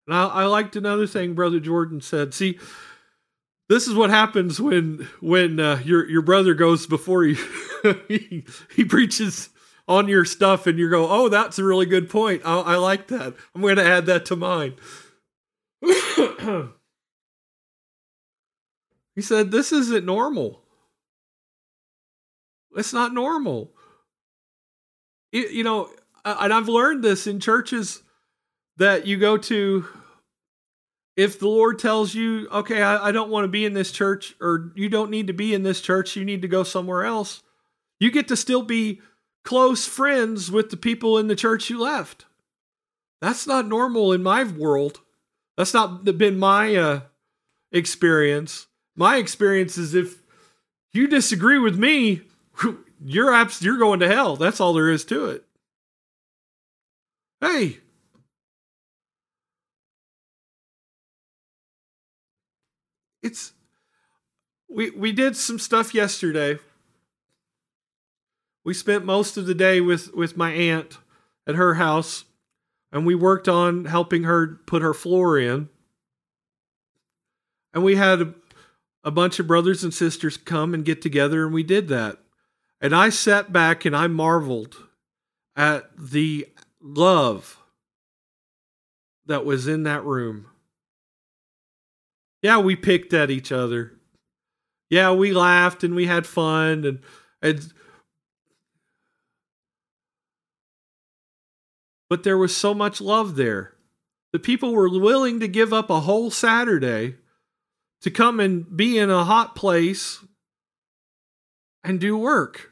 And 0.05 0.13
I, 0.13 0.25
I 0.25 0.43
liked 0.43 0.75
another 0.75 1.07
thing 1.07 1.35
Brother 1.35 1.61
Jordan 1.61 2.01
said. 2.01 2.33
See, 2.33 2.59
this 3.71 3.87
is 3.87 3.93
what 3.93 4.09
happens 4.09 4.59
when 4.59 5.07
when 5.21 5.59
uh, 5.59 5.81
your 5.85 6.09
your 6.09 6.21
brother 6.21 6.53
goes 6.53 6.87
before 6.87 7.23
you. 7.23 7.37
he, 8.07 8.43
he 8.75 8.83
preaches 8.83 9.49
on 9.87 10.07
your 10.07 10.25
stuff, 10.25 10.67
and 10.67 10.77
you 10.77 10.89
go, 10.89 11.07
"Oh, 11.09 11.29
that's 11.29 11.57
a 11.57 11.63
really 11.63 11.85
good 11.85 12.09
point. 12.09 12.41
I, 12.43 12.59
I 12.59 12.75
like 12.75 13.07
that. 13.07 13.33
I'm 13.55 13.61
going 13.61 13.77
to 13.77 13.85
add 13.85 14.05
that 14.07 14.25
to 14.25 14.35
mine." 14.35 14.75
he 19.15 19.21
said, 19.21 19.51
This 19.51 19.71
isn't 19.71 20.05
normal. 20.05 20.61
It's 22.75 22.93
not 22.93 23.13
normal. 23.13 23.71
It, 25.31 25.51
you 25.51 25.63
know, 25.63 25.89
and 26.23 26.53
I've 26.53 26.67
learned 26.69 27.03
this 27.03 27.25
in 27.25 27.39
churches 27.39 28.03
that 28.77 29.07
you 29.07 29.17
go 29.17 29.37
to. 29.37 29.87
If 31.17 31.39
the 31.39 31.47
Lord 31.47 31.77
tells 31.77 32.15
you, 32.15 32.47
okay, 32.49 32.81
I, 32.81 33.07
I 33.07 33.11
don't 33.11 33.29
want 33.29 33.43
to 33.43 33.49
be 33.49 33.65
in 33.65 33.73
this 33.73 33.91
church, 33.91 34.35
or 34.39 34.71
you 34.75 34.89
don't 34.89 35.11
need 35.11 35.27
to 35.27 35.33
be 35.33 35.53
in 35.53 35.63
this 35.63 35.81
church, 35.81 36.15
you 36.15 36.23
need 36.23 36.41
to 36.41 36.47
go 36.47 36.63
somewhere 36.63 37.03
else, 37.03 37.43
you 37.99 38.11
get 38.11 38.27
to 38.29 38.37
still 38.37 38.63
be 38.63 39.01
close 39.43 39.87
friends 39.87 40.49
with 40.49 40.69
the 40.69 40.77
people 40.77 41.17
in 41.17 41.27
the 41.27 41.35
church 41.35 41.69
you 41.69 41.79
left. 41.79 42.25
That's 43.21 43.45
not 43.45 43.67
normal 43.67 44.13
in 44.13 44.23
my 44.23 44.43
world. 44.43 45.01
That's 45.57 45.73
not 45.73 46.05
been 46.05 46.39
my 46.39 46.75
uh, 46.75 47.01
experience. 47.71 48.67
My 48.95 49.17
experience 49.17 49.77
is 49.77 49.93
if 49.93 50.23
you 50.93 51.07
disagree 51.07 51.59
with 51.59 51.77
me, 51.77 52.21
you're 53.03 53.33
abs- 53.33 53.61
you're 53.61 53.77
going 53.77 53.99
to 53.99 54.07
hell. 54.07 54.35
That's 54.35 54.59
all 54.59 54.73
there 54.73 54.89
is 54.89 55.05
to 55.05 55.25
it. 55.25 55.45
Hey. 57.41 57.79
It's 63.21 63.53
we 64.69 64.89
we 64.91 65.11
did 65.11 65.35
some 65.35 65.59
stuff 65.59 65.93
yesterday. 65.93 66.59
We 68.63 68.73
spent 68.73 69.05
most 69.05 69.37
of 69.37 69.45
the 69.45 69.55
day 69.55 69.81
with 69.81 70.13
with 70.13 70.37
my 70.37 70.51
aunt 70.51 70.97
at 71.47 71.55
her 71.55 71.75
house 71.75 72.25
and 72.91 73.05
we 73.05 73.15
worked 73.15 73.47
on 73.47 73.85
helping 73.85 74.23
her 74.23 74.59
put 74.65 74.81
her 74.81 74.93
floor 74.93 75.39
in. 75.39 75.69
And 77.73 77.83
we 77.83 77.95
had 77.95 78.21
a, 78.21 78.33
a 79.03 79.11
bunch 79.11 79.39
of 79.39 79.47
brothers 79.47 79.83
and 79.83 79.93
sisters 79.93 80.35
come 80.35 80.73
and 80.73 80.83
get 80.83 81.01
together, 81.01 81.45
and 81.45 81.53
we 81.53 81.63
did 81.63 81.87
that. 81.87 82.17
And 82.81 82.93
I 82.93 83.09
sat 83.09 83.53
back 83.53 83.85
and 83.85 83.95
I 83.95 84.07
marveled 84.07 84.75
at 85.55 85.89
the 85.97 86.47
love 86.81 87.57
that 89.25 89.45
was 89.45 89.67
in 89.67 89.83
that 89.83 90.03
room. 90.03 90.47
Yeah, 92.41 92.57
we 92.57 92.75
picked 92.75 93.13
at 93.13 93.29
each 93.29 93.51
other. 93.51 93.93
Yeah, 94.89 95.13
we 95.13 95.31
laughed 95.31 95.83
and 95.83 95.95
we 95.95 96.05
had 96.07 96.25
fun 96.25 96.85
and 96.85 96.99
and 97.41 97.73
but 102.09 102.23
there 102.23 102.37
was 102.37 102.55
so 102.55 102.73
much 102.73 102.99
love 102.99 103.35
there. 103.35 103.73
The 104.33 104.39
people 104.39 104.73
were 104.73 104.89
willing 104.89 105.39
to 105.39 105.47
give 105.47 105.71
up 105.71 105.89
a 105.89 106.01
whole 106.01 106.29
Saturday 106.31 107.15
to 108.01 108.11
come 108.11 108.39
and 108.39 108.75
be 108.75 108.97
in 108.97 109.09
a 109.09 109.23
hot 109.23 109.55
place 109.55 110.19
and 111.83 111.99
do 111.99 112.17
work. 112.17 112.71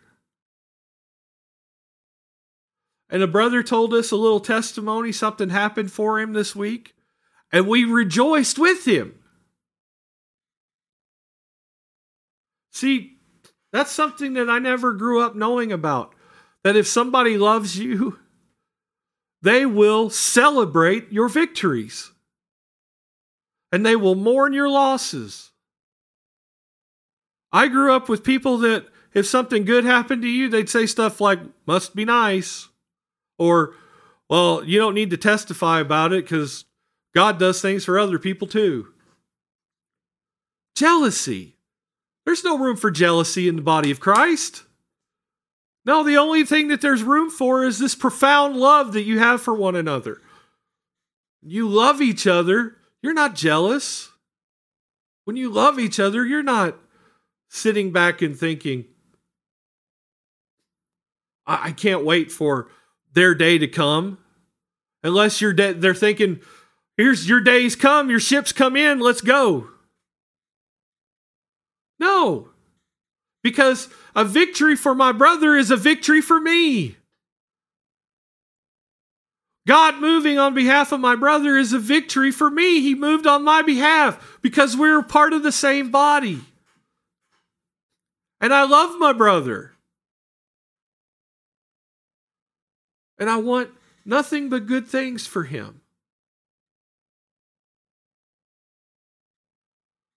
And 3.10 3.24
a 3.24 3.28
brother 3.28 3.64
told 3.64 3.94
us 3.94 4.12
a 4.12 4.16
little 4.16 4.40
testimony, 4.40 5.12
something 5.12 5.50
happened 5.50 5.92
for 5.92 6.20
him 6.20 6.34
this 6.34 6.56
week, 6.56 6.94
and 7.52 7.68
we 7.68 7.84
rejoiced 7.84 8.60
with 8.60 8.86
him. 8.86 9.19
See, 12.72 13.18
that's 13.72 13.92
something 13.92 14.34
that 14.34 14.50
I 14.50 14.60
never 14.60 14.94
grew 14.94 15.22
up 15.22 15.36
knowing 15.36 15.72
about. 15.72 16.14
That 16.64 16.76
if 16.76 16.88
somebody 16.88 17.38
loves 17.38 17.78
you, 17.78 18.20
they 19.42 19.66
will 19.66 20.10
celebrate 20.10 21.12
your 21.12 21.30
victories 21.30 22.12
and 23.72 23.86
they 23.86 23.96
will 23.96 24.16
mourn 24.16 24.54
your 24.54 24.70
losses. 24.70 25.52
I 27.52 27.68
grew 27.68 27.94
up 27.94 28.10
with 28.10 28.24
people 28.24 28.58
that 28.60 28.88
if 29.14 29.26
something 29.26 29.66
good 29.66 29.86
happened 29.86 30.22
to 30.22 30.28
you, 30.28 30.50
they'd 30.50 30.70
say 30.70 30.86
stuff 30.86 31.20
like, 31.20 31.40
must 31.66 31.96
be 31.96 32.06
nice. 32.06 32.68
Or, 33.38 33.74
well, 34.30 34.64
you 34.64 34.78
don't 34.78 34.94
need 34.94 35.10
to 35.12 35.18
testify 35.18 35.80
about 35.80 36.14
it 36.14 36.26
because 36.26 36.66
God 37.16 37.40
does 37.40 37.62
things 37.62 37.86
for 37.86 37.98
other 37.98 38.20
people 38.20 38.48
too. 38.48 38.94
Jealousy. 40.76 41.56
There's 42.26 42.44
no 42.44 42.58
room 42.58 42.78
for 42.78 42.92
jealousy 42.92 43.48
in 43.48 43.56
the 43.56 43.62
body 43.62 43.92
of 43.92 44.00
Christ. 44.00 44.64
No, 45.86 46.04
the 46.04 46.18
only 46.18 46.44
thing 46.44 46.68
that 46.68 46.82
there's 46.82 47.04
room 47.04 47.30
for 47.30 47.64
is 47.64 47.80
this 47.80 47.96
profound 47.96 48.56
love 48.56 48.94
that 48.94 49.04
you 49.04 49.20
have 49.20 49.42
for 49.42 49.54
one 49.54 49.76
another. 49.76 50.22
You 51.42 51.68
love 51.68 52.02
each 52.02 52.28
other, 52.28 52.76
you're 53.02 53.14
not 53.14 53.36
jealous. 53.36 54.12
When 55.24 55.36
you 55.36 55.50
love 55.50 55.80
each 55.80 56.00
other, 56.00 56.26
you're 56.26 56.44
not 56.44 56.76
sitting 57.48 57.92
back 57.92 58.22
and 58.22 58.38
thinking, 58.38 58.86
I, 61.46 61.70
I 61.70 61.72
can't 61.72 62.06
wait 62.06 62.32
for 62.32 62.70
their 63.14 63.34
day 63.34 63.58
to 63.58 63.68
come. 63.68 64.20
Unless 65.04 65.40
you're 65.42 65.54
de- 65.54 65.74
they're 65.74 65.94
thinking, 65.94 66.42
here's 66.98 67.30
your 67.30 67.40
day's 67.40 67.76
come, 67.76 68.10
your 68.10 68.20
ship's 68.20 68.52
come 68.52 68.76
in, 68.76 69.00
let's 69.00 69.22
go. 69.22 69.70
No. 72.00 72.50
Because 73.44 73.90
a 74.16 74.26
victory 74.26 74.76
for 74.76 74.96
my 74.96 75.12
brother 75.12 75.56
is 75.56 75.72
a 75.72 75.78
victory 75.78 76.22
for 76.22 76.40
me. 76.40 76.98
God 79.68 80.00
moving 80.00 80.40
on 80.40 80.56
behalf 80.56 80.92
of 80.92 81.00
my 81.00 81.16
brother 81.16 81.56
is 81.56 81.74
a 81.74 81.80
victory 81.80 82.32
for 82.32 82.50
me. 82.50 82.82
He 82.82 82.96
moved 82.96 83.28
on 83.28 83.44
my 83.44 83.62
behalf 83.62 84.40
because 84.42 84.76
we're 84.76 85.04
part 85.04 85.32
of 85.32 85.44
the 85.44 85.52
same 85.52 85.92
body. 85.92 86.42
And 88.42 88.54
I 88.54 88.64
love 88.64 88.98
my 88.98 89.14
brother. 89.14 89.74
And 93.20 93.30
I 93.30 93.38
want 93.38 93.70
nothing 94.06 94.50
but 94.50 94.66
good 94.66 94.88
things 94.88 95.28
for 95.28 95.44
him. 95.44 95.82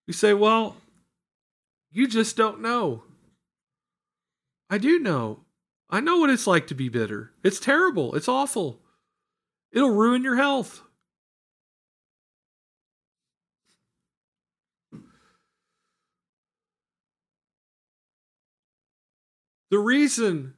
You 0.07 0.15
say, 0.15 0.33
well, 0.35 0.77
you 1.93 2.09
just 2.09 2.36
don't 2.36 2.60
know. 2.60 3.05
I 4.70 4.78
do 4.78 4.98
know. 4.98 5.40
I 5.90 6.01
know 6.01 6.16
what 6.16 6.31
it's 6.31 6.47
like 6.47 6.66
to 6.69 6.74
be 6.74 6.89
bitter. 6.89 7.32
It's 7.44 7.60
terrible. 7.60 8.14
It's 8.14 8.28
awful. 8.28 8.81
It'll 9.70 9.90
ruin 9.90 10.24
your 10.24 10.36
health. 10.36 10.82
The 19.70 19.78
reason 19.78 20.55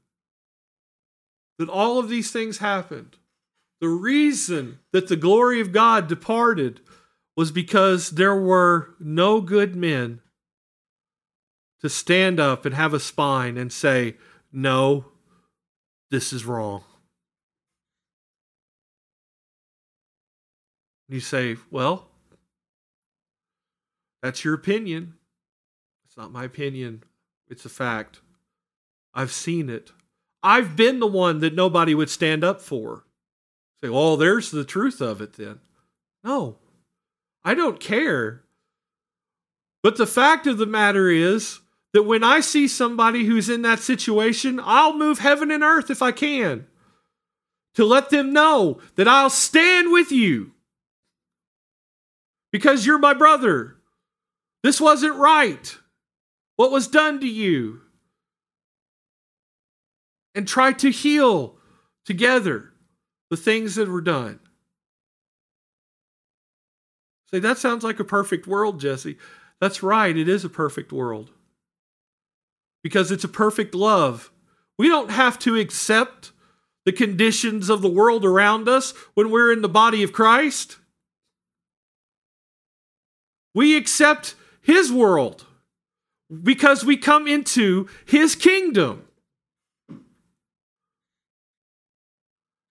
that 1.59 1.69
all 1.69 1.99
of 1.99 2.09
these 2.09 2.33
things 2.33 2.59
happened, 2.59 3.17
the 3.81 3.89
reason 3.89 4.81
that 4.93 5.09
the 5.09 5.17
glory 5.17 5.61
of 5.61 5.73
God 5.73 6.09
departed 6.09 6.81
was 7.37 7.51
because 7.51 8.11
there 8.11 8.35
were 8.35 8.95
no 8.99 9.41
good 9.41 9.77
men 9.77 10.21
to 11.85 11.91
stand 11.91 12.41
up 12.41 12.65
and 12.65 12.75
have 12.75 12.95
a 12.95 12.99
spine 12.99 13.59
and 13.59 13.71
say, 13.71 14.17
no, 14.51 15.05
this 16.11 16.33
is 16.33 16.47
wrong. 16.47 16.83
You 21.11 21.21
say, 21.21 21.57
well, 21.71 22.09
that's 24.23 24.47
your 24.47 24.55
opinion. 24.55 25.13
It's 26.07 26.17
not 26.17 26.33
my 26.33 26.45
opinion, 26.45 27.03
it's 27.51 27.67
a 27.67 27.69
fact. 27.69 28.23
I've 29.13 29.31
seen 29.31 29.69
it. 29.69 29.93
I've 30.43 30.77
been 30.77 31.01
the 31.01 31.07
one 31.07 31.41
that 31.41 31.55
nobody 31.55 31.95
would 31.95 32.09
stand 32.09 32.43
up 32.43 32.63
for. 32.63 33.05
Say, 33.83 33.91
well, 33.91 34.17
there's 34.17 34.51
the 34.51 34.65
truth 34.65 35.03
of 35.03 35.21
it 35.21 35.35
then. 35.35 35.61
No, 36.25 36.57
I 37.45 37.53
don't 37.53 37.79
care. 37.79 38.43
But 39.83 39.99
the 39.99 40.07
fact 40.07 40.47
of 40.47 40.57
the 40.57 40.65
matter 40.65 41.11
is, 41.11 41.61
that 41.95 42.03
when 42.03 42.25
I 42.25 42.41
see 42.41 42.67
somebody 42.67 43.25
who's 43.25 43.49
in 43.49 43.63
that 43.63 43.79
situation, 43.79 44.61
I'll 44.63 44.99
move 44.99 45.21
heaven 45.21 45.53
and 45.53 45.63
earth 45.63 45.91
if 45.91 46.03
I 46.03 46.11
can 46.11 46.67
to 47.75 47.85
let 47.85 48.11
them 48.11 48.33
know 48.33 48.81
that 48.97 49.07
I'll 49.07 49.31
stand 49.31 49.93
with 49.93 50.11
you 50.11 50.51
because 52.51 52.85
you're 52.85 52.99
my 52.99 53.15
brother. 53.15 53.77
This 54.65 54.81
wasn't 54.81 55.15
right. 55.15 55.79
What 56.57 56.73
was 56.73 56.89
done 56.89 57.21
to 57.21 57.29
you? 57.29 57.81
And 60.35 60.49
try 60.49 60.73
to 60.73 60.91
heal 60.91 61.59
together 62.05 62.73
the 63.31 63.37
things 63.37 63.77
that 63.77 63.89
were 63.89 64.01
done. 64.01 64.41
Say, 67.31 67.39
that 67.39 67.59
sounds 67.59 67.85
like 67.85 68.01
a 68.01 68.05
perfect 68.05 68.49
world, 68.49 68.81
Jesse. 68.81 69.17
That's 69.61 69.81
right, 69.81 70.17
it 70.17 70.29
is 70.29 70.45
a 70.45 70.49
perfect 70.49 70.93
world 70.93 71.31
because 72.85 73.11
it's 73.11 73.25
a 73.25 73.29
perfect 73.29 73.75
love. 73.75 74.31
We 74.79 74.89
don't 74.89 75.11
have 75.11 75.39
to 75.41 75.57
accept 75.57 76.33
the 76.85 76.93
conditions 76.93 77.71
of 77.71 77.81
the 77.81 77.89
world 77.89 78.27
around 78.27 78.69
us 78.69 78.93
when 79.15 79.31
we're 79.31 79.51
in 79.51 79.63
the 79.63 79.69
body 79.71 80.03
of 80.03 80.13
Christ. 80.13 80.77
We 83.55 83.75
accept 83.75 84.35
his 84.61 84.93
world 84.93 85.47
because 86.43 86.85
we 86.85 86.99
come 86.99 87.27
into 87.27 87.89
his 88.05 88.37
kingdom. 88.37 89.07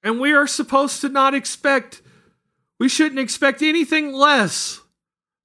And 0.03 0.19
we 0.19 0.33
are 0.33 0.47
supposed 0.47 1.01
to 1.01 1.09
not 1.09 1.33
expect, 1.33 2.03
we 2.79 2.87
shouldn't 2.87 3.19
expect 3.19 3.63
anything 3.63 4.13
less 4.13 4.81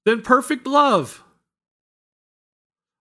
than 0.05 0.21
perfect 0.21 0.67
love. 0.67 1.23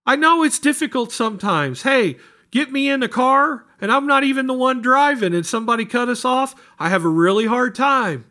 I 0.09 0.16
know 0.16 0.43
it's 0.43 0.59
difficult 0.59 1.12
sometimes. 1.12 1.82
Hey, 1.82 2.16
get 2.51 2.72
me 2.72 2.89
in 2.89 3.01
the 3.01 3.10
car 3.10 3.66
and 3.78 3.93
I'm 3.93 4.06
not 4.06 4.24
even 4.24 4.47
the 4.47 4.55
one 4.55 4.80
driving 4.80 5.35
and 5.35 5.44
somebody 5.44 5.85
cut 5.85 6.09
us 6.09 6.24
off. 6.24 6.55
I 6.78 6.89
have 6.89 7.05
a 7.05 7.10
really 7.10 7.44
hard 7.44 7.74
time. 7.74 8.24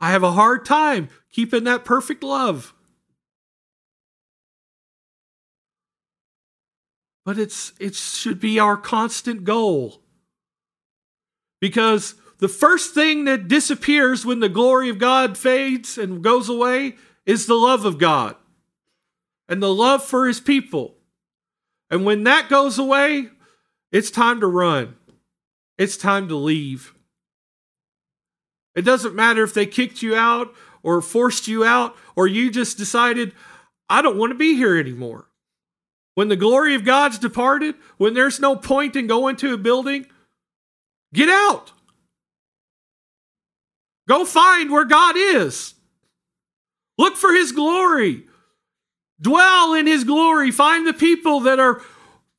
I 0.00 0.10
have 0.10 0.24
a 0.24 0.32
hard 0.32 0.64
time 0.64 1.10
keeping 1.30 1.62
that 1.62 1.84
perfect 1.84 2.24
love. 2.24 2.74
But 7.24 7.38
it's 7.38 7.72
it 7.78 7.94
should 7.94 8.40
be 8.40 8.58
our 8.58 8.76
constant 8.76 9.44
goal. 9.44 10.02
Because 11.60 12.16
the 12.38 12.48
first 12.48 12.94
thing 12.94 13.26
that 13.26 13.46
disappears 13.46 14.26
when 14.26 14.40
the 14.40 14.48
glory 14.48 14.88
of 14.88 14.98
God 14.98 15.38
fades 15.38 15.96
and 15.96 16.20
goes 16.20 16.48
away 16.48 16.96
is 17.24 17.46
the 17.46 17.54
love 17.54 17.84
of 17.84 17.98
God 17.98 18.34
and 19.48 19.62
the 19.62 19.72
love 19.72 20.02
for 20.02 20.26
his 20.26 20.40
people. 20.40 20.96
And 21.90 22.04
when 22.04 22.24
that 22.24 22.48
goes 22.48 22.78
away, 22.78 23.28
it's 23.90 24.10
time 24.10 24.40
to 24.40 24.46
run. 24.46 24.96
It's 25.78 25.96
time 25.96 26.28
to 26.28 26.36
leave. 26.36 26.94
It 28.74 28.82
doesn't 28.82 29.14
matter 29.14 29.42
if 29.42 29.52
they 29.52 29.66
kicked 29.66 30.02
you 30.02 30.14
out 30.14 30.54
or 30.82 31.02
forced 31.02 31.48
you 31.48 31.64
out 31.64 31.96
or 32.16 32.26
you 32.26 32.50
just 32.50 32.78
decided, 32.78 33.32
I 33.88 34.00
don't 34.00 34.16
want 34.16 34.30
to 34.30 34.38
be 34.38 34.54
here 34.54 34.78
anymore. 34.78 35.26
When 36.14 36.28
the 36.28 36.36
glory 36.36 36.74
of 36.74 36.84
God's 36.84 37.18
departed, 37.18 37.74
when 37.96 38.14
there's 38.14 38.40
no 38.40 38.56
point 38.56 38.96
in 38.96 39.06
going 39.06 39.36
to 39.36 39.54
a 39.54 39.58
building, 39.58 40.06
get 41.12 41.28
out. 41.28 41.72
Go 44.08 44.24
find 44.24 44.70
where 44.70 44.84
God 44.84 45.16
is. 45.16 45.74
Look 46.98 47.16
for 47.16 47.32
his 47.32 47.52
glory. 47.52 48.26
Dwell 49.22 49.72
in 49.72 49.86
his 49.86 50.04
glory. 50.04 50.50
Find 50.50 50.86
the 50.86 50.92
people 50.92 51.40
that 51.40 51.58
are 51.58 51.80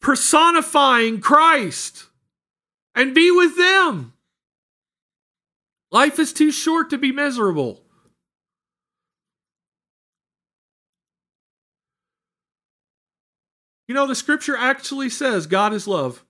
personifying 0.02 1.22
Christ 1.22 2.08
and 2.94 3.16
be 3.16 3.32
with 3.32 3.58
them. 3.58 4.14
Life 5.92 6.20
is 6.20 6.34
too 6.34 6.52
short 6.52 6.90
to 6.90 6.98
be 6.98 7.12
miserable. 7.12 7.84
You 13.88 13.96
know, 13.96 14.08
the 14.08 14.16
scripture 14.16 14.58
actually 14.58 15.10
says 15.10 15.48
God 15.48 15.74
is 15.74 15.88
love. 15.88 16.26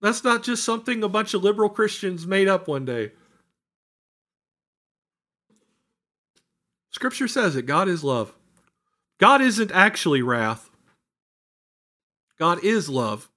That's 0.00 0.22
not 0.22 0.42
just 0.42 0.64
something 0.64 1.02
a 1.02 1.08
bunch 1.08 1.34
of 1.34 1.42
liberal 1.42 1.70
Christians 1.70 2.26
made 2.26 2.46
up 2.46 2.68
one 2.68 2.84
day. 2.84 3.12
Scripture 6.94 7.26
says 7.26 7.56
it 7.56 7.66
God 7.66 7.88
is 7.88 8.04
love. 8.04 8.32
God 9.18 9.40
isn't 9.42 9.72
actually 9.72 10.22
wrath, 10.22 10.70
God 12.38 12.62
is 12.62 12.88
love. 12.88 13.28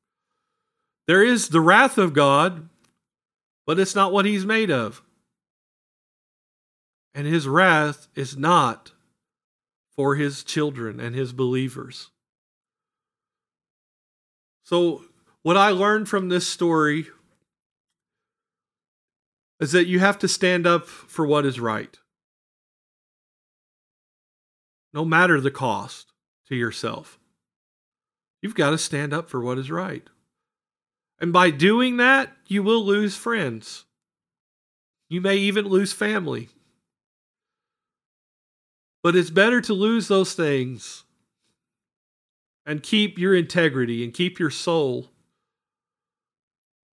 There 1.08 1.24
is 1.24 1.50
the 1.50 1.62
wrath 1.62 1.98
of 1.98 2.14
God, 2.14 2.68
but 3.66 3.80
it's 3.80 3.96
not 3.96 4.12
what 4.12 4.26
he's 4.26 4.46
made 4.46 4.70
of. 4.70 5.02
And 7.16 7.26
his 7.26 7.48
wrath 7.48 8.10
is 8.14 8.36
not 8.36 8.92
for 9.96 10.16
his 10.16 10.44
children 10.44 11.00
and 11.00 11.16
his 11.16 11.32
believers. 11.32 12.10
So, 14.64 15.06
what 15.44 15.56
I 15.56 15.70
learned 15.70 16.10
from 16.10 16.28
this 16.28 16.46
story 16.46 17.08
is 19.62 19.72
that 19.72 19.88
you 19.88 20.00
have 20.00 20.20
to 20.20 20.28
stand 20.28 20.68
up 20.68 20.86
for 20.86 21.26
what 21.26 21.46
is 21.46 21.60
right, 21.60 21.98
no 24.94 25.06
matter 25.06 25.40
the 25.40 25.52
cost 25.52 26.12
to 26.48 26.56
yourself. 26.56 27.20
You've 28.42 28.56
got 28.56 28.72
to 28.72 28.78
stand 28.78 29.14
up 29.14 29.30
for 29.30 29.42
what 29.42 29.58
is 29.58 29.72
right. 29.72 30.04
And 31.20 31.34
by 31.34 31.50
doing 31.50 31.98
that, 31.98 32.32
you 32.48 32.62
will 32.62 32.86
lose 32.86 33.16
friends. 33.16 33.86
You 35.10 35.22
may 35.22 35.38
even 35.38 35.66
lose 35.68 35.94
family. 35.94 36.50
But 39.02 39.16
it's 39.16 39.30
better 39.30 39.62
to 39.62 39.74
lose 39.74 40.08
those 40.08 40.34
things 40.34 41.04
and 42.66 42.84
keep 42.84 43.18
your 43.18 43.34
integrity 43.34 44.04
and 44.04 44.14
keep 44.14 44.40
your 44.40 44.50
soul 44.50 45.08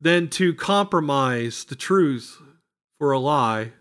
than 0.00 0.28
to 0.28 0.54
compromise 0.54 1.64
the 1.64 1.74
truth 1.74 2.40
for 2.98 3.12
a 3.12 3.18
lie. 3.18 3.72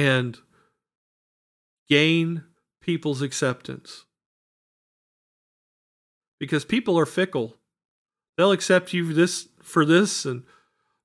And 0.00 0.38
gain 1.88 2.44
people's 2.80 3.20
acceptance. 3.20 4.06
Because 6.38 6.64
people 6.64 6.98
are 6.98 7.06
fickle. 7.06 7.56
They'll 8.36 8.52
accept 8.52 8.92
you 8.92 9.12
this 9.12 9.48
for 9.62 9.84
this 9.84 10.24
and 10.24 10.44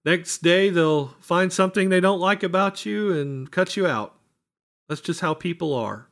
Next 0.06 0.44
day, 0.44 0.70
they'll 0.70 1.08
find 1.20 1.52
something 1.52 1.90
they 1.90 2.00
don't 2.00 2.20
like 2.20 2.44
about 2.44 2.86
you 2.86 3.12
and 3.12 3.52
cut 3.52 3.76
you 3.76 3.88
out. 3.88 4.14
That's 4.88 5.02
just 5.02 5.22
how 5.22 5.34
people 5.34 5.74
are. 5.74 6.10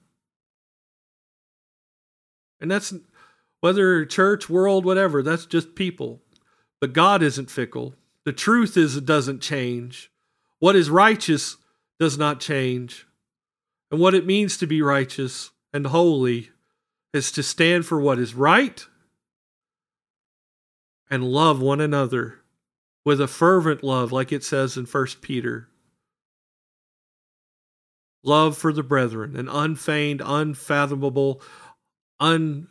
And 2.60 2.72
that's 2.72 2.92
whether 3.62 4.04
church, 4.04 4.50
world, 4.50 4.84
whatever, 4.84 5.22
that's 5.22 5.46
just 5.46 5.76
people. 5.76 6.24
But 6.82 6.94
God 6.94 7.22
isn't 7.22 7.52
fickle. 7.52 7.94
The 8.26 8.34
truth 8.34 8.76
is 8.78 8.98
it 8.98 9.06
doesn't 9.06 9.42
change. 9.42 10.12
What 10.58 10.76
is 10.76 10.90
righteous 10.90 11.58
does 12.04 12.18
not 12.18 12.42
change. 12.42 13.08
And 13.90 13.98
what 13.98 14.14
it 14.14 14.26
means 14.26 14.58
to 14.58 14.68
be 14.68 14.82
righteous 14.82 15.52
and 15.72 15.88
holy 15.88 16.50
is 17.14 17.32
to 17.32 17.42
stand 17.42 17.86
for 17.86 17.98
what 17.98 18.20
is 18.20 18.34
right 18.34 18.86
and 21.10 21.24
love 21.24 21.62
one 21.62 21.80
another 21.80 22.42
with 23.06 23.22
a 23.22 23.28
fervent 23.30 23.86
love, 23.86 24.12
like 24.12 24.34
it 24.34 24.44
says 24.44 24.76
in 24.76 24.84
1 24.84 25.08
Peter. 25.22 25.70
Love 28.22 28.58
for 28.58 28.74
the 28.74 28.84
brethren, 28.84 29.38
an 29.38 29.48
unfeigned, 29.48 30.22
unfathomable, 30.26 31.42
un 32.20 32.68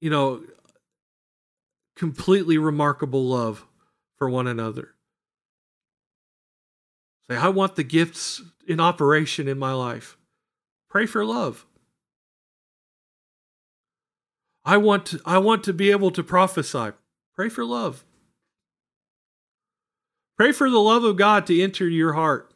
you 0.00 0.08
know, 0.08 0.42
completely 1.94 2.56
remarkable 2.56 3.26
love 3.26 3.66
for 4.16 4.30
one 4.30 4.46
another. 4.46 4.95
Say, 7.30 7.36
I 7.36 7.48
want 7.48 7.76
the 7.76 7.84
gifts 7.84 8.42
in 8.66 8.80
operation 8.80 9.48
in 9.48 9.58
my 9.58 9.72
life. 9.72 10.16
Pray 10.88 11.06
for 11.06 11.24
love. 11.24 11.66
I 14.64 14.76
want 14.76 15.06
to, 15.06 15.20
I 15.24 15.38
want 15.38 15.64
to 15.64 15.72
be 15.72 15.90
able 15.90 16.10
to 16.12 16.22
prophesy. 16.22 16.90
Pray 17.34 17.48
for 17.48 17.64
love. 17.64 18.04
Pray 20.36 20.52
for 20.52 20.68
the 20.68 20.78
love 20.78 21.04
of 21.04 21.16
God 21.16 21.46
to 21.46 21.62
enter 21.62 21.88
your 21.88 22.14
heart. 22.14 22.52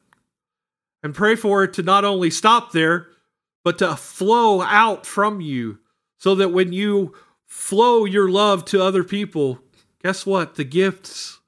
And 1.03 1.15
pray 1.15 1.35
for 1.35 1.65
it 1.65 1.73
to 1.75 1.83
not 1.83 2.05
only 2.05 2.31
stop 2.31 2.73
there, 2.73 3.07
but 3.65 3.79
to 3.79 3.97
flow 3.97 4.61
out 4.61 5.07
from 5.07 5.41
you 5.41 5.79
so 6.19 6.35
that 6.35 6.51
when 6.51 6.73
you 6.73 7.15
flow 7.47 8.05
your 8.05 8.29
love 8.29 8.65
to 8.67 8.83
other 8.83 9.05
people, 9.05 9.61
guess 10.03 10.27
what? 10.27 10.57
The 10.57 10.65
gifts, 10.65 11.41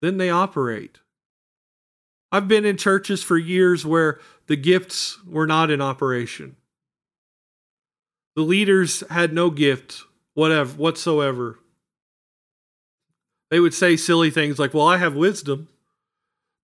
then 0.00 0.16
they 0.16 0.30
operate. 0.30 0.98
I've 2.32 2.48
been 2.48 2.64
in 2.64 2.76
churches 2.76 3.22
for 3.22 3.36
years 3.36 3.84
where 3.84 4.20
the 4.46 4.56
gifts 4.56 5.18
were 5.24 5.46
not 5.46 5.70
in 5.70 5.80
operation. 5.80 6.56
The 8.36 8.42
leaders 8.42 9.02
had 9.10 9.32
no 9.32 9.50
gift 9.50 10.02
whatever 10.34 10.72
whatsoever. 10.74 11.58
They 13.50 13.58
would 13.58 13.74
say 13.74 13.96
silly 13.96 14.30
things 14.30 14.58
like, 14.58 14.72
Well, 14.72 14.86
I 14.86 14.98
have 14.98 15.14
wisdom. 15.14 15.68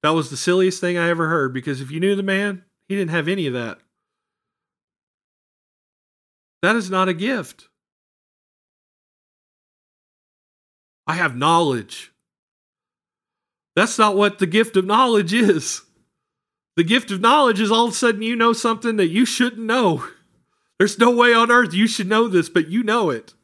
That 0.02 0.10
was 0.10 0.30
the 0.30 0.36
silliest 0.36 0.80
thing 0.80 0.96
I 0.96 1.08
ever 1.08 1.28
heard 1.28 1.52
because 1.52 1.80
if 1.80 1.90
you 1.90 1.98
knew 1.98 2.14
the 2.14 2.22
man, 2.22 2.64
he 2.88 2.94
didn't 2.94 3.10
have 3.10 3.26
any 3.26 3.46
of 3.48 3.54
that. 3.54 3.78
That 6.62 6.76
is 6.76 6.90
not 6.90 7.08
a 7.08 7.14
gift. 7.14 7.68
I 11.06 11.14
have 11.14 11.36
knowledge. 11.36 12.12
That's 13.76 13.98
not 13.98 14.16
what 14.16 14.38
the 14.38 14.46
gift 14.46 14.76
of 14.76 14.86
knowledge 14.86 15.34
is. 15.34 15.82
The 16.76 16.84
gift 16.84 17.10
of 17.10 17.20
knowledge 17.20 17.60
is 17.60 17.70
all 17.70 17.86
of 17.86 17.92
a 17.92 17.94
sudden 17.94 18.22
you 18.22 18.34
know 18.34 18.52
something 18.52 18.96
that 18.96 19.08
you 19.08 19.24
shouldn't 19.24 19.64
know. 19.64 20.08
There's 20.78 20.98
no 20.98 21.10
way 21.10 21.32
on 21.32 21.50
earth 21.50 21.72
you 21.72 21.86
should 21.86 22.08
know 22.08 22.26
this, 22.26 22.48
but 22.48 22.68
you 22.68 22.82
know 22.82 23.10
it. 23.10 23.34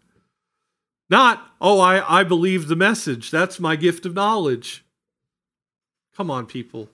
Not, 1.09 1.47
oh, 1.61 1.81
I, 1.81 2.21
I 2.21 2.25
believe 2.25 2.69
the 2.69 2.77
message. 2.77 3.31
That's 3.31 3.61
my 3.61 3.77
gift 3.77 4.07
of 4.07 4.15
knowledge. 4.15 4.85
Come 6.17 6.31
on, 6.31 6.47
people. 6.47 6.89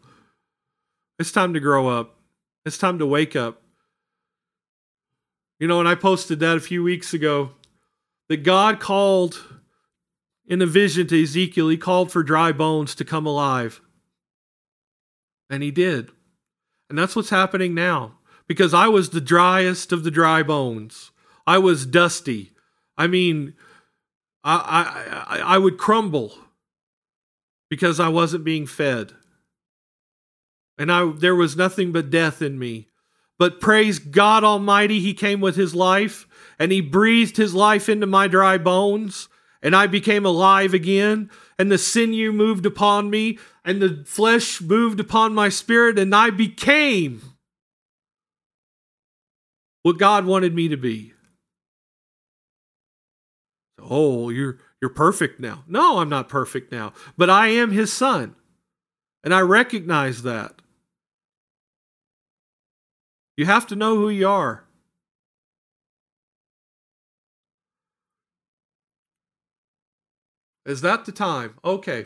It's 1.18 1.32
time 1.32 1.54
to 1.54 1.60
grow 1.60 1.88
up. 1.88 2.16
It's 2.64 2.78
time 2.78 2.98
to 2.98 3.06
wake 3.06 3.34
up. 3.34 3.62
You 5.58 5.66
know, 5.66 5.80
and 5.80 5.88
I 5.88 5.94
posted 5.96 6.40
that 6.40 6.56
a 6.56 6.60
few 6.60 6.82
weeks 6.82 7.14
ago 7.14 7.50
that 8.28 8.44
God 8.44 8.78
called 8.78 9.57
in 10.48 10.62
a 10.62 10.66
vision 10.66 11.06
to 11.06 11.22
Ezekiel, 11.22 11.68
he 11.68 11.76
called 11.76 12.10
for 12.10 12.22
dry 12.24 12.50
bones 12.50 12.94
to 12.96 13.04
come 13.04 13.26
alive. 13.26 13.80
And 15.48 15.62
he 15.62 15.70
did. 15.70 16.10
And 16.88 16.98
that's 16.98 17.14
what's 17.14 17.30
happening 17.30 17.74
now 17.74 18.14
because 18.48 18.72
I 18.72 18.88
was 18.88 19.10
the 19.10 19.20
driest 19.20 19.92
of 19.92 20.02
the 20.02 20.10
dry 20.10 20.42
bones. 20.42 21.12
I 21.46 21.58
was 21.58 21.86
dusty. 21.86 22.52
I 22.96 23.06
mean, 23.06 23.54
I, 24.42 25.26
I, 25.28 25.38
I 25.40 25.58
would 25.58 25.78
crumble 25.78 26.34
because 27.68 28.00
I 28.00 28.08
wasn't 28.08 28.44
being 28.44 28.66
fed. 28.66 29.12
And 30.78 30.90
I, 30.90 31.12
there 31.12 31.34
was 31.34 31.56
nothing 31.56 31.92
but 31.92 32.10
death 32.10 32.40
in 32.40 32.58
me. 32.58 32.88
But 33.38 33.60
praise 33.60 33.98
God 33.98 34.44
Almighty, 34.44 35.00
He 35.00 35.12
came 35.12 35.40
with 35.40 35.56
His 35.56 35.74
life 35.74 36.26
and 36.58 36.72
He 36.72 36.80
breathed 36.80 37.36
His 37.36 37.54
life 37.54 37.88
into 37.88 38.06
my 38.06 38.26
dry 38.28 38.58
bones, 38.58 39.28
and 39.62 39.74
I 39.74 39.86
became 39.86 40.24
alive 40.24 40.74
again. 40.74 41.30
And 41.58 41.72
the 41.72 41.78
sinew 41.78 42.32
moved 42.32 42.66
upon 42.66 43.10
me, 43.10 43.38
and 43.64 43.82
the 43.82 44.04
flesh 44.06 44.60
moved 44.60 45.00
upon 45.00 45.34
my 45.34 45.48
spirit, 45.48 45.98
and 45.98 46.14
I 46.14 46.30
became 46.30 47.20
what 49.82 49.98
God 49.98 50.24
wanted 50.24 50.54
me 50.54 50.68
to 50.68 50.76
be. 50.76 51.14
Oh, 53.80 54.28
you're 54.30 54.58
you're 54.80 54.90
perfect 54.90 55.40
now. 55.40 55.64
No, 55.66 55.98
I'm 55.98 56.08
not 56.08 56.28
perfect 56.28 56.70
now, 56.70 56.92
but 57.16 57.28
I 57.30 57.48
am 57.48 57.70
his 57.70 57.92
son. 57.92 58.36
And 59.24 59.34
I 59.34 59.40
recognize 59.40 60.22
that. 60.22 60.62
You 63.36 63.46
have 63.46 63.66
to 63.68 63.76
know 63.76 63.96
who 63.96 64.08
you 64.08 64.28
are. 64.28 64.64
Is 70.68 70.82
that 70.82 71.06
the 71.06 71.12
time? 71.12 71.54
Okay. 71.64 72.04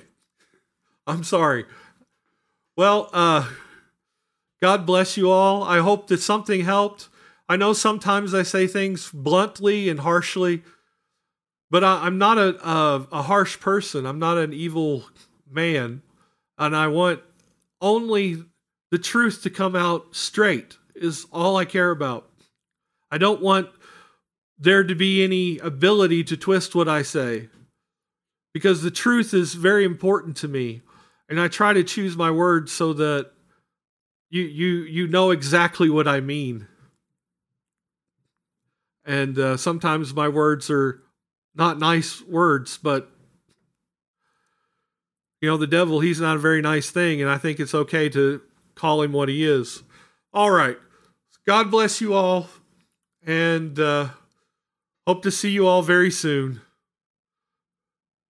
I'm 1.05 1.25
sorry. 1.25 1.67
Well, 2.77 3.11
uh 3.13 3.49
God 4.63 4.87
bless 4.87 5.17
you 5.17 5.29
all. 5.29 5.65
I 5.65 5.81
hope 5.81 6.07
that 6.07 6.21
something 6.21 6.61
helped. 6.61 7.09
I 7.49 7.57
know 7.57 7.73
sometimes 7.73 8.33
I 8.33 8.45
say 8.45 8.69
things 8.69 9.11
bluntly 9.13 9.89
and 9.89 9.99
harshly, 9.99 10.63
but 11.69 11.83
I, 11.83 12.07
am 12.07 12.17
not 12.17 12.39
a, 12.39 12.65
a, 12.65 13.09
a 13.11 13.23
harsh 13.23 13.59
person. 13.59 14.07
I'm 14.07 14.21
not 14.21 14.39
an 14.39 14.53
evil 14.53 15.07
man, 15.51 16.03
and 16.57 16.77
I 16.77 16.87
want 16.87 17.21
only 17.81 18.45
the 18.93 18.99
truth 18.99 19.43
to 19.43 19.51
come 19.51 19.75
out 19.75 20.15
straight. 20.15 20.79
Is 20.95 21.27
all 21.33 21.57
I 21.57 21.65
care 21.65 21.91
about. 21.91 22.31
I 23.11 23.19
don't 23.19 23.43
want 23.43 23.69
there 24.57 24.85
to 24.85 24.95
be 24.95 25.25
any 25.25 25.59
ability 25.59 26.23
to 26.25 26.37
twist 26.37 26.77
what 26.77 26.89
I 26.89 27.03
say 27.03 27.49
because 28.53 28.83
the 28.83 28.91
truth 28.91 29.35
is 29.35 29.55
very 29.55 29.85
important 29.85 30.37
to 30.39 30.49
me 30.49 30.83
and 31.29 31.41
I 31.41 31.49
try 31.49 31.73
to 31.73 31.85
choose 31.85 32.17
my 32.17 32.31
words 32.31 32.73
so 32.73 32.93
that 32.95 33.33
you 34.31 34.43
you 34.43 34.69
you 34.83 35.09
know 35.09 35.31
exactly 35.31 35.89
what 35.91 36.09
I 36.09 36.21
mean 36.21 36.67
and 39.05 39.39
uh, 39.39 39.57
sometimes 39.57 40.15
my 40.15 40.29
words 40.29 40.71
are 40.71 41.03
not 41.55 41.79
nice 41.79 42.23
words, 42.23 42.79
but 42.79 43.11
you 45.41 45.49
know, 45.49 45.57
the 45.57 45.67
devil, 45.67 46.01
he's 46.01 46.21
not 46.21 46.37
a 46.37 46.41
very 46.41 46.63
nice 46.63 46.91
thing, 46.91 47.21
and 47.21 47.29
I 47.29 47.37
think 47.37 47.59
it's 47.59 47.75
okay 47.75 48.09
to 48.11 48.41
call 48.77 49.03
him 49.03 49.13
what 49.13 49.29
he 49.29 49.45
is. 49.45 49.83
All 50.33 50.51
right. 50.51 50.79
God 51.47 51.71
bless 51.71 52.01
you 52.01 52.15
all, 52.15 52.49
and 53.27 53.79
uh, 53.79 54.11
hope 55.07 55.23
to 55.25 55.33
see 55.33 55.51
you 55.51 55.67
all 55.67 55.83
very 55.83 56.13
soon, 56.13 56.61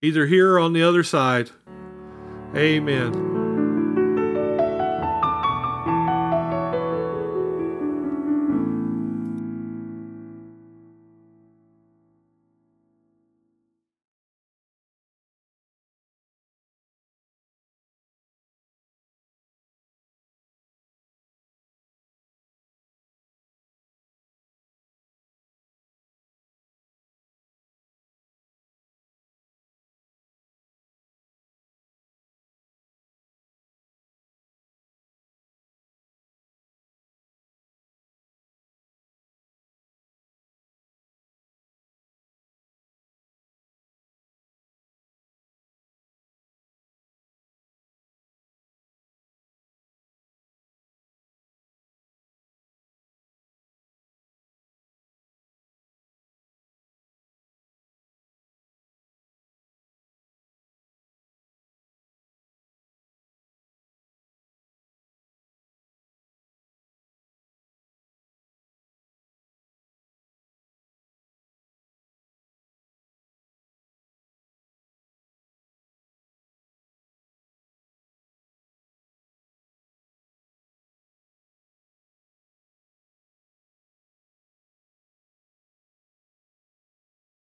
either 0.03 0.27
here 0.27 0.55
or 0.55 0.59
on 0.59 0.73
the 0.73 0.83
other 0.83 1.03
side. 1.03 1.51
Amen. 2.55 3.32